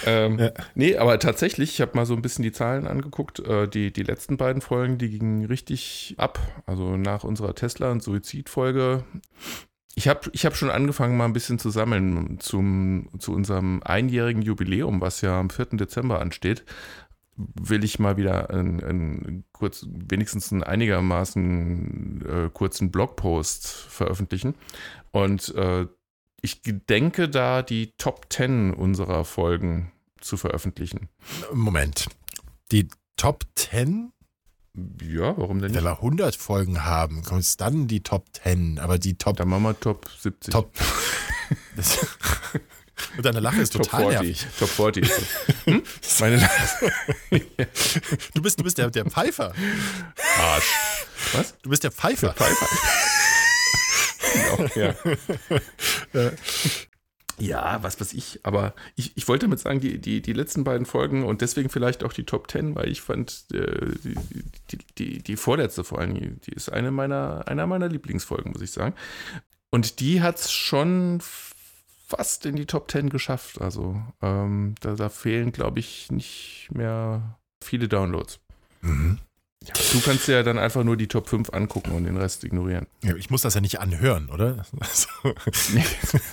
Ähm, 0.07 0.51
Nee, 0.75 0.97
aber 0.97 1.19
tatsächlich, 1.19 1.71
ich 1.75 1.81
habe 1.81 1.93
mal 1.95 2.07
so 2.07 2.15
ein 2.15 2.23
bisschen 2.23 2.43
die 2.43 2.53
Zahlen 2.53 2.87
angeguckt. 2.87 3.41
Äh, 3.41 3.69
die, 3.69 3.93
die 3.93 4.03
letzten 4.03 4.37
beiden 4.37 4.61
Folgen, 4.61 4.99
die 4.99 5.11
gingen 5.11 5.45
richtig 5.47 6.15
ab. 6.19 6.39
Also 6.67 6.97
nach 6.97 7.25
unserer 7.25 7.55
Tesla- 7.55 7.91
und 7.91 8.03
Suizid-Folge. 8.03 9.05
Ich 9.95 10.09
habe 10.09 10.31
ich 10.33 10.45
hab 10.45 10.57
schon 10.57 10.71
angefangen, 10.71 11.17
mal 11.17 11.25
ein 11.25 11.33
bisschen 11.33 11.59
zu 11.59 11.71
sammeln 11.71 12.39
zum, 12.41 13.09
zu 13.19 13.33
unserem 13.33 13.83
einjährigen 13.83 14.43
Jubiläum, 14.43 15.01
was 15.01 15.21
ja 15.21 15.39
am 15.39 15.51
4. 15.51 15.67
Dezember 15.73 16.21
ansteht. 16.21 16.65
Will 17.37 17.83
ich 17.83 17.99
mal 17.99 18.17
wieder 18.17 18.51
einen, 18.51 18.83
einen 18.83 19.45
kurz, 19.53 19.87
wenigstens 19.89 20.53
einen 20.53 20.63
einigermaßen 20.63 22.25
äh, 22.27 22.51
kurzen 22.53 22.91
Blogpost 22.93 23.67
veröffentlichen. 23.67 24.55
Und 25.13 25.55
äh, 25.55 25.87
ich 26.45 26.63
gedenke 26.63 27.29
da 27.31 27.63
die 27.63 27.93
Top 27.97 28.27
10 28.31 28.75
unserer 28.75 29.25
Folgen 29.25 29.91
zu 30.21 30.37
veröffentlichen. 30.37 31.09
Moment. 31.53 32.07
Die 32.71 32.89
Top 33.17 33.45
10, 33.55 34.13
Ja, 35.03 35.37
warum 35.39 35.61
denn 35.61 35.75
wenn 35.75 35.83
nicht? 35.83 35.85
wir 35.85 35.93
100 35.97 36.37
Folgen 36.37 36.85
haben, 36.85 37.23
kommt 37.23 37.41
es 37.41 37.57
dann 37.57 37.89
die 37.89 38.03
Top 38.03 38.27
10. 38.43 38.79
Aber 38.79 38.99
die 38.99 39.17
Top. 39.17 39.39
Dann 39.39 39.49
machen 39.49 39.63
wir 39.63 39.81
Top 39.81 40.07
70. 40.21 40.53
Top 40.53 40.71
und 43.17 43.25
deine 43.25 43.41
Lache 43.41 43.63
ist 43.63 43.73
Top 43.73 43.85
total 43.85 44.11
40. 44.11 44.21
nervig. 44.21 44.47
Top 44.59 44.69
40. 44.69 45.03
ist 45.05 45.19
das. 45.19 45.27
Hm? 45.65 45.83
Meine 46.21 46.51
Du 48.35 48.43
bist, 48.43 48.61
du 48.61 48.65
bist 48.65 48.77
der, 48.79 48.91
der 48.91 49.07
Pfeifer. 49.07 49.55
Arsch. 50.39 50.71
Was? 51.33 51.55
Du 51.63 51.71
bist 51.71 51.83
der 51.85 51.91
Pfeifer. 51.91 52.35
Pfeifer. 52.35 52.67
Genau, 54.35 54.69
ja. 54.75 56.31
Ja, 57.39 57.83
was 57.83 58.01
weiß 58.01 58.13
ich. 58.13 58.41
Aber 58.45 58.75
ich, 58.95 59.17
ich 59.17 59.27
wollte 59.27 59.47
damit 59.47 59.59
sagen, 59.59 59.81
die, 59.81 59.99
die, 59.99 60.23
die 60.23 60.33
letzten 60.33 60.63
beiden 60.63 60.87
Folgen 60.87 61.25
und 61.25 61.41
deswegen 61.41 61.69
vielleicht 61.69 62.05
auch 62.05 62.13
die 62.13 62.25
Top 62.25 62.51
10, 62.51 62.77
weil 62.77 62.89
ich 62.89 63.01
fand, 63.01 63.47
äh, 63.53 63.93
die, 64.05 64.15
die, 64.71 64.79
die, 64.99 65.19
die 65.23 65.37
vorletzte 65.37 65.83
vor 65.83 65.99
allem, 65.99 66.41
die 66.41 66.53
ist 66.53 66.71
eine 66.71 66.93
meiner, 66.93 67.49
einer 67.49 67.67
meiner 67.67 67.89
Lieblingsfolgen, 67.89 68.53
muss 68.53 68.63
ich 68.63 68.71
sagen. 68.71 68.95
Und 69.71 69.99
die 69.99 70.23
hat 70.23 70.39
es 70.39 70.53
schon 70.53 71.21
fast 72.07 72.47
in 72.47 72.55
die 72.55 72.67
Top 72.67 72.89
10 72.91 73.09
geschafft. 73.09 73.61
Also 73.61 74.01
ähm, 74.23 74.77
da, 74.81 74.95
da 74.95 75.09
fehlen, 75.09 75.51
glaube 75.51 75.81
ich, 75.81 76.13
nicht 76.13 76.69
mehr 76.73 77.37
viele 77.61 77.89
Downloads. 77.89 78.39
Mhm. 78.83 79.19
Du 79.93 80.01
kannst 80.01 80.29
ja 80.29 80.43
dann 80.43 80.59
einfach 80.59 80.85
nur 80.85 80.97
die 80.97 81.07
Top 81.07 81.29
5 81.29 81.51
angucken 81.51 81.93
und 81.93 82.05
den 82.05 82.17
Rest 82.17 82.45
ignorieren. 82.45 82.87
Ja, 83.03 83.15
ich 83.17 83.31
muss 83.31 83.43
das 83.43 83.55
ja 83.55 83.61
nicht 83.61 83.81
anhören, 83.81 84.29
oder? 84.31 84.67
Also, 84.81 85.09
Nee, 85.75 85.85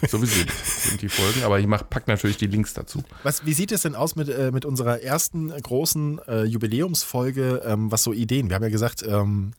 sowieso 0.08 0.44
sind 0.64 1.02
die 1.02 1.10
Folgen, 1.10 1.44
aber 1.44 1.60
ich 1.60 1.68
mach, 1.68 1.88
pack 1.90 2.08
natürlich 2.08 2.38
die 2.38 2.48
Links 2.48 2.74
dazu. 2.74 3.04
Was, 3.24 3.46
wie 3.46 3.54
sieht 3.54 3.72
es 3.72 3.82
denn 3.84 3.96
aus 3.96 4.16
mit, 4.16 4.30
äh, 4.30 4.52
mit 4.52 4.66
unserer 4.66 5.02
ersten 5.02 5.50
großen 5.50 6.20
äh, 6.28 6.44
Jubiläumsfolge, 6.44 7.62
ähm, 7.66 7.92
was 7.92 8.04
so 8.04 8.14
Ideen? 8.14 8.50
Wir 8.50 8.56
haben 8.56 8.64
ja 8.64 8.70
gesagt, 8.70 9.04
ähm, 9.08 9.54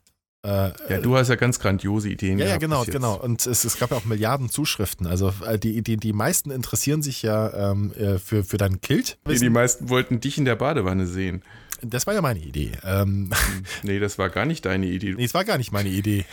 äh, 0.44 0.70
Ja, 0.90 0.98
du 1.00 1.16
hast 1.16 1.28
ja 1.28 1.36
ganz 1.36 1.60
grandiose 1.60 2.08
Ideen. 2.08 2.38
Ja, 2.38 2.46
ja, 2.46 2.56
genau, 2.58 2.84
genau. 2.84 3.14
Und 3.14 3.46
es, 3.46 3.64
es 3.64 3.78
gab 3.78 3.92
ja 3.92 3.96
auch 3.96 4.04
Milliarden 4.04 4.50
Zuschriften. 4.50 5.06
Also 5.06 5.32
äh, 5.46 5.58
die, 5.58 5.82
die, 5.82 5.96
die 5.96 6.12
meisten 6.12 6.50
interessieren 6.50 7.02
sich 7.02 7.22
ja 7.22 7.70
ähm, 7.70 7.92
äh, 7.92 8.18
für, 8.18 8.42
für 8.42 8.56
dein 8.56 8.80
Kilt. 8.80 9.18
Nee, 9.26 9.38
die 9.38 9.50
meisten 9.50 9.88
wollten 9.88 10.20
dich 10.20 10.38
in 10.38 10.44
der 10.44 10.56
Badewanne 10.56 11.06
sehen. 11.06 11.42
Das 11.84 12.06
war 12.06 12.14
ja 12.14 12.20
meine 12.22 12.38
Idee. 12.40 12.72
Ähm, 12.84 13.30
Nee, 13.82 13.98
das 13.98 14.16
war 14.18 14.30
gar 14.30 14.44
nicht 14.46 14.64
deine 14.64 14.86
Idee. 14.86 15.14
nee, 15.14 15.24
es 15.24 15.34
war 15.34 15.44
gar 15.44 15.58
nicht 15.58 15.72
meine 15.72 15.88
Idee. 15.88 16.24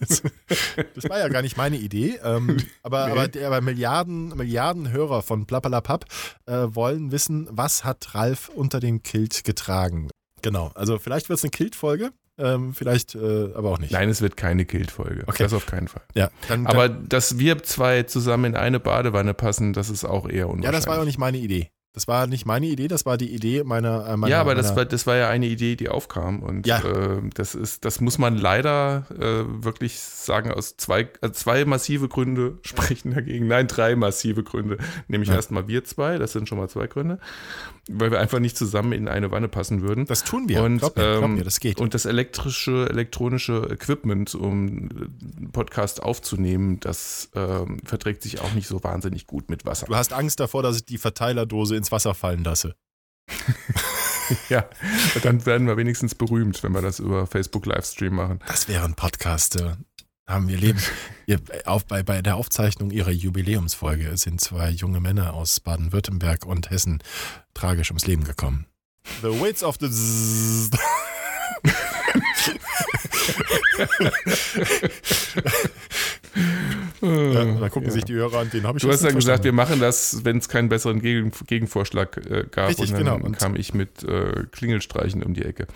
Das, 0.00 0.22
das 0.94 1.08
war 1.10 1.18
ja 1.18 1.28
gar 1.28 1.42
nicht 1.42 1.56
meine 1.56 1.76
Idee. 1.76 2.18
Ähm, 2.22 2.56
aber, 2.82 3.06
Nee. 3.06 3.12
aber, 3.12 3.46
aber 3.46 3.60
Milliarden, 3.60 4.28
Milliarden 4.36 4.90
Hörer 4.92 5.22
von 5.22 5.46
Plappalapapp 5.46 6.04
äh, 6.46 6.52
wollen 6.68 7.10
wissen, 7.12 7.48
was 7.50 7.84
hat 7.84 8.14
Ralf 8.14 8.48
unter 8.48 8.80
dem 8.80 9.02
Kilt 9.02 9.44
getragen. 9.44 10.08
Genau. 10.42 10.70
Also 10.74 10.98
vielleicht 10.98 11.28
wird 11.28 11.38
es 11.38 11.44
eine 11.44 11.50
Kilt-Folge, 11.50 12.10
ähm, 12.38 12.72
vielleicht 12.74 13.14
äh, 13.16 13.52
aber 13.54 13.70
auch 13.70 13.78
nicht. 13.78 13.90
Nein, 13.92 14.08
es 14.08 14.20
wird 14.22 14.36
keine 14.36 14.64
Kilt-Folge. 14.66 15.24
Okay. 15.26 15.42
Das 15.42 15.52
auf 15.52 15.66
keinen 15.66 15.88
Fall. 15.88 16.02
Ja, 16.14 16.30
dann, 16.48 16.64
dann, 16.64 16.72
Aber 16.74 16.88
dass 16.88 17.38
wir 17.38 17.62
zwei 17.64 18.04
zusammen 18.04 18.44
in 18.52 18.56
eine 18.56 18.78
Badewanne 18.78 19.34
passen, 19.34 19.72
das 19.72 19.90
ist 19.90 20.04
auch 20.04 20.28
eher 20.28 20.46
unwahrscheinlich. 20.48 20.64
ja, 20.64 20.72
das 20.72 20.86
war 20.86 21.00
auch 21.00 21.04
nicht 21.04 21.18
meine 21.18 21.38
Idee. 21.38 21.70
Das 21.96 22.06
war 22.06 22.26
nicht 22.26 22.44
meine 22.44 22.66
Idee, 22.66 22.88
das 22.88 23.06
war 23.06 23.16
die 23.16 23.34
Idee 23.34 23.64
meiner. 23.64 24.06
Äh, 24.06 24.16
meiner 24.18 24.30
ja, 24.30 24.38
aber 24.42 24.54
das 24.54 24.66
meiner, 24.66 24.76
war, 24.76 24.84
das 24.84 25.06
war 25.06 25.16
ja 25.16 25.30
eine 25.30 25.46
Idee, 25.46 25.76
die 25.76 25.88
aufkam. 25.88 26.42
Und 26.42 26.66
Ja. 26.66 26.80
äh, 26.84 27.22
das 27.32 27.54
ist, 27.54 27.86
das 27.86 28.02
muss 28.02 28.18
man 28.18 28.36
leider 28.36 29.06
äh, 29.18 29.64
wirklich 29.64 29.98
sagen, 29.98 30.52
aus 30.52 30.76
zwei, 30.76 31.08
äh, 31.22 31.30
zwei 31.32 31.64
massive 31.64 32.08
Gründe 32.08 32.58
sprechen 32.62 33.14
dagegen. 33.14 33.46
Nein, 33.48 33.66
drei 33.66 33.96
massive 33.96 34.42
Gründe. 34.42 34.76
Nämlich 35.08 35.30
Ja. 35.30 35.36
erstmal 35.36 35.68
wir 35.68 35.84
zwei, 35.84 36.18
das 36.18 36.32
sind 36.32 36.50
schon 36.50 36.58
mal 36.58 36.68
zwei 36.68 36.86
Gründe, 36.86 37.18
weil 37.88 38.10
wir 38.10 38.20
einfach 38.20 38.40
nicht 38.40 38.58
zusammen 38.58 38.92
in 38.92 39.08
eine 39.08 39.30
Wanne 39.30 39.48
passen 39.48 39.80
würden. 39.80 40.04
Das 40.04 40.22
tun 40.22 40.50
wir. 40.50 40.62
Und, 40.64 40.80
glaub 40.80 40.98
mir, 40.98 41.02
glaub 41.12 41.24
ähm, 41.24 41.34
mir, 41.36 41.44
das 41.44 41.60
geht. 41.60 41.80
Und 41.80 41.94
das 41.94 42.04
elektrische, 42.04 42.90
elektronische 42.90 43.68
Equipment, 43.70 44.34
um 44.34 44.52
einen 44.66 45.48
Podcast 45.50 46.02
aufzunehmen, 46.02 46.78
das 46.78 47.30
ähm, 47.34 47.78
verträgt 47.86 48.22
sich 48.22 48.38
auch 48.42 48.52
nicht 48.52 48.68
so 48.68 48.84
wahnsinnig 48.84 49.26
gut 49.26 49.48
mit 49.48 49.64
Wasser. 49.64 49.86
Du 49.86 49.96
hast 49.96 50.12
Angst 50.12 50.40
davor, 50.40 50.62
dass 50.62 50.76
ich 50.76 50.84
die 50.84 50.98
Verteilerdose 50.98 51.74
ins 51.74 51.85
Wasser 51.92 52.14
fallen 52.14 52.44
lasse. 52.44 52.74
Ja, 54.48 54.68
dann 55.22 55.46
werden 55.46 55.68
wir 55.68 55.76
wenigstens 55.76 56.16
berühmt, 56.16 56.60
wenn 56.64 56.72
wir 56.72 56.82
das 56.82 56.98
über 56.98 57.28
Facebook 57.28 57.64
Livestream 57.64 58.14
machen. 58.16 58.40
Das 58.48 58.66
wäre 58.66 58.84
ein 58.84 58.94
Podcast. 58.94 59.60
äh, 59.60 59.74
Haben 60.26 60.48
wir 60.48 60.56
leben. 60.56 60.82
Ihr, 61.26 61.40
auf, 61.64 61.86
bei, 61.86 62.02
bei 62.02 62.22
der 62.22 62.34
Aufzeichnung 62.34 62.90
ihrer 62.90 63.12
Jubiläumsfolge 63.12 64.16
sind 64.16 64.40
zwei 64.40 64.70
junge 64.70 64.98
Männer 64.98 65.34
aus 65.34 65.60
Baden-Württemberg 65.60 66.44
und 66.44 66.70
Hessen 66.70 67.02
tragisch 67.54 67.90
ums 67.90 68.06
Leben 68.06 68.24
gekommen. 68.24 68.66
The 69.22 69.28
Wits 69.28 69.62
of 69.62 69.76
the 69.78 69.88
Zzz. 69.88 70.70
ja, 77.02 77.44
da 77.44 77.68
gucken 77.68 77.88
Ja. 77.88 77.90
sich 77.92 78.04
die 78.04 78.14
Hörer 78.14 78.38
an, 78.40 78.50
den 78.50 78.64
habe 78.66 78.78
ich 78.78 78.82
Du 78.84 78.90
hast 78.90 79.02
ja 79.04 79.10
gesagt, 79.10 79.44
wir 79.44 79.52
machen 79.52 79.80
das, 79.80 80.24
wenn 80.24 80.38
es 80.38 80.48
keinen 80.48 80.68
besseren 80.68 81.00
Gegen 81.00 81.30
Gegenvorschlag 81.46 82.16
äh, 82.18 82.44
gab. 82.50 82.68
Richtig, 82.68 82.92
und 82.94 83.06
dann 83.06 83.22
genau. 83.22 83.36
Kam 83.38 83.56
ich 83.56 83.74
mit 83.74 84.02
äh, 84.04 84.44
Klingelstreichen 84.52 85.22
um 85.22 85.34
die 85.34 85.44
Ecke. 85.44 85.66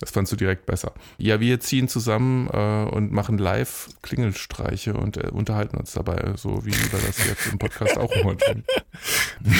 Das 0.00 0.10
fandst 0.10 0.32
du 0.32 0.36
direkt 0.36 0.66
besser. 0.66 0.92
Ja, 1.18 1.38
wir 1.38 1.60
ziehen 1.60 1.86
zusammen 1.88 2.48
äh, 2.52 2.84
und 2.90 3.12
machen 3.12 3.38
live 3.38 3.88
Klingelstreiche 4.02 4.94
und 4.94 5.16
äh, 5.18 5.28
unterhalten 5.28 5.76
uns 5.76 5.92
dabei, 5.92 6.32
so 6.36 6.66
wie 6.66 6.72
wir 6.72 6.88
das 7.06 7.24
jetzt 7.26 7.46
im 7.52 7.58
Podcast 7.60 7.96
auch 7.96 8.10
immer 8.12 8.36
tun. 8.36 8.64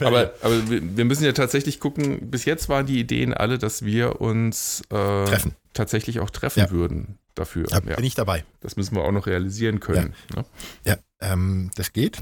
Aber, 0.00 0.32
aber 0.42 0.70
wir, 0.70 0.96
wir 0.96 1.04
müssen 1.04 1.24
ja 1.24 1.32
tatsächlich 1.32 1.80
gucken, 1.80 2.30
bis 2.30 2.44
jetzt 2.44 2.68
waren 2.68 2.84
die 2.86 3.00
Ideen 3.00 3.32
alle, 3.32 3.56
dass 3.58 3.82
wir 3.84 4.20
uns 4.20 4.82
äh, 4.90 5.24
tatsächlich 5.72 6.20
auch 6.20 6.30
treffen 6.30 6.60
Ja. 6.60 6.70
würden 6.70 7.18
dafür. 7.38 7.66
da 7.68 7.78
Ja, 7.78 7.96
bin 7.96 8.04
ich 8.04 8.14
dabei. 8.14 8.44
das 8.60 8.76
müssen 8.76 8.94
wir 8.96 9.04
auch 9.04 9.12
noch 9.12 9.26
realisieren 9.26 9.80
können. 9.80 10.14
Ne? 10.34 10.44
Ja, 10.84 10.96
ähm, 11.20 11.70
das 11.76 11.92
geht. 11.92 12.18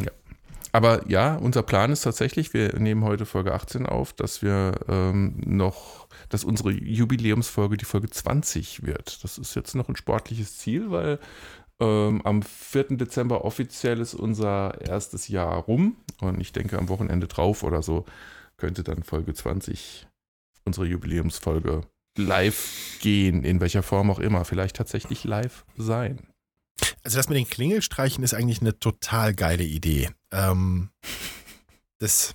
Aber 0.72 1.08
ja, 1.08 1.36
unser 1.36 1.62
Plan 1.62 1.90
ist 1.90 2.02
tatsächlich, 2.02 2.52
wir 2.52 2.78
nehmen 2.78 3.02
heute 3.02 3.24
Folge 3.24 3.54
18 3.54 3.86
auf, 3.86 4.12
dass 4.12 4.42
wir 4.42 4.72
ähm, 4.88 5.40
noch, 5.46 6.06
dass 6.28 6.44
unsere 6.44 6.70
Jubiläumsfolge 6.70 7.78
die 7.78 7.86
Folge 7.86 8.10
20 8.10 8.84
wird. 8.84 9.24
Das 9.24 9.38
ist 9.38 9.54
jetzt 9.54 9.74
noch 9.74 9.88
ein 9.88 9.96
sportliches 9.96 10.58
Ziel, 10.58 10.90
weil 10.90 11.18
ähm, 11.80 12.20
am 12.24 12.42
4. 12.42 12.96
Dezember 12.96 13.44
offiziell 13.44 14.00
ist 14.00 14.14
unser 14.14 14.80
erstes 14.80 15.28
Jahr 15.28 15.56
rum 15.56 15.96
und 16.20 16.40
ich 16.40 16.52
denke 16.52 16.78
am 16.78 16.88
Wochenende 16.88 17.26
drauf 17.26 17.62
oder 17.62 17.82
so 17.82 18.04
könnte 18.56 18.82
dann 18.82 19.02
Folge 19.02 19.34
20 19.34 20.06
unsere 20.64 20.86
Jubiläumsfolge 20.86 21.82
live 22.18 22.98
gehen, 23.00 23.44
in 23.44 23.60
welcher 23.60 23.82
Form 23.82 24.10
auch 24.10 24.18
immer, 24.18 24.44
vielleicht 24.44 24.76
tatsächlich 24.76 25.24
live 25.24 25.64
sein. 25.76 26.26
Also 27.02 27.16
das 27.16 27.28
mit 27.28 27.38
den 27.38 27.48
Klingelstreichen 27.48 28.22
ist 28.24 28.34
eigentlich 28.34 28.60
eine 28.60 28.78
total 28.78 29.34
geile 29.34 29.64
Idee. 29.64 30.10
Ähm, 30.32 30.90
das, 31.98 32.34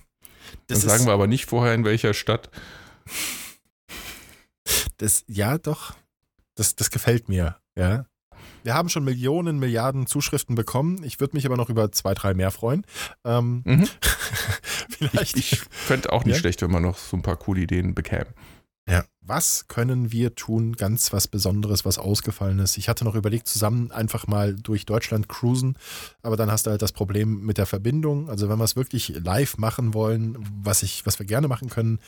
Dann 0.66 0.78
sagen 0.80 1.06
wir 1.06 1.12
aber 1.12 1.26
nicht 1.26 1.46
vorher, 1.46 1.74
in 1.74 1.84
welcher 1.84 2.14
Stadt. 2.14 2.50
Das, 4.98 5.24
ja, 5.26 5.58
doch. 5.58 5.94
Das, 6.54 6.74
das 6.76 6.90
gefällt 6.90 7.28
mir, 7.28 7.56
ja. 7.76 8.06
Wir 8.64 8.74
haben 8.74 8.88
schon 8.88 9.02
Millionen, 9.04 9.58
Milliarden 9.58 10.06
Zuschriften 10.06 10.54
bekommen. 10.54 11.02
Ich 11.02 11.18
würde 11.18 11.34
mich 11.36 11.46
aber 11.46 11.56
noch 11.56 11.68
über 11.68 11.90
zwei, 11.90 12.14
drei 12.14 12.32
mehr 12.34 12.50
freuen. 12.52 12.84
Ähm, 13.24 13.62
Mhm. 13.64 13.88
vielleicht. 14.88 15.36
Ich, 15.36 15.52
ich 15.52 15.60
fände 15.70 16.12
auch 16.12 16.24
nicht 16.24 16.36
Ja? 16.36 16.40
schlecht, 16.40 16.62
wenn 16.62 16.70
man 16.70 16.82
noch 16.82 16.96
so 16.98 17.16
ein 17.16 17.22
paar 17.22 17.36
coole 17.36 17.62
Ideen 17.62 17.94
bekäme. 17.94 18.26
Ja. 18.88 19.04
Was 19.20 19.68
können 19.68 20.10
wir 20.10 20.34
tun? 20.34 20.72
Ganz 20.74 21.12
was 21.12 21.28
Besonderes, 21.28 21.84
was 21.84 21.98
Ausgefallenes. 21.98 22.76
Ich 22.76 22.88
hatte 22.88 23.04
noch 23.04 23.14
überlegt, 23.14 23.46
zusammen 23.46 23.92
einfach 23.92 24.26
mal 24.26 24.56
durch 24.56 24.84
Deutschland 24.84 25.28
cruisen, 25.28 25.76
aber 26.22 26.36
dann 26.36 26.50
hast 26.50 26.66
du 26.66 26.70
halt 26.70 26.82
das 26.82 26.90
Problem 26.90 27.46
mit 27.46 27.56
der 27.56 27.66
Verbindung. 27.66 28.28
Also 28.28 28.48
wenn 28.48 28.58
wir 28.58 28.64
es 28.64 28.74
wirklich 28.74 29.08
live 29.22 29.58
machen 29.58 29.94
wollen, 29.94 30.36
was 30.64 30.82
ich, 30.82 31.06
was 31.06 31.20
wir 31.20 31.26
gerne 31.26 31.46
machen 31.46 31.68
können, 31.68 32.00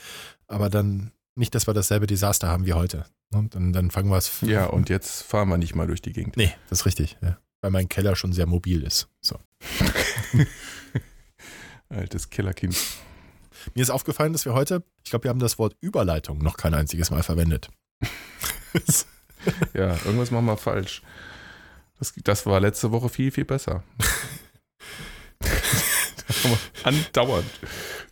aber 0.47 0.69
dann 0.69 1.11
nicht, 1.35 1.55
dass 1.55 1.67
wir 1.67 1.73
dasselbe 1.73 2.07
Desaster 2.07 2.47
haben 2.47 2.65
wie 2.65 2.73
heute. 2.73 3.05
Und 3.33 3.55
dann, 3.55 3.73
dann 3.73 3.91
fangen 3.91 4.09
wir 4.09 4.17
es. 4.17 4.41
Ja, 4.41 4.65
und 4.65 4.89
jetzt 4.89 5.23
fahren 5.23 5.49
wir 5.49 5.57
nicht 5.57 5.75
mal 5.75 5.87
durch 5.87 6.01
die 6.01 6.13
Gegend. 6.13 6.37
Nee, 6.37 6.53
das 6.69 6.79
ist 6.79 6.85
richtig. 6.85 7.17
Ja. 7.21 7.37
Weil 7.61 7.71
mein 7.71 7.89
Keller 7.89 8.15
schon 8.15 8.33
sehr 8.33 8.45
mobil 8.45 8.83
ist. 8.83 9.07
So. 9.21 9.39
Altes 11.89 12.29
Killerkind. 12.29 12.77
Mir 13.73 13.81
ist 13.81 13.89
aufgefallen, 13.89 14.33
dass 14.33 14.45
wir 14.45 14.53
heute, 14.53 14.83
ich 15.03 15.09
glaube, 15.09 15.23
wir 15.23 15.29
haben 15.29 15.39
das 15.39 15.57
Wort 15.59 15.75
Überleitung 15.81 16.37
noch 16.39 16.57
kein 16.57 16.73
einziges 16.73 17.11
Mal 17.11 17.23
verwendet. 17.23 17.69
Ja, 19.75 19.91
irgendwas 20.05 20.31
machen 20.31 20.47
wir 20.47 20.57
falsch. 20.57 21.03
Das, 21.99 22.13
das 22.23 22.45
war 22.47 22.59
letzte 22.59 22.91
Woche 22.91 23.09
viel, 23.09 23.29
viel 23.31 23.45
besser. 23.45 23.83
Andauernd 26.83 27.45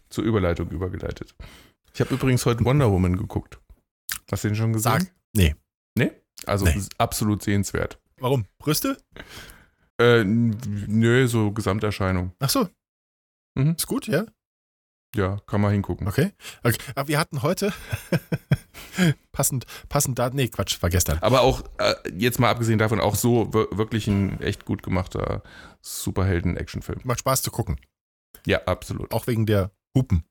zur 0.09 0.23
Überleitung 0.23 0.69
übergeleitet. 0.69 1.33
Ich 1.93 2.01
habe 2.01 2.13
übrigens 2.13 2.45
heute 2.45 2.63
Wonder 2.65 2.91
Woman 2.91 3.17
geguckt. 3.17 3.59
Hast 4.31 4.43
du 4.43 4.49
den 4.49 4.55
schon 4.55 4.73
gesehen? 4.73 4.91
Sag. 4.91 5.11
Nee. 5.35 5.55
Nee? 5.97 6.11
Also 6.45 6.65
Nee. 6.65 6.79
absolut 6.99 7.41
sehenswert. 7.41 7.99
Warum? 8.17 8.45
Brüste? 8.59 8.97
Äh, 9.99 10.23
nö, 10.23 11.27
so 11.27 11.51
Gesamterscheinung. 11.51 12.33
Ach 12.39 12.49
so. 12.49 12.69
Mhm. 13.55 13.73
Ist 13.75 13.87
gut, 13.87 14.07
ja? 14.07 14.25
Ja, 15.15 15.37
kann 15.45 15.61
man 15.61 15.71
hingucken. 15.71 16.07
Okay. 16.07 16.31
okay. 16.63 16.77
Aber 16.95 17.07
wir 17.07 17.19
hatten 17.19 17.43
heute 17.43 17.71
passend, 19.31 19.65
passend 19.89 20.17
da, 20.19 20.29
nee, 20.31 20.47
Quatsch, 20.47 20.81
war 20.81 20.89
gestern. 20.89 21.19
Aber 21.19 21.41
auch, 21.41 21.63
äh, 21.77 21.93
jetzt 22.17 22.39
mal 22.39 22.49
abgesehen 22.49 22.79
davon, 22.79 22.99
auch 22.99 23.15
so 23.15 23.53
wir- 23.53 23.67
wirklich 23.77 24.07
ein 24.07 24.41
echt 24.41 24.65
gut 24.65 24.81
gemachter 24.83 25.43
Superhelden-Actionfilm. 25.81 27.01
Macht 27.03 27.19
Spaß 27.19 27.41
zu 27.43 27.51
gucken. 27.51 27.79
Ja, 28.45 28.63
absolut. 28.65 29.13
Auch 29.13 29.27
wegen 29.27 29.45
der 29.45 29.71
Hupen. 29.95 30.23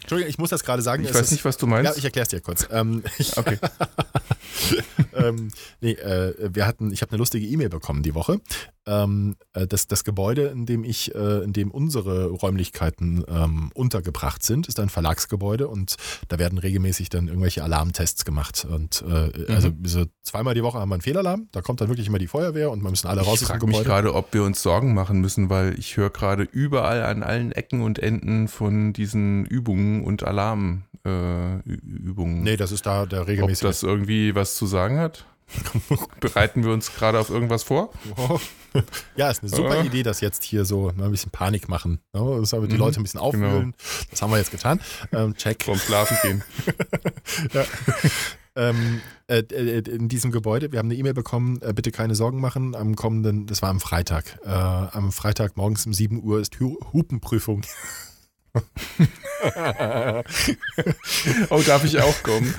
Entschuldigung, 0.00 0.30
ich 0.30 0.38
muss 0.38 0.50
das 0.50 0.64
gerade 0.64 0.82
sagen. 0.82 1.02
Ich 1.04 1.10
es 1.10 1.14
weiß 1.14 1.22
ist- 1.26 1.32
nicht, 1.32 1.44
was 1.44 1.56
du 1.56 1.66
Ja, 1.66 1.70
meinst. 1.70 1.98
ich 1.98 2.04
erkläre 2.04 2.24
es 2.24 2.28
dir 2.28 2.40
kurz. 2.40 2.66
Ähm, 2.70 3.02
ich, 3.18 3.36
okay. 3.36 3.58
ähm, 5.14 5.50
nee, 5.80 5.92
äh, 5.92 6.50
wir 6.52 6.66
hatten, 6.66 6.92
ich 6.92 7.02
habe 7.02 7.12
eine 7.12 7.18
lustige 7.18 7.46
E-Mail 7.46 7.68
bekommen 7.68 8.02
die 8.02 8.14
Woche. 8.14 8.40
Ähm, 8.86 9.36
äh, 9.52 9.66
das, 9.66 9.86
das 9.88 10.04
Gebäude, 10.04 10.46
in 10.46 10.66
dem 10.66 10.84
ich, 10.84 11.14
äh, 11.14 11.42
in 11.44 11.52
dem 11.52 11.70
unsere 11.70 12.26
Räumlichkeiten 12.26 13.24
ähm, 13.28 13.70
untergebracht 13.74 14.42
sind, 14.42 14.68
ist 14.68 14.80
ein 14.80 14.88
Verlagsgebäude 14.88 15.68
und 15.68 15.96
da 16.28 16.38
werden 16.38 16.58
regelmäßig 16.58 17.08
dann 17.10 17.28
irgendwelche 17.28 17.62
Alarmtests 17.62 18.24
gemacht. 18.24 18.66
Und 18.68 19.04
äh, 19.08 19.52
also 19.52 19.70
so 19.84 20.04
zweimal 20.22 20.54
die 20.54 20.62
Woche 20.62 20.78
haben 20.78 20.88
wir 20.88 20.94
einen 20.94 21.02
Fehlalarm, 21.02 21.48
da 21.52 21.60
kommt 21.62 21.80
dann 21.80 21.88
wirklich 21.88 22.06
immer 22.06 22.18
die 22.18 22.26
Feuerwehr 22.26 22.70
und 22.70 22.82
wir 22.82 22.90
müssen 22.90 23.06
alle 23.06 23.20
raus 23.20 23.42
Ich 23.42 23.42
aus 23.42 23.48
dem 23.48 23.60
frage 23.60 23.66
mich 23.66 23.82
gerade, 23.84 24.14
ob 24.14 24.32
wir 24.32 24.42
uns 24.44 24.62
Sorgen 24.62 24.94
machen 24.94 25.20
müssen, 25.20 25.50
weil 25.50 25.78
ich 25.78 25.96
höre 25.96 26.10
gerade 26.10 26.42
überall 26.44 27.02
an 27.04 27.22
allen 27.22 27.52
Ecken 27.52 27.82
und 27.82 27.98
Enden 27.98 28.48
von 28.48 28.92
diesen 28.92 29.44
Übungen 29.46 29.79
und 30.04 30.22
Alarmübungen. 30.22 30.84
Äh, 31.04 31.70
Übungen. 31.70 32.42
Nee, 32.42 32.56
das 32.56 32.72
ist 32.72 32.86
da 32.86 33.06
der 33.06 33.22
ob 33.22 33.28
regelmäßige. 33.28 33.62
das 33.62 33.82
irgendwie 33.82 34.34
was 34.34 34.56
zu 34.56 34.66
sagen 34.66 34.98
hat? 34.98 35.24
Bereiten 36.20 36.62
wir 36.64 36.72
uns 36.72 36.94
gerade 36.94 37.18
auf 37.18 37.30
irgendwas 37.30 37.62
vor? 37.62 37.90
Ja, 39.16 39.28
ist 39.32 39.42
eine 39.42 39.50
super. 39.50 39.84
Idee, 39.84 40.04
das 40.04 40.20
jetzt 40.20 40.44
hier 40.44 40.64
so 40.64 40.90
ein 40.96 41.10
bisschen 41.10 41.32
Panik 41.32 41.68
machen. 41.68 41.98
Ne? 42.12 42.36
Das 42.38 42.54
aber 42.54 42.68
die 42.68 42.74
Mhm, 42.74 42.78
Leute 42.78 43.00
ein 43.00 43.02
bisschen 43.02 43.18
aufwühlen. 43.18 43.74
Das 44.12 44.22
haben 44.22 44.30
wir 44.30 44.38
jetzt 44.38 44.52
getan. 44.52 44.80
Ähm, 45.10 45.34
check. 45.34 45.64
Vorm 45.64 45.76
Schlafen 45.78 46.16
gehen. 46.22 46.44
Ähm, 48.56 49.00
äh, 49.28 49.38
äh, 49.38 49.78
in 49.88 50.08
diesem 50.08 50.32
Gebäude, 50.32 50.72
wir 50.72 50.80
haben 50.80 50.88
eine 50.88 50.96
E-Mail 50.96 51.14
bekommen, 51.14 51.60
äh, 51.62 51.72
bitte 51.72 51.92
keine 51.92 52.16
Sorgen 52.16 52.40
machen, 52.40 52.74
am 52.74 52.96
kommenden, 52.96 53.46
das 53.46 53.62
war 53.62 53.70
am 53.70 53.78
Freitag, 53.78 54.38
äh, 54.44 54.48
am 54.50 55.12
Freitag 55.12 55.56
morgens 55.56 55.86
um 55.86 55.94
7 55.94 56.20
Uhr 56.22 56.40
ist 56.40 56.58
Hu 56.58 56.76
Hupenprüfung. 56.92 57.62
Oh, 61.50 61.62
darf 61.62 61.84
ich 61.84 61.98
auch 61.98 62.22
kommen? 62.22 62.54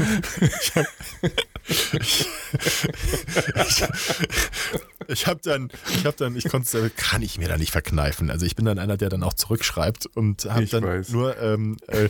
Ich 5.08 5.28
habe 5.28 5.40
dann, 5.44 5.70
ich 5.90 6.06
habe 6.06 6.16
dann, 6.18 6.36
ich 6.36 6.48
konnte, 6.48 6.90
kann 6.90 7.22
ich 7.22 7.38
mir 7.38 7.48
da 7.48 7.58
nicht 7.58 7.72
verkneifen. 7.72 8.32
Also 8.32 8.46
ich 8.46 8.56
bin 8.56 8.66
dann 8.66 8.80
einer, 8.80 8.98
der 8.98 9.10
dann 9.10 9.24
auch 9.24 9.34
zurückschreibt 9.34 10.06
und 10.06 10.46
habe 10.46 10.66
dann 10.66 10.84
weiß. 10.84 11.10
nur, 11.10 11.38
ähm, 11.40 11.78
äh, 11.88 12.10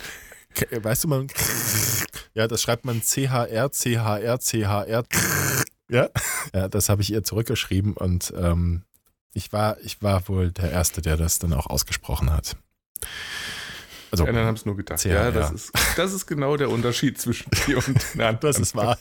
weißt 0.71 1.05
du 1.05 1.07
man, 1.07 1.27
ja, 2.33 2.47
das 2.47 2.61
schreibt 2.61 2.85
man 2.85 3.01
CHR, 3.01 3.71
CHR, 3.71 4.39
CHR, 4.39 5.03
ja, 5.89 6.09
ja, 6.53 6.67
das 6.69 6.89
habe 6.89 7.01
ich 7.01 7.11
ihr 7.11 7.23
zurückgeschrieben 7.23 7.93
und 7.93 8.33
ähm, 8.37 8.83
ich 9.33 9.51
war, 9.53 9.79
ich 9.81 10.01
war 10.01 10.27
wohl 10.27 10.51
der 10.51 10.71
Erste, 10.71 11.01
der 11.01 11.17
das 11.17 11.39
dann 11.39 11.53
auch 11.53 11.67
ausgesprochen 11.67 12.31
hat. 12.31 12.57
Also, 14.11 14.23
Die 14.25 14.29
anderen 14.29 14.47
haben 14.47 14.55
es 14.55 14.65
nur 14.65 14.75
gedacht. 14.75 14.99
Tja, 14.99 15.13
ja, 15.13 15.31
das, 15.31 15.49
ja. 15.49 15.55
Ist, 15.55 15.71
das 15.97 16.13
ist 16.13 16.27
genau 16.27 16.57
der 16.57 16.69
Unterschied 16.69 17.19
zwischen 17.19 17.49
dir 17.65 17.77
und 17.77 17.87
den 17.87 18.21
anderen. 18.21 18.39
das 18.41 18.59
ist 18.59 18.75
wahr. 18.75 18.97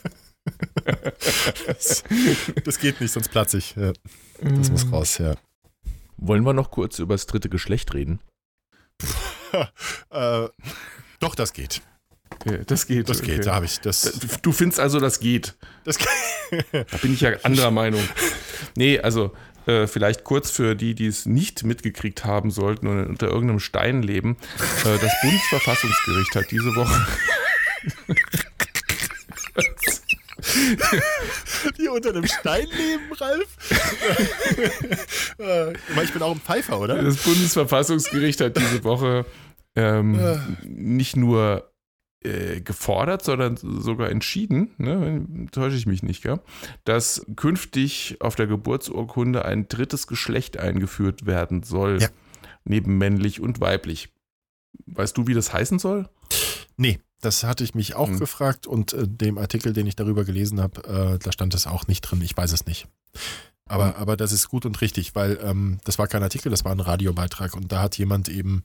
das, 1.67 2.03
das 2.63 2.79
geht 2.79 3.01
nicht, 3.01 3.11
sonst 3.11 3.29
platze 3.29 3.57
ich. 3.57 3.75
Ja, 3.75 3.93
das 4.41 4.71
muss 4.71 4.91
raus, 4.91 5.17
ja. 5.17 5.35
Wollen 6.17 6.43
wir 6.43 6.53
noch 6.53 6.71
kurz 6.71 6.99
über 6.99 7.13
das 7.13 7.25
dritte 7.25 7.49
Geschlecht 7.49 7.93
reden? 7.93 8.19
Äh, 10.11 10.47
doch, 11.19 11.35
das 11.35 11.51
geht. 11.51 11.81
Ja, 12.45 12.57
das 12.59 12.87
geht. 12.87 13.09
Das 13.09 13.21
geht, 13.21 13.39
okay. 13.39 13.45
da 13.45 13.55
habe 13.55 13.65
ich 13.65 13.81
das. 13.81 14.19
Du 14.41 14.53
findest 14.53 14.79
also, 14.79 15.01
das 15.01 15.19
geht. 15.19 15.57
das 15.83 15.97
Da 16.71 16.97
bin 17.01 17.13
ich 17.13 17.21
ja 17.21 17.31
anderer 17.43 17.71
Meinung. 17.71 18.01
Nee, 18.77 18.99
also 18.99 19.33
äh, 19.65 19.87
vielleicht 19.87 20.23
kurz 20.23 20.51
für 20.51 20.75
die, 20.75 20.95
die 20.95 21.07
es 21.07 21.25
nicht 21.25 21.63
mitgekriegt 21.63 22.25
haben 22.25 22.51
sollten 22.51 22.87
und 22.87 23.05
unter 23.05 23.27
irgendeinem 23.27 23.59
Stein 23.59 24.01
leben. 24.01 24.37
Äh, 24.85 24.97
das 24.99 25.11
Bundesverfassungsgericht 25.21 26.35
hat 26.35 26.45
diese 26.51 26.75
Woche. 26.75 27.07
die 31.77 31.87
unter 31.87 32.13
dem 32.13 32.27
Stein 32.27 32.67
leben, 32.67 33.13
Ralf. 33.13 33.47
Äh, 35.39 35.73
ich 36.03 36.13
bin 36.13 36.21
auch 36.21 36.33
ein 36.33 36.39
Pfeifer, 36.39 36.79
oder? 36.79 37.01
Das 37.01 37.17
Bundesverfassungsgericht 37.17 38.41
hat 38.41 38.57
diese 38.57 38.83
Woche 38.83 39.25
ähm, 39.75 40.19
nicht 40.63 41.15
nur 41.15 41.70
äh, 42.23 42.61
gefordert, 42.61 43.23
sondern 43.23 43.57
sogar 43.57 44.09
entschieden, 44.09 44.71
ne, 44.77 45.25
täusche 45.51 45.75
ich 45.77 45.85
mich 45.87 46.03
nicht, 46.03 46.21
gell, 46.21 46.39
dass 46.83 47.25
künftig 47.35 48.17
auf 48.19 48.35
der 48.35 48.47
Geburtsurkunde 48.47 49.43
ein 49.45 49.67
drittes 49.67 50.07
Geschlecht 50.07 50.57
eingeführt 50.57 51.25
werden 51.25 51.63
soll, 51.63 51.99
Ja. 52.01 52.09
neben 52.63 52.97
männlich 52.97 53.39
und 53.41 53.59
weiblich. 53.59 54.09
Weißt 54.85 55.17
du, 55.17 55.27
wie 55.27 55.33
das 55.33 55.51
heißen 55.53 55.79
soll? 55.79 56.07
Nee, 56.77 56.99
das 57.21 57.43
hatte 57.43 57.63
ich 57.63 57.75
mich 57.75 57.95
auch 57.95 58.07
Hm. 58.07 58.19
gefragt 58.19 58.67
und 58.67 58.93
äh, 58.93 59.07
dem 59.07 59.37
Artikel, 59.37 59.73
den 59.73 59.87
ich 59.87 59.95
darüber 59.95 60.23
gelesen 60.23 60.59
habe, 60.61 60.83
äh, 61.15 61.19
da 61.19 61.31
stand 61.31 61.53
es 61.53 61.67
auch 61.67 61.87
nicht 61.87 62.01
drin. 62.01 62.21
Ich 62.21 62.35
weiß 62.37 62.51
es 62.53 62.65
nicht. 62.65 62.87
Aber, 63.67 63.95
Hm. 63.95 64.01
aber 64.01 64.17
das 64.17 64.31
ist 64.31 64.47
gut 64.49 64.65
und 64.65 64.79
richtig, 64.81 65.15
weil 65.15 65.39
ähm, 65.43 65.79
das 65.85 65.97
war 65.99 66.07
kein 66.07 66.23
Artikel, 66.23 66.49
das 66.49 66.65
war 66.65 66.71
ein 66.71 66.79
Radiobeitrag 66.79 67.55
und 67.55 67.71
da 67.71 67.81
hat 67.81 67.97
jemand 67.97 68.27
eben 68.29 68.63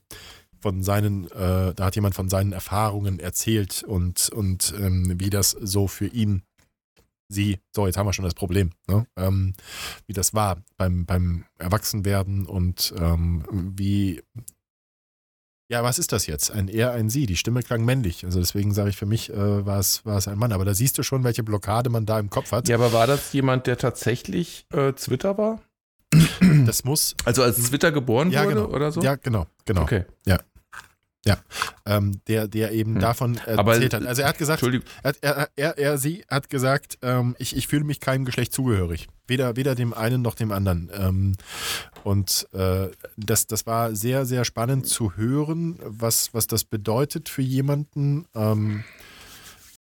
von 0.61 0.83
seinen, 0.83 1.31
äh, 1.31 1.75
da 1.75 1.85
hat 1.85 1.95
jemand 1.95 2.15
von 2.15 2.29
seinen 2.29 2.53
Erfahrungen 2.53 3.19
erzählt 3.19 3.83
und, 3.83 4.29
und 4.31 4.75
ähm, 4.79 5.15
wie 5.19 5.31
das 5.31 5.51
so 5.51 5.89
für 5.89 6.07
ihn, 6.07 6.43
sie, 7.29 7.59
so 7.75 7.87
jetzt 7.87 7.97
haben 7.97 8.07
wir 8.07 8.13
schon 8.13 8.25
das 8.25 8.35
Problem, 8.35 8.71
ne? 8.89 9.07
ähm, 9.17 9.55
wie 10.07 10.13
das 10.13 10.35
war 10.35 10.63
beim, 10.77 11.07
beim 11.07 11.45
Erwachsenwerden 11.59 12.47
und 12.47 12.95
ähm, 12.99 13.45
wie, 13.77 14.23
ja, 15.69 15.83
was 15.83 15.99
ist 15.99 16.13
das 16.13 16.27
jetzt? 16.27 16.53
Ein 16.53 16.69
er, 16.69 16.93
ein 16.93 17.11
sie. 17.11 17.27
Die 17.27 17.37
Stimme 17.37 17.63
klang 17.63 17.85
männlich. 17.85 18.25
Also 18.25 18.39
deswegen 18.39 18.73
sage 18.73 18.91
ich, 18.91 18.97
für 18.97 19.07
mich 19.07 19.31
äh, 19.31 19.67
war, 19.67 19.81
es, 19.81 20.03
ein 20.07 20.39
Mann. 20.39 20.53
Aber 20.53 20.65
da 20.65 20.75
siehst 20.75 20.97
du 20.97 21.03
schon, 21.03 21.25
welche 21.25 21.43
Blockade 21.43 21.91
man 21.91 22.07
da 22.07 22.21
im 22.21 22.31
Kopf 22.31 22.53
hat. 22.53 22.69
Ja, 22.69 22.77
aber 22.77 22.93
war 22.93 23.09
das 23.09 23.33
jemand, 23.33 23.67
der 23.67 23.77
tatsächlich 23.77 24.67
äh, 24.73 24.93
Twitter 24.93 25.37
war? 25.39 25.61
Das 26.66 26.84
muss. 26.84 27.14
Also 27.24 27.43
als 27.43 27.57
Twitter 27.57 27.93
geboren 27.93 28.30
Ja, 28.30 28.45
wurde 28.45 28.55
genau. 28.57 28.68
oder 28.68 28.93
so? 28.93 29.01
Ja, 29.01 29.16
genau, 29.16 29.47
genau. 29.64 29.82
Okay. 29.82 30.05
Ja, 31.28 31.39
ähm, 31.87 32.20
der, 32.28 32.47
der 32.47 32.70
eben 32.70 32.95
Hm. 32.95 33.01
davon 33.01 33.39
Aber- 33.57 33.74
erzählt 33.74 33.95
hat. 33.95 34.07
Also 34.07 34.22
er 34.22 34.28
hat 34.28 34.39
gesagt, 34.39 34.62
Entschuldigung. 34.62 34.87
er, 35.03 35.14
er, 35.22 35.49
er, 35.57 35.76
er 35.76 35.99
sie 35.99 36.24
hat 36.30 36.49
gesagt, 36.49 36.99
ähm, 37.03 37.34
ich, 37.41 37.57
ich 37.57 37.66
fühle 37.66 37.82
mich 37.82 37.99
keinem 37.99 38.24
Geschlecht 38.24 38.53
zugehörig. 38.53 39.09
Weder, 39.26 39.57
weder 39.57 39.74
dem 39.74 39.93
einen 39.93 40.22
noch 40.22 40.37
dem 40.37 40.53
anderen. 40.53 40.89
Ähm, 40.95 41.32
und 42.05 42.47
äh, 42.53 42.91
das, 43.16 43.49
das 43.49 43.66
war 43.66 43.97
sehr, 43.97 44.24
sehr 44.24 44.45
spannend 44.45 44.87
zu 44.87 45.16
hören, 45.16 45.80
was, 45.82 46.32
was 46.32 46.47
das 46.47 46.62
bedeutet 46.62 47.28
für 47.28 47.43
jemanden. 47.43 48.26
Ähm, 48.37 48.84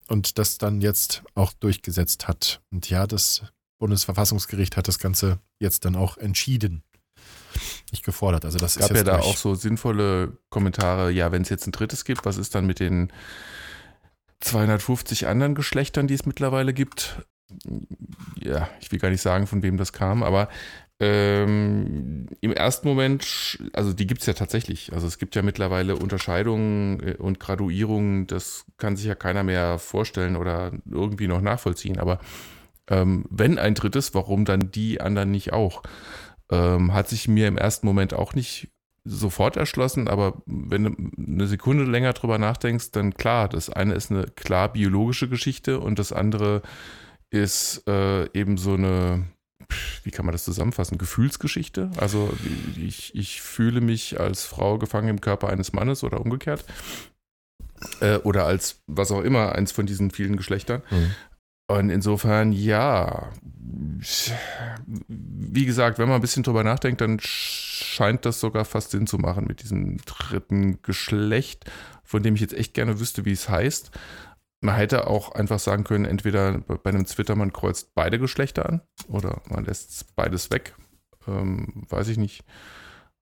und 0.07 0.39
das 0.39 0.59
dann 0.59 0.81
jetzt 0.81 1.25
auch 1.35 1.53
durchgesetzt 1.55 2.29
hat. 2.29 2.61
Und 2.71 2.89
ja, 2.89 3.09
das 3.09 3.43
Bundesverfassungsgericht 3.79 4.77
hat 4.77 4.89
das 4.89 4.99
Ganze 4.99 5.39
jetzt 5.59 5.85
dann 5.85 5.97
auch 5.97 6.17
entschieden. 6.17 6.83
Nicht 7.91 8.05
gefordert. 8.05 8.45
Also 8.45 8.59
das 8.59 8.77
Es 8.77 8.81
gab 8.81 8.91
ist 8.91 8.97
ja 8.97 9.05
da 9.05 9.19
auch 9.21 9.37
so 9.37 9.55
sinnvolle 9.55 10.37
Kommentare, 10.51 11.11
ja, 11.11 11.33
wenn 11.33 11.43
es 11.43 11.49
jetzt 11.49 11.67
ein 11.67 11.73
drittes 11.73 12.05
gibt, 12.05 12.25
was 12.25 12.37
ist 12.37 12.55
dann 12.55 12.67
mit 12.67 12.81
den 12.81 13.13
250 14.41 15.27
anderen 15.27 15.55
Geschlechtern, 15.55 16.07
die 16.07 16.15
es 16.15 16.27
mittlerweile 16.27 16.75
gibt? 16.75 17.27
Ja, 18.37 18.69
ich 18.81 18.91
will 18.93 18.99
gar 18.99 19.11
nicht 19.11 19.23
sagen, 19.23 19.47
von 19.47 19.63
wem 19.63 19.77
das 19.77 19.93
kam, 19.93 20.23
aber 20.23 20.49
ähm, 20.99 22.27
im 22.41 22.53
ersten 22.53 22.89
Moment, 22.89 23.59
also 23.75 23.93
die 23.93 24.07
gibt 24.07 24.23
es 24.23 24.27
ja 24.27 24.33
tatsächlich. 24.33 24.95
Also 24.95 25.07
es 25.07 25.19
gibt 25.19 25.35
ja 25.37 25.43
mittlerweile 25.43 25.97
Unterscheidungen 25.97 27.01
äh, 27.01 27.15
und 27.19 27.39
Graduierungen, 27.39 28.27
das 28.27 28.65
kann 28.79 28.97
sich 28.97 29.07
ja 29.07 29.15
keiner 29.15 29.43
mehr 29.45 29.79
vorstellen 29.79 30.37
oder 30.37 30.73
irgendwie 30.91 31.29
noch 31.29 31.43
nachvollziehen. 31.43 31.99
Aber 31.99 32.19
ähm, 32.89 33.25
wenn 33.31 33.59
ein 33.59 33.75
drittes, 33.75 34.15
warum 34.15 34.45
dann 34.45 34.71
die 34.71 35.01
anderen 35.01 35.31
nicht 35.31 35.53
auch? 35.53 35.83
Ähm, 36.51 36.93
hat 36.95 37.09
sich 37.09 37.29
mir 37.29 37.49
im 37.49 37.59
ersten 37.59 37.87
Moment 37.87 38.15
auch 38.15 38.35
nicht 38.35 38.69
sofort 39.05 39.57
erschlossen, 39.57 40.09
aber 40.09 40.43
wenn 40.47 40.85
du 40.85 40.97
eine 41.17 41.47
Sekunde 41.47 41.85
länger 41.85 42.13
drüber 42.13 42.39
nachdenkst, 42.39 42.91
dann 42.91 43.15
klar, 43.15 43.49
das 43.49 43.71
eine 43.71 43.95
ist 43.95 44.11
eine 44.11 44.25
klar 44.25 44.73
biologische 44.73 45.29
Geschichte 45.29 45.81
und 45.81 45.99
das 45.99 46.13
andere 46.13 46.63
ist 47.31 47.87
äh, 47.89 48.25
eben 48.33 48.59
so 48.59 48.75
eine, 48.75 49.25
wie 50.03 50.11
kann 50.11 50.27
man 50.27 50.33
das 50.33 50.45
zusammenfassen, 50.45 50.99
Gefühlsgeschichte. 50.99 51.91
Also 51.97 52.33
ich, 52.77 53.15
ich 53.15 53.43
fühle 53.43 53.81
mich 53.81 54.21
als 54.21 54.45
Frau 54.45 54.79
gefangen 54.79 55.09
im 55.09 55.21
Körper 55.21 55.49
eines 55.49 55.73
Mannes 55.73 56.03
oder 56.03 56.21
umgekehrt. 56.21 56.65
Äh, 58.01 58.19
oder 58.19 58.45
als 58.45 58.83
was 58.87 59.13
auch 59.13 59.23
immer, 59.23 59.55
eins 59.55 59.71
von 59.73 59.87
diesen 59.87 60.11
vielen 60.11 60.37
Geschlechtern. 60.37 60.83
Mhm. 60.91 61.11
Und 61.69 61.91
insofern, 61.91 62.53
ja, 62.53 63.33
wie 65.09 65.67
gesagt, 65.67 65.99
wenn 65.99 66.09
man 66.09 66.17
ein 66.17 66.21
bisschen 66.21 66.45
drüber 66.45 66.63
nachdenkt, 66.63 67.01
dann 67.01 67.19
scheint 67.21 68.25
das 68.25 68.39
sogar 68.39 68.65
fast 68.65 68.93
Sinn 68.93 69.09
zu 69.09 69.19
machen 69.19 69.47
mit 69.47 69.63
diesem 69.63 69.99
dritten 69.99 70.81
Geschlecht, 70.83 71.69
von 72.05 72.23
dem 72.23 72.37
ich 72.37 72.41
jetzt 72.41 72.55
echt 72.55 72.75
gerne 72.75 73.01
wüsste, 73.01 73.25
wie 73.25 73.33
es 73.33 73.49
heißt. 73.49 73.91
Man 74.61 74.77
hätte 74.77 75.09
auch 75.09 75.33
einfach 75.33 75.59
sagen 75.59 75.83
können, 75.83 76.05
entweder 76.05 76.59
bei 76.59 76.91
einem 76.91 77.05
Twitter, 77.05 77.35
man 77.35 77.53
kreuzt 77.53 77.95
beide 77.95 78.19
Geschlechter 78.21 78.67
an 78.69 78.83
oder 79.09 79.43
man 79.49 79.65
lässt 79.65 80.15
beides 80.15 80.51
weg. 80.51 80.77
Ähm, 81.27 81.85
weiß 81.89 82.09
ich 82.09 82.17
nicht. 82.17 82.45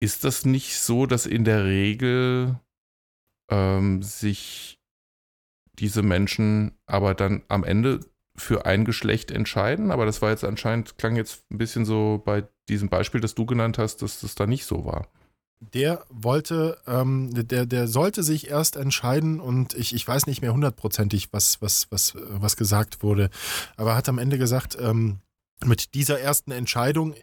Ist 0.01 0.25
das 0.25 0.45
nicht 0.45 0.79
so, 0.79 1.07
dass 1.07 1.27
in 1.27 1.45
der 1.45 1.65
Regel 1.65 2.59
ähm, 3.51 4.03
sich 4.03 4.81
diese 5.79 6.03
Menschen 6.03 6.79
aber 6.87 7.15
dann 7.15 7.43
am 7.49 7.65
Ende 7.65 8.01
für 8.41 8.67
ein 8.67 8.85
Geschlecht 8.85 9.31
entscheiden, 9.31 9.91
aber 9.91 10.07
das 10.07 10.23
war 10.23 10.31
jetzt 10.31 10.45
anscheinend, 10.45 10.99
klang 10.99 11.17
jetzt 11.17 11.45
ein 11.51 11.59
bisschen 11.59 11.85
so 11.85 12.23
bei 12.25 12.45
diesem 12.69 12.89
Beispiel, 12.89 13.21
das 13.21 13.35
du 13.35 13.47
genannt 13.47 13.79
hast, 13.79 14.03
dass 14.03 14.21
das 14.21 14.35
da 14.35 14.47
nicht 14.47 14.65
so 14.65 14.85
war. 14.85 15.09
Der 15.75 16.05
wollte, 16.09 16.79
ähm, 16.87 17.31
der, 17.35 17.67
der 17.67 17.87
sollte 17.87 18.23
sich 18.23 18.49
erst 18.49 18.77
entscheiden 18.77 19.41
und 19.41 19.75
ich, 19.75 19.95
ich 19.95 20.09
weiß 20.09 20.27
nicht 20.27 20.41
mehr 20.41 20.55
hundertprozentig, 20.55 21.33
was, 21.33 21.61
was, 21.61 21.87
was, 21.91 22.15
was 22.17 22.57
gesagt 22.57 23.03
wurde, 23.03 23.29
aber 23.77 23.91
er 23.91 23.97
hat 23.97 24.09
am 24.09 24.19
Ende 24.19 24.39
gesagt, 24.39 24.79
ähm, 24.81 25.19
mit 25.65 25.93
dieser 25.93 26.19
ersten 26.19 26.51
Entscheidung, 26.51 27.15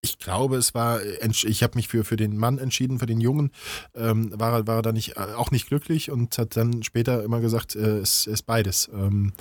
ich 0.00 0.18
glaube, 0.18 0.56
es 0.56 0.74
war, 0.74 1.00
ich 1.02 1.62
habe 1.62 1.76
mich 1.76 1.88
für, 1.88 2.04
für 2.04 2.16
den 2.16 2.36
Mann 2.36 2.58
entschieden, 2.58 2.98
für 2.98 3.06
den 3.06 3.20
Jungen, 3.20 3.50
ähm, 3.94 4.30
war, 4.38 4.66
war 4.66 4.76
er 4.76 4.82
da 4.82 4.92
nicht, 4.92 5.16
äh, 5.16 5.34
auch 5.34 5.50
nicht 5.50 5.66
glücklich 5.66 6.10
und 6.10 6.36
hat 6.38 6.56
dann 6.56 6.82
später 6.82 7.24
immer 7.24 7.40
gesagt, 7.40 7.74
äh, 7.74 7.98
es 7.98 8.26
ist 8.26 8.42
beides. 8.42 8.88
Ähm, 8.92 9.32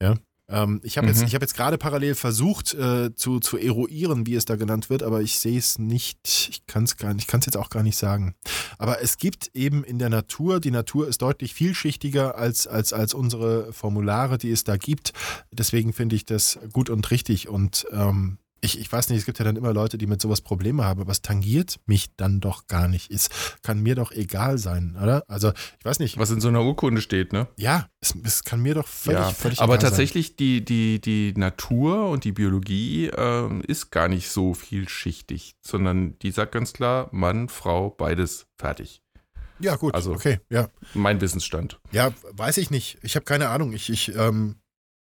ja. 0.00 0.14
Ähm, 0.50 0.80
ich 0.82 0.96
habe 0.96 1.06
Mhm. 1.06 1.12
jetzt, 1.12 1.22
ich 1.22 1.34
hab 1.34 1.42
jetzt 1.42 1.54
gerade 1.54 1.76
parallel 1.78 2.14
versucht 2.14 2.72
äh, 2.74 3.14
zu, 3.14 3.38
zu 3.40 3.58
eruieren, 3.58 4.26
wie 4.26 4.34
es 4.34 4.44
da 4.46 4.56
genannt 4.56 4.88
wird, 4.90 5.02
aber 5.02 5.20
ich 5.20 5.38
sehe 5.38 5.58
es 5.58 5.78
nicht, 5.78 6.18
ich 6.50 6.66
kann 6.66 6.84
es 6.84 6.96
gar 6.96 7.12
nicht, 7.12 7.24
ich 7.24 7.26
kann 7.26 7.40
es 7.40 7.46
jetzt 7.46 7.56
auch 7.56 7.70
gar 7.70 7.82
nicht 7.82 7.96
sagen. 7.98 8.34
Aber 8.78 9.02
es 9.02 9.18
gibt 9.18 9.50
eben 9.54 9.84
in 9.84 9.98
der 9.98 10.08
Natur, 10.08 10.60
die 10.60 10.70
Natur 10.70 11.06
ist 11.08 11.20
deutlich 11.22 11.52
vielschichtiger 11.54 12.36
als, 12.36 12.66
als, 12.66 12.92
als 12.92 13.12
unsere 13.14 13.72
Formulare, 13.72 14.38
die 14.38 14.50
es 14.50 14.64
da 14.64 14.76
gibt. 14.76 15.12
Deswegen 15.52 15.92
finde 15.92 16.16
ich 16.16 16.24
das 16.24 16.58
gut 16.72 16.88
und 16.90 17.10
richtig. 17.10 17.48
Und 17.48 17.86
ähm, 17.92 18.38
ich, 18.60 18.78
ich 18.80 18.90
weiß 18.90 19.08
nicht, 19.08 19.18
es 19.20 19.26
gibt 19.26 19.38
ja 19.38 19.44
dann 19.44 19.56
immer 19.56 19.72
Leute, 19.72 19.98
die 19.98 20.06
mit 20.06 20.20
sowas 20.20 20.40
Probleme 20.40 20.84
haben, 20.84 21.00
aber 21.00 21.12
es 21.12 21.22
tangiert 21.22 21.76
mich 21.86 22.14
dann 22.16 22.40
doch 22.40 22.66
gar 22.66 22.88
nicht. 22.88 23.10
Es 23.10 23.28
kann 23.62 23.80
mir 23.80 23.94
doch 23.94 24.12
egal 24.12 24.58
sein, 24.58 24.96
oder? 25.00 25.22
Also, 25.28 25.52
ich 25.78 25.84
weiß 25.84 25.98
nicht. 26.00 26.18
Was 26.18 26.30
in 26.30 26.40
so 26.40 26.48
einer 26.48 26.62
Urkunde 26.64 27.00
steht, 27.00 27.32
ne? 27.32 27.48
Ja, 27.56 27.88
es, 28.00 28.14
es 28.24 28.44
kann 28.44 28.60
mir 28.60 28.74
doch 28.74 28.86
völlig, 28.88 29.20
ja, 29.20 29.30
völlig 29.30 29.60
aber 29.60 29.74
egal 29.74 29.90
tatsächlich 29.90 30.36
die, 30.36 30.64
die, 30.64 31.00
die 31.00 31.34
Natur 31.36 32.08
und 32.10 32.24
die 32.24 32.32
Biologie 32.32 33.06
ähm, 33.16 33.62
ist 33.66 33.90
gar 33.90 34.08
nicht 34.08 34.28
so 34.30 34.54
vielschichtig, 34.54 35.54
sondern 35.60 36.18
die 36.20 36.30
sagt 36.30 36.52
ganz 36.52 36.72
klar, 36.72 37.08
Mann, 37.12 37.48
Frau, 37.48 37.90
beides 37.90 38.46
fertig. 38.56 39.02
sein. 39.14 39.22
Ja, 39.60 39.76
gut. 39.76 39.94
also- 39.94 40.12
okay, 40.12 40.38
ja. 40.50 40.68
Mein 40.94 41.20
Wissensstand. 41.20 41.80
Ja, 41.90 42.12
weiß 42.32 42.58
ich 42.58 42.70
nicht. 42.70 42.98
Ich 43.02 43.16
habe 43.16 43.24
keine 43.24 43.48
Ahnung. 43.48 43.72
Ich, 43.72 43.90
ich, 43.90 44.14
ähm, 44.14 44.56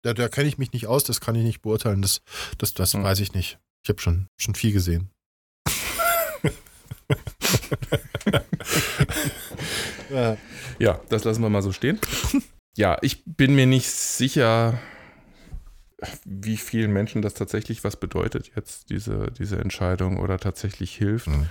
da, 0.05 0.13
da 0.13 0.29
kenne 0.29 0.47
ich 0.47 0.59
mich 0.59 0.71
nicht 0.71 0.85
aus, 0.85 1.03
das 1.03 1.19
kann 1.19 1.33
ich 1.35 1.43
nicht 1.43 1.63
beurteilen. 1.63 2.03
Das, 2.03 2.21
das, 2.59 2.75
das 2.75 2.93
Hm. 2.93 3.03
weiß 3.03 3.19
ich 3.19 3.33
nicht. 3.33 3.57
Ich 3.83 3.89
habe 3.89 3.99
schon, 3.99 4.27
schon 4.37 4.53
viel 4.55 4.71
gesehen. 4.71 5.09
ja. 10.79 10.99
Das 11.09 11.23
lassen 11.23 11.41
wir 11.41 11.49
mal 11.49 11.63
so 11.63 11.71
stehen. 11.71 11.99
ja, 12.77 12.99
ich 13.01 13.23
bin 13.25 13.55
mir 13.55 13.65
nicht 13.65 13.89
sicher, 13.89 14.77
wie 16.23 16.57
vielen 16.57 16.93
Menschen 16.93 17.23
das 17.23 17.33
tatsächlich 17.33 17.83
was 17.83 17.95
bedeutet 17.95 18.51
jetzt, 18.55 18.91
diese, 18.91 19.31
diese 19.37 19.57
Entscheidung 19.57 20.19
oder 20.19 20.37
tatsächlich 20.37 20.95
hilft. 20.95 21.27
Mhm. 21.27 21.49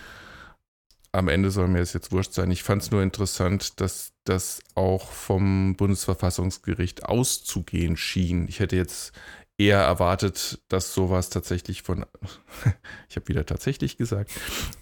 Am 1.14 1.28
Ende 1.28 1.52
soll 1.52 1.68
mir 1.68 1.78
es 1.78 1.92
jetzt 1.92 2.10
wurscht 2.10 2.32
sein. 2.32 2.50
Ich 2.50 2.64
fand 2.64 2.82
es 2.82 2.90
nur 2.90 3.00
interessant, 3.00 3.80
dass 3.80 4.12
das 4.24 4.60
auch 4.74 5.12
vom 5.12 5.76
Bundesverfassungsgericht 5.76 7.04
auszugehen 7.04 7.96
schien. 7.96 8.48
Ich 8.48 8.58
hätte 8.58 8.74
jetzt 8.74 9.12
eher 9.56 9.78
erwartet, 9.78 10.60
dass 10.66 10.92
sowas 10.92 11.30
tatsächlich 11.30 11.82
von, 11.82 12.04
ich 13.08 13.14
habe 13.14 13.28
wieder 13.28 13.46
tatsächlich 13.46 13.96
gesagt, 13.96 14.32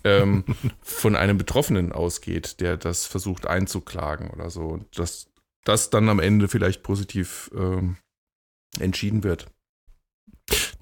ähm, 0.04 0.44
von 0.80 1.16
einem 1.16 1.36
Betroffenen 1.36 1.92
ausgeht, 1.92 2.60
der 2.60 2.78
das 2.78 3.04
versucht 3.04 3.46
einzuklagen 3.46 4.30
oder 4.30 4.48
so. 4.48 4.62
Und 4.68 4.98
dass 4.98 5.26
das 5.64 5.90
dann 5.90 6.08
am 6.08 6.18
Ende 6.18 6.48
vielleicht 6.48 6.82
positiv 6.82 7.50
ähm, 7.54 7.98
entschieden 8.80 9.22
wird. 9.22 9.48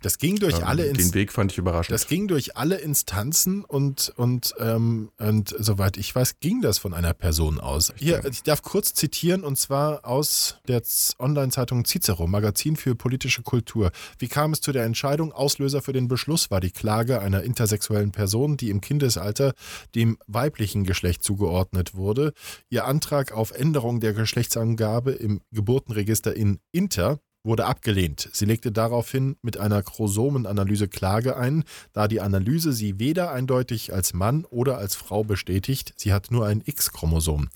Das 0.02 0.18
ging 0.18 0.36
durch 0.36 0.58
Ähm, 0.58 0.64
alle 0.64 0.82
Den 0.82 0.90
Instanzen. 0.90 1.14
Weg 1.14 1.32
fand 1.32 1.52
ich 1.52 1.58
überraschend. 1.58 1.94
Das 1.94 2.06
ging 2.06 2.28
durch 2.28 2.56
alle 2.56 2.76
Instanzen 2.76 3.64
und, 3.64 4.12
und, 4.16 4.54
ähm, 4.58 5.10
und 5.18 5.54
soweit 5.58 5.96
ich 5.96 6.14
weiß, 6.14 6.40
ging 6.40 6.62
das 6.62 6.78
von 6.78 6.94
einer 6.94 7.12
Person 7.14 7.60
aus. 7.60 7.92
Hier, 7.96 8.24
ich 8.24 8.42
darf 8.42 8.62
kurz 8.62 8.94
zitieren 8.94 9.44
und 9.44 9.56
zwar 9.56 10.06
aus 10.06 10.56
der 10.68 10.82
Online-Zeitung 11.18 11.84
Cicero, 11.84 12.26
Magazin 12.26 12.76
für 12.76 12.94
politische 12.94 13.42
Kultur. 13.42 13.90
Wie 14.18 14.28
kam 14.28 14.52
es 14.52 14.60
zu 14.60 14.72
der 14.72 14.84
Entscheidung? 14.84 15.32
Auslöser 15.32 15.82
für 15.82 15.92
den 15.92 16.08
Beschluss 16.08 16.50
war 16.50 16.60
die 16.60 16.70
Klage 16.70 17.20
einer 17.20 17.42
intersexuellen 17.42 18.12
Person, 18.12 18.56
die 18.56 18.70
im 18.70 18.80
Kindesalter 18.80 19.54
dem 19.94 20.18
weiblichen 20.26 20.84
Geschlecht 20.84 21.22
zugeordnet 21.22 21.94
wurde. 21.94 22.32
Ihr 22.70 22.86
Antrag 22.86 23.32
auf 23.32 23.50
Änderung 23.50 24.00
der 24.00 24.14
Geschlechtsangabe 24.14 25.12
im 25.12 25.42
Geburtenregister 25.52 26.34
in 26.34 26.60
Inter 26.72 27.20
wurde 27.42 27.64
abgelehnt. 27.66 28.28
Sie 28.32 28.44
legte 28.44 28.70
daraufhin 28.70 29.36
mit 29.42 29.56
einer 29.58 29.82
Chromosomenanalyse 29.82 30.88
Klage 30.88 31.36
ein, 31.36 31.64
da 31.92 32.06
die 32.08 32.20
Analyse 32.20 32.72
sie 32.72 32.98
weder 32.98 33.30
eindeutig 33.32 33.92
als 33.94 34.12
Mann 34.12 34.44
oder 34.44 34.78
als 34.78 34.94
Frau 34.94 35.24
bestätigt, 35.24 35.94
sie 35.96 36.12
hat 36.12 36.30
nur 36.30 36.46
ein 36.46 36.62
X-Chromosom. 36.64 37.48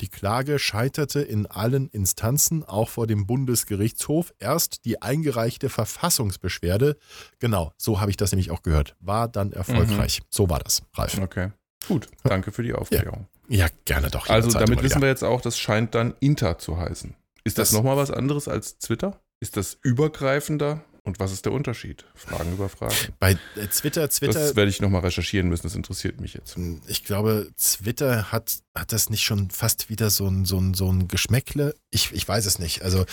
Die 0.00 0.08
Klage 0.08 0.58
scheiterte 0.58 1.20
in 1.22 1.46
allen 1.46 1.88
Instanzen, 1.88 2.64
auch 2.64 2.88
vor 2.88 3.06
dem 3.06 3.26
Bundesgerichtshof. 3.26 4.34
Erst 4.38 4.84
die 4.84 5.00
eingereichte 5.00 5.68
Verfassungsbeschwerde, 5.70 6.96
genau, 7.38 7.72
so 7.78 8.00
habe 8.00 8.10
ich 8.10 8.16
das 8.16 8.32
nämlich 8.32 8.50
auch 8.50 8.62
gehört, 8.62 8.96
war 9.00 9.28
dann 9.28 9.52
erfolgreich. 9.52 10.20
So 10.30 10.48
war 10.50 10.58
das, 10.58 10.82
Ralf. 10.94 11.18
Okay. 11.18 11.50
Gut, 11.88 12.08
danke 12.24 12.52
für 12.52 12.62
die 12.62 12.74
Aufklärung. 12.74 13.26
Ja, 13.48 13.66
gerne 13.84 14.10
doch. 14.10 14.28
Also 14.28 14.50
damit 14.56 14.82
wissen 14.82 15.00
wir 15.00 15.08
jetzt 15.08 15.24
auch, 15.24 15.40
das 15.40 15.58
scheint 15.58 15.94
dann 15.94 16.14
Inter 16.20 16.58
zu 16.58 16.76
heißen. 16.76 17.14
Ist 17.42 17.58
das, 17.58 17.70
Das- 17.70 17.76
nochmal 17.76 17.96
was 17.96 18.10
anderes 18.10 18.46
als 18.48 18.78
Twitter? 18.78 19.18
Ist 19.40 19.56
das 19.56 19.78
übergreifender? 19.82 20.84
Und 21.02 21.18
was 21.18 21.32
ist 21.32 21.46
der 21.46 21.52
Unterschied? 21.52 22.04
Fragen 22.14 22.52
über 22.52 22.68
Fragen. 22.68 22.94
Bei 23.18 23.32
äh, 23.32 23.66
Twitter, 23.72 24.06
Twitter, 24.10 24.38
Das 24.38 24.54
werde 24.54 24.68
ich 24.70 24.82
nochmal 24.82 25.00
recherchieren 25.00 25.48
müssen, 25.48 25.62
das 25.62 25.74
interessiert 25.74 26.20
mich 26.20 26.34
jetzt. 26.34 26.58
ich 26.88 27.04
glaube, 27.04 27.50
Twitter 27.58 28.30
hat, 28.30 28.58
hat 28.76 28.92
das 28.92 29.08
nicht 29.08 29.22
schon 29.22 29.50
fast 29.50 29.88
wieder 29.88 30.10
so 30.10 30.26
ein, 30.28 30.44
so 30.44 30.58
ein, 30.60 30.74
so 30.74 30.92
ein 30.92 31.08
Geschmäckle? 31.08 31.74
Ich, 31.90 32.12
ich 32.12 32.28
weiß 32.28 32.44
es 32.44 32.58
nicht. 32.58 32.82
Also 32.82 33.06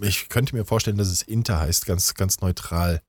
ich 0.00 0.30
könnte 0.30 0.56
mir 0.56 0.64
vorstellen, 0.64 0.96
dass 0.96 1.08
es 1.08 1.20
Inter 1.22 1.60
heißt, 1.60 1.84
ganz, 1.84 2.14
ganz 2.14 2.40
neutral. 2.40 3.02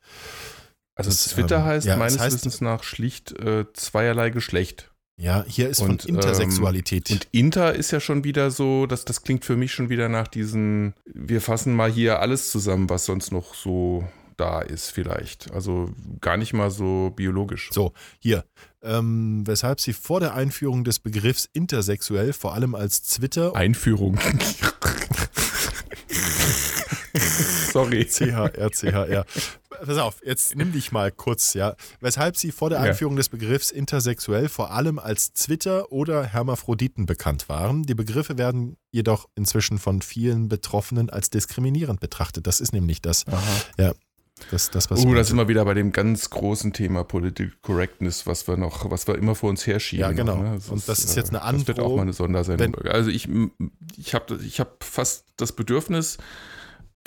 Also 0.93 1.09
Das, 1.09 1.23
Twitter 1.29 1.59
ähm, 1.59 1.63
heißt 1.65 1.87
ja, 1.87 1.93
es 1.93 1.99
meines 1.99 2.19
heißt- 2.19 2.33
Wissens 2.33 2.59
nach 2.59 2.83
schlicht 2.83 3.31
äh, 3.39 3.65
zweierlei 3.71 4.29
Geschlecht. 4.29 4.91
Ja, 5.19 5.43
hier 5.47 5.67
ist 5.67 5.81
Und, 5.81 6.03
von 6.03 6.15
Intersexualität. 6.15 7.09
Und 7.09 7.27
Inter 7.31 7.73
ist 7.73 7.91
ja 7.91 7.99
schon 7.99 8.23
wieder 8.23 8.51
so, 8.51 8.85
das, 8.85 9.03
das 9.03 9.23
klingt 9.23 9.45
für 9.45 9.57
mich 9.57 9.71
schon 9.71 9.89
wieder 9.89 10.09
nach 10.09 10.27
diesen, 10.27 10.93
wir 11.05 11.41
fassen 11.41 11.75
mal 11.75 11.91
hier 11.91 12.19
alles 12.19 12.51
zusammen, 12.51 12.87
was 12.89 13.05
sonst 13.05 13.31
noch 13.31 13.55
so 13.55 14.07
da 14.37 14.61
ist 14.61 14.91
vielleicht. 14.91 15.51
Also 15.51 15.89
gar 16.21 16.37
nicht 16.37 16.53
mal 16.53 16.69
so 16.69 17.11
biologisch. 17.15 17.69
So, 17.71 17.93
hier. 18.19 18.45
Ähm, 18.83 19.41
weshalb 19.45 19.81
sie 19.81 19.93
vor 19.93 20.19
der 20.19 20.35
Einführung 20.35 20.83
des 20.83 20.99
Begriffs 20.99 21.49
intersexuell 21.51 22.31
vor 22.31 22.53
allem 22.53 22.75
als 22.75 23.01
Twitter 23.01 23.55
Einführung. 23.55 24.19
Sorry. 27.83 28.05
CHR, 28.05 28.69
CHR. 28.71 29.25
Pass 29.85 29.97
auf, 29.97 30.21
jetzt 30.25 30.55
nimm 30.55 30.71
dich 30.71 30.91
mal 30.91 31.11
kurz, 31.11 31.53
ja. 31.53 31.75
Weshalb 31.99 32.35
sie 32.37 32.51
vor 32.51 32.69
der 32.69 32.79
Ja. 32.79 32.85
Einführung 32.85 33.15
des 33.15 33.29
Begriffs 33.29 33.69
intersexuell 33.71 34.49
vor 34.49 34.71
allem 34.71 34.97
als 34.99 35.33
Twitter 35.33 35.91
oder 35.91 36.23
Hermaphroditen 36.23 37.05
bekannt 37.05 37.47
waren. 37.49 37.83
Die 37.83 37.93
Begriffe 37.95 38.37
werden 38.37 38.77
jedoch 38.91 39.27
inzwischen 39.35 39.77
von 39.77 40.01
vielen 40.01 40.49
Betroffenen 40.49 41.09
als 41.09 41.29
diskriminierend 41.29 41.99
betrachtet. 41.99 42.47
Das 42.47 42.59
ist 42.59 42.73
nämlich 42.73 43.01
das, 43.01 43.25
ja, 43.77 43.91
das, 44.51 44.69
das 44.71 44.89
was 44.91 45.01
Oh, 45.03 45.07
wir- 45.09 45.15
da 45.15 45.23
sind 45.23 45.37
wir 45.37 45.47
wieder 45.47 45.65
bei 45.65 45.73
dem 45.73 45.91
ganz 45.91 46.29
großen 46.29 46.73
Thema 46.73 47.03
Political 47.03 47.51
Correctness, 47.61 48.25
was 48.27 48.47
wir 48.47 48.57
noch, 48.57 48.89
was 48.89 49.07
wir 49.07 49.15
immer 49.15 49.35
vor 49.35 49.49
uns 49.49 49.65
herschieben. 49.67 50.01
Ja, 50.01 50.11
genau. 50.11 50.37
Ne? 50.37 50.59
Und 50.69 50.87
das 50.87 50.99
ist 51.03 51.15
jetzt 51.15 51.29
eine 51.35 51.39
Das 51.57 51.67
wird 51.67 51.79
auch 51.79 51.95
mal 51.95 52.03
eine 52.03 52.13
Sondersendung. 52.13 52.75
Also 52.85 53.09
ich, 53.09 53.27
ich 53.97 54.13
habe 54.15 54.39
ich 54.43 54.59
hab 54.59 54.83
fast 54.83 55.25
das 55.37 55.51
Bedürfnis, 55.53 56.17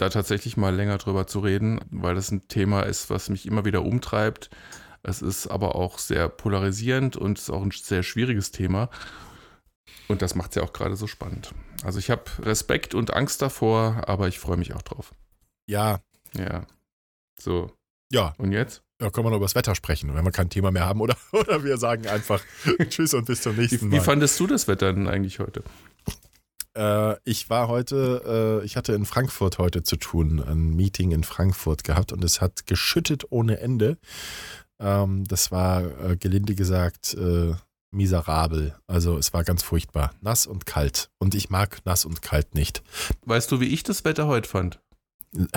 da 0.00 0.08
tatsächlich 0.08 0.56
mal 0.56 0.74
länger 0.74 0.98
drüber 0.98 1.26
zu 1.26 1.40
reden, 1.40 1.80
weil 1.90 2.14
das 2.14 2.30
ein 2.30 2.48
Thema 2.48 2.82
ist, 2.82 3.10
was 3.10 3.28
mich 3.28 3.46
immer 3.46 3.64
wieder 3.64 3.82
umtreibt. 3.82 4.50
Es 5.02 5.22
ist 5.22 5.46
aber 5.46 5.74
auch 5.74 5.98
sehr 5.98 6.28
polarisierend 6.28 7.16
und 7.16 7.38
ist 7.38 7.50
auch 7.50 7.62
ein 7.62 7.70
sehr 7.70 8.02
schwieriges 8.02 8.50
Thema. 8.50 8.90
Und 10.08 10.22
das 10.22 10.34
macht 10.34 10.50
es 10.50 10.56
ja 10.56 10.62
auch 10.62 10.72
gerade 10.72 10.96
so 10.96 11.06
spannend. 11.06 11.52
Also 11.84 11.98
ich 11.98 12.10
habe 12.10 12.24
Respekt 12.42 12.94
und 12.94 13.14
Angst 13.14 13.40
davor, 13.42 14.02
aber 14.06 14.28
ich 14.28 14.38
freue 14.38 14.56
mich 14.56 14.74
auch 14.74 14.82
drauf. 14.82 15.14
ja, 15.66 16.00
Ja. 16.36 16.66
So, 17.40 17.72
ja, 18.12 18.34
und 18.36 18.52
jetzt? 18.52 18.82
da 18.98 19.08
können 19.08 19.24
wir 19.26 19.30
noch 19.30 19.38
über 19.38 19.46
das 19.46 19.54
Wetter 19.54 19.74
sprechen, 19.74 20.14
wenn 20.14 20.24
wir 20.24 20.30
kein 20.30 20.50
Thema 20.50 20.70
mehr 20.70 20.84
haben. 20.84 21.00
Oder, 21.00 21.16
oder 21.32 21.64
wir 21.64 21.78
sagen 21.78 22.06
einfach 22.06 22.42
Tschüss 22.90 23.14
und 23.14 23.24
bis 23.24 23.40
zum 23.40 23.56
nächsten 23.56 23.86
Wie, 23.88 23.92
wie 23.92 23.96
Mal. 23.96 24.02
fandest 24.04 24.38
du 24.38 24.46
das 24.46 24.68
Wetter 24.68 24.92
denn 24.92 25.08
eigentlich 25.08 25.38
heute? 25.38 25.62
Äh, 26.76 27.16
ich 27.24 27.50
war 27.50 27.68
heute, 27.68 28.60
äh, 28.62 28.64
ich 28.64 28.76
hatte 28.76 28.92
in 28.92 29.04
Frankfurt 29.04 29.58
heute 29.58 29.82
zu 29.82 29.96
tun, 29.96 30.42
ein 30.42 30.74
Meeting 30.76 31.12
in 31.12 31.24
Frankfurt 31.24 31.84
gehabt 31.84 32.12
und 32.12 32.22
es 32.24 32.40
hat 32.40 32.66
geschüttet 32.66 33.24
ohne 33.30 33.60
Ende. 33.60 33.98
Ähm, 34.78 35.24
das 35.26 35.50
war 35.50 35.82
äh, 36.10 36.16
gelinde 36.16 36.54
gesagt 36.54 37.14
äh, 37.14 37.54
miserabel. 37.90 38.76
Also 38.86 39.18
es 39.18 39.32
war 39.32 39.44
ganz 39.44 39.62
furchtbar. 39.62 40.12
Nass 40.20 40.46
und 40.46 40.66
kalt. 40.66 41.10
Und 41.18 41.34
ich 41.34 41.50
mag 41.50 41.78
nass 41.84 42.04
und 42.04 42.22
kalt 42.22 42.54
nicht. 42.54 42.82
Weißt 43.24 43.50
du, 43.50 43.60
wie 43.60 43.66
ich 43.66 43.82
das 43.82 44.04
Wetter 44.04 44.26
heute 44.26 44.48
fand? 44.48 44.80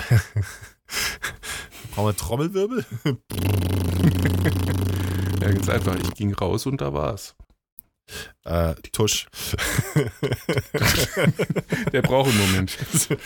Brauchen 1.92 2.08
wir 2.08 2.16
Trommelwirbel? 2.16 2.86
Ja, 5.44 5.52
ganz 5.52 5.68
einfach. 5.68 5.96
Ich 5.96 6.14
ging 6.14 6.34
raus 6.34 6.66
und 6.66 6.80
da 6.80 6.94
war's. 6.94 7.36
Äh, 8.46 8.76
Tusch. 8.92 9.28
Der 11.94 12.02
braucht 12.02 12.30
einen 12.32 12.40
Moment. 12.40 12.78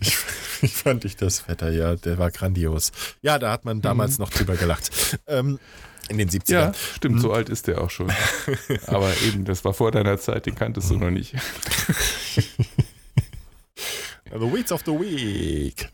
ich, 0.00 0.16
ich 0.62 0.74
fand 0.74 1.04
ich 1.04 1.16
das 1.16 1.48
Wetter, 1.48 1.70
ja, 1.70 1.94
der 1.96 2.18
war 2.18 2.30
grandios. 2.30 2.92
Ja, 3.22 3.38
da 3.38 3.52
hat 3.52 3.64
man 3.64 3.80
damals 3.80 4.18
noch 4.18 4.30
drüber 4.30 4.56
gelacht. 4.56 5.18
Ähm, 5.26 5.58
in 6.08 6.18
den 6.18 6.28
70ern. 6.28 6.52
Ja, 6.52 6.72
stimmt, 6.96 7.20
so 7.20 7.32
alt 7.32 7.48
ist 7.48 7.68
der 7.68 7.80
auch 7.80 7.90
schon. 7.90 8.12
Aber 8.86 9.12
eben, 9.22 9.44
das 9.44 9.64
war 9.64 9.72
vor 9.72 9.92
deiner 9.92 10.18
Zeit, 10.18 10.46
den 10.46 10.54
kanntest 10.54 10.90
du 10.90 10.96
noch 10.96 11.10
nicht. 11.10 11.34
The 14.34 14.50
Weeds 14.50 14.72
of 14.72 14.82
the 14.86 14.92
Week. 14.92 15.90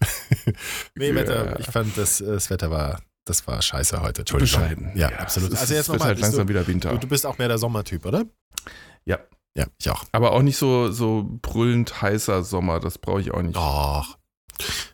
nee, 0.94 1.08
Ja. 1.08 1.14
Wetter, 1.14 1.58
ich 1.60 1.66
fand, 1.66 1.96
das, 1.98 2.18
das 2.18 2.50
Wetter 2.50 2.70
war, 2.70 3.00
das 3.28 3.46
war 3.46 3.60
scheiße 3.60 4.00
heute. 4.02 4.22
Entschuldigung. 4.22 4.60
Bescheiden. 4.60 4.92
Ja, 4.94 5.08
absolut. 5.10 5.52
Es, 5.52 5.60
Also 5.60 5.74
jetzt 5.74 5.88
nochmal, 5.88 6.08
halt 6.08 6.20
langsam 6.20 6.46
du, 6.46 6.50
wieder 6.50 6.66
Winter. 6.66 6.90
du, 6.90 6.98
du 6.98 7.06
bist 7.06 7.26
auch 7.26 7.38
mehr 7.38 7.48
der 7.48 7.58
Sommertyp, 7.58 8.06
oder? 8.06 8.24
Ja. 9.04 9.18
Ja, 9.56 9.66
ich 9.78 9.90
auch. 9.90 10.04
Aber 10.12 10.32
auch 10.32 10.42
nicht 10.42 10.56
so, 10.56 10.90
so 10.92 11.26
brüllend 11.42 12.00
heißer 12.00 12.44
Sommer, 12.44 12.78
das 12.78 12.98
brauche 12.98 13.20
ich 13.20 13.32
auch 13.32 13.42
nicht. 13.42 13.56
Doch. 13.56 14.18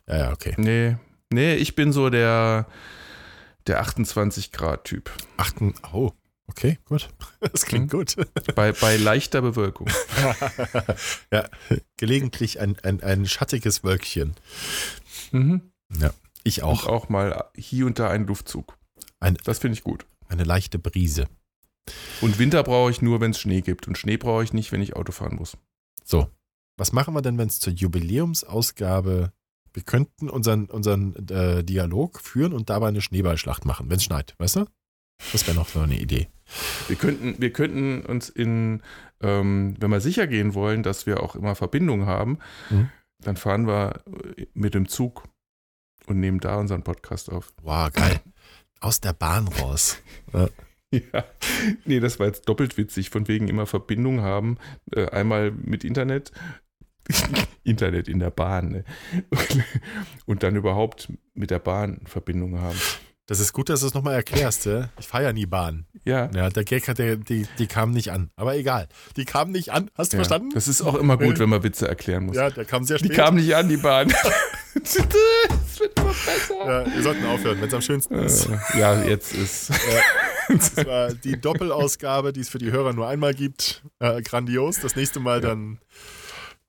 Ja, 0.07 0.17
ja, 0.17 0.31
okay. 0.31 0.55
Nee, 0.57 0.97
nee, 1.31 1.55
ich 1.55 1.75
bin 1.75 1.91
so 1.91 2.09
der, 2.09 2.67
der 3.67 3.81
28 3.81 4.51
Grad 4.51 4.85
Typ. 4.85 5.11
Achten, 5.37 5.75
oh, 5.93 6.11
okay, 6.47 6.79
gut. 6.85 7.09
Das 7.51 7.65
klingt 7.65 7.91
gut. 7.91 8.15
Bei, 8.55 8.71
bei 8.71 8.97
leichter 8.97 9.41
Bewölkung. 9.41 9.87
ja, 11.31 11.47
gelegentlich 11.97 12.59
ein, 12.59 12.75
ein, 12.81 13.03
ein 13.03 13.27
schattiges 13.27 13.83
Wölkchen. 13.83 14.35
Mhm. 15.31 15.71
Ich 16.47 16.63
Auch. 16.63 16.85
auch. 16.85 16.87
auch 16.87 17.09
mal 17.09 17.49
hier 17.57 17.85
und 17.85 17.99
da 17.99 18.09
ein 18.09 18.25
Luftzug. 18.27 18.77
Ein- 19.19 19.37
das 19.43 19.59
finde 19.59 19.73
ich 19.77 19.83
gut. 19.83 20.05
Eine 20.29 20.43
leichte 20.45 20.79
Brise. 20.79 21.27
Und 22.21 22.39
Winter 22.39 22.63
brauche 22.63 22.91
ich 22.91 23.01
nur, 23.01 23.19
wenn 23.19 23.31
es 23.31 23.39
Schnee 23.39 23.61
gibt. 23.61 23.87
Und 23.87 23.97
Schnee 23.97 24.17
brauche 24.17 24.43
ich 24.43 24.53
nicht, 24.53 24.71
wenn 24.71 24.81
ich 24.81 24.95
Auto 24.95 25.11
fahren 25.11 25.35
muss. 25.35 25.57
So, 26.03 26.29
was 26.77 26.93
machen 26.93 27.13
wir 27.13 27.21
denn, 27.21 27.37
wenn 27.37 27.47
es 27.47 27.59
zur 27.59 27.73
Jubiläumsausgabe, 27.73 29.31
wir 29.73 29.83
könnten 29.83 30.29
unseren, 30.29 30.65
unseren 30.65 31.15
äh, 31.29 31.63
Dialog 31.63 32.21
führen 32.21 32.53
und 32.53 32.69
dabei 32.69 32.87
eine 32.89 33.01
Schneeballschlacht 33.01 33.65
machen, 33.65 33.89
wenn 33.89 33.97
es 33.97 34.03
schneit, 34.03 34.35
weißt 34.37 34.57
du? 34.57 34.65
Das 35.31 35.47
wäre 35.47 35.55
noch 35.57 35.67
so 35.69 35.79
eine 35.79 35.97
Idee. 35.99 36.27
Wir 36.87 36.95
könnten, 36.95 37.35
wir 37.41 37.51
könnten 37.53 38.05
uns 38.05 38.29
in, 38.29 38.81
ähm, 39.21 39.75
wenn 39.79 39.89
wir 39.91 40.01
sicher 40.01 40.27
gehen 40.27 40.53
wollen, 40.53 40.83
dass 40.83 41.05
wir 41.05 41.21
auch 41.23 41.35
immer 41.35 41.55
Verbindung 41.55 42.05
haben, 42.05 42.39
Mhm. 42.69 42.89
dann 43.23 43.37
fahren 43.37 43.65
wir 43.67 44.01
mit 44.53 44.73
dem 44.73 44.87
Zug 44.87 45.23
und 46.07 46.19
nehmen 46.19 46.39
da 46.39 46.57
unseren 46.57 46.83
Podcast 46.83 47.31
auf. 47.31 47.51
Wow, 47.61 47.91
geil. 47.91 48.21
Aus 48.79 49.01
der 49.01 49.13
Bahn 49.13 49.47
raus. 49.47 49.97
Ja, 50.91 51.25
nee, 51.85 51.99
das 51.99 52.19
war 52.19 52.27
jetzt 52.27 52.47
doppelt 52.47 52.77
witzig, 52.77 53.09
von 53.09 53.27
wegen 53.27 53.47
immer 53.47 53.65
Verbindung 53.65 54.21
haben. 54.21 54.57
Äh, 54.91 55.09
einmal 55.09 55.51
mit 55.51 55.83
Internet, 55.83 56.31
Internet 57.63 58.07
in 58.07 58.19
der 58.19 58.29
Bahn, 58.29 58.69
ne? 58.69 58.83
und, 60.25 60.43
dann 60.43 60.55
überhaupt 60.55 61.11
mit 61.33 61.51
der 61.51 61.59
Bahn 61.59 62.01
Verbindung 62.05 62.59
haben. 62.59 62.79
Das 63.27 63.39
ist 63.39 63.53
gut, 63.53 63.69
dass 63.69 63.79
du 63.79 63.87
es 63.87 63.95
nochmal 63.95 64.13
erklärst. 64.13 64.67
Ja? 64.67 64.89
Ich 64.99 65.07
fahre 65.07 65.23
ja 65.23 65.33
nie 65.33 65.47
Bahn. 65.47 65.87
Ja, 66.03 66.29
Ja, 66.31 66.49
der 66.51 66.63
Gag 66.63 66.87
hat, 66.87 66.99
der, 66.99 67.15
die, 67.15 67.47
die 67.57 67.65
kam 67.65 67.89
nicht 67.89 68.11
an. 68.11 68.29
Aber 68.35 68.55
egal. 68.55 68.87
Die 69.17 69.25
kam 69.25 69.51
nicht 69.51 69.71
an. 69.71 69.89
Hast 69.95 70.13
du 70.13 70.17
ja. 70.17 70.23
verstanden? 70.23 70.51
Das 70.53 70.67
ist 70.67 70.83
auch 70.83 70.93
immer 70.93 71.17
gut, 71.17 71.39
wenn 71.39 71.49
man 71.49 71.63
Witze 71.63 71.87
erklären 71.87 72.27
muss. 72.27 72.35
ja, 72.35 72.51
der 72.51 72.65
kam 72.65 72.83
sehr 72.83 72.99
Die 72.99 73.05
spät. 73.05 73.17
kam 73.17 73.35
nicht 73.35 73.55
an, 73.55 73.67
die 73.67 73.77
Bahn. 73.77 74.13
Es 74.83 74.95
wird 75.79 75.99
immer 75.99 76.07
besser. 76.09 76.55
ja, 76.65 76.95
wir 76.95 77.03
sollten 77.03 77.25
aufhören, 77.25 77.59
wenn 77.61 77.67
es 77.67 77.73
am 77.73 77.81
schönsten 77.81 78.15
ist. 78.15 78.47
Äh, 78.47 78.79
ja, 78.79 79.03
jetzt 79.03 79.33
ist. 79.33 79.71
Das 80.47 80.85
war 80.85 81.11
die 81.11 81.41
Doppelausgabe, 81.41 82.31
die 82.31 82.41
es 82.41 82.49
für 82.49 82.59
die 82.59 82.71
Hörer 82.71 82.93
nur 82.93 83.07
einmal 83.07 83.33
gibt. 83.33 83.83
Äh, 83.99 84.21
grandios. 84.21 84.79
Das 84.79 84.95
nächste 84.95 85.19
Mal 85.19 85.41
dann. 85.41 85.79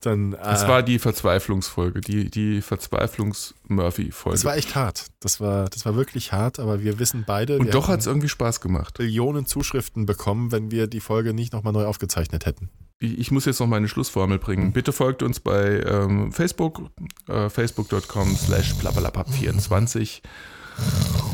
Dann 0.01 0.33
äh, 0.33 0.37
Das 0.37 0.67
war 0.67 0.83
die 0.83 0.99
Verzweiflungsfolge, 0.99 2.01
die, 2.01 2.29
die 2.29 2.61
Verzweiflungs-Murphy-Folge. 2.61 4.35
das 4.35 4.45
war 4.45 4.55
echt 4.55 4.75
hart. 4.75 5.07
Das 5.19 5.39
war, 5.39 5.69
das 5.69 5.85
war 5.85 5.95
wirklich 5.95 6.31
hart, 6.31 6.59
aber 6.59 6.83
wir 6.83 6.99
wissen 6.99 7.23
beide, 7.25 7.57
Und 7.57 7.65
wir 7.65 7.71
doch 7.71 7.87
hat 7.87 7.99
es 8.01 8.05
irgendwie 8.05 8.29
Spaß 8.29 8.61
gemacht. 8.61 8.99
Millionen 8.99 9.45
Zuschriften 9.45 10.05
bekommen, 10.05 10.51
wenn 10.51 10.71
wir 10.71 10.87
die 10.87 10.99
Folge 10.99 11.33
nicht 11.33 11.53
nochmal 11.53 11.73
neu 11.73 11.85
aufgezeichnet 11.85 12.45
hätten. 12.45 12.69
Ich, 12.99 13.17
ich 13.17 13.31
muss 13.31 13.45
jetzt 13.45 13.59
noch 13.59 13.67
meine 13.67 13.87
Schlussformel 13.87 14.39
bringen. 14.39 14.71
Bitte 14.71 14.91
folgt 14.91 15.23
uns 15.23 15.39
bei 15.39 15.81
ähm, 15.81 16.31
Facebook, 16.31 16.89
äh, 17.27 17.49
facebook.com 17.49 18.35
slash 18.35 18.73
blablabab24 18.75 20.21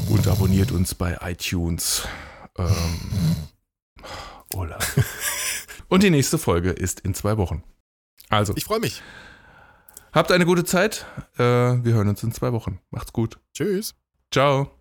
und 0.10 0.28
abonniert 0.28 0.72
uns 0.72 0.96
bei 0.96 1.18
iTunes. 1.22 2.08
Ähm, 2.58 2.66
Ola. 4.54 4.78
Und 5.90 6.04
die 6.04 6.10
nächste 6.10 6.38
Folge 6.38 6.72
ist 6.72 7.02
in 7.02 7.14
zwei 7.14 7.38
Wochen. 7.38 7.64
Also, 8.34 8.54
Ich 8.56 8.64
freue 8.66 8.80
mich. 8.80 9.02
habt 10.12 10.32
eine 10.32 10.46
gute 10.46 10.64
Zeit. 10.64 11.06
Äh, 11.38 11.44
wir 11.44 11.94
hören 11.94 12.08
uns 12.08 12.24
in 12.24 12.32
zwei 12.32 12.52
Wochen. 12.52 12.80
Macht's 12.90 13.14
gut. 13.14 13.40
Tschüss. 13.54 13.96
Ciao. 14.32 14.72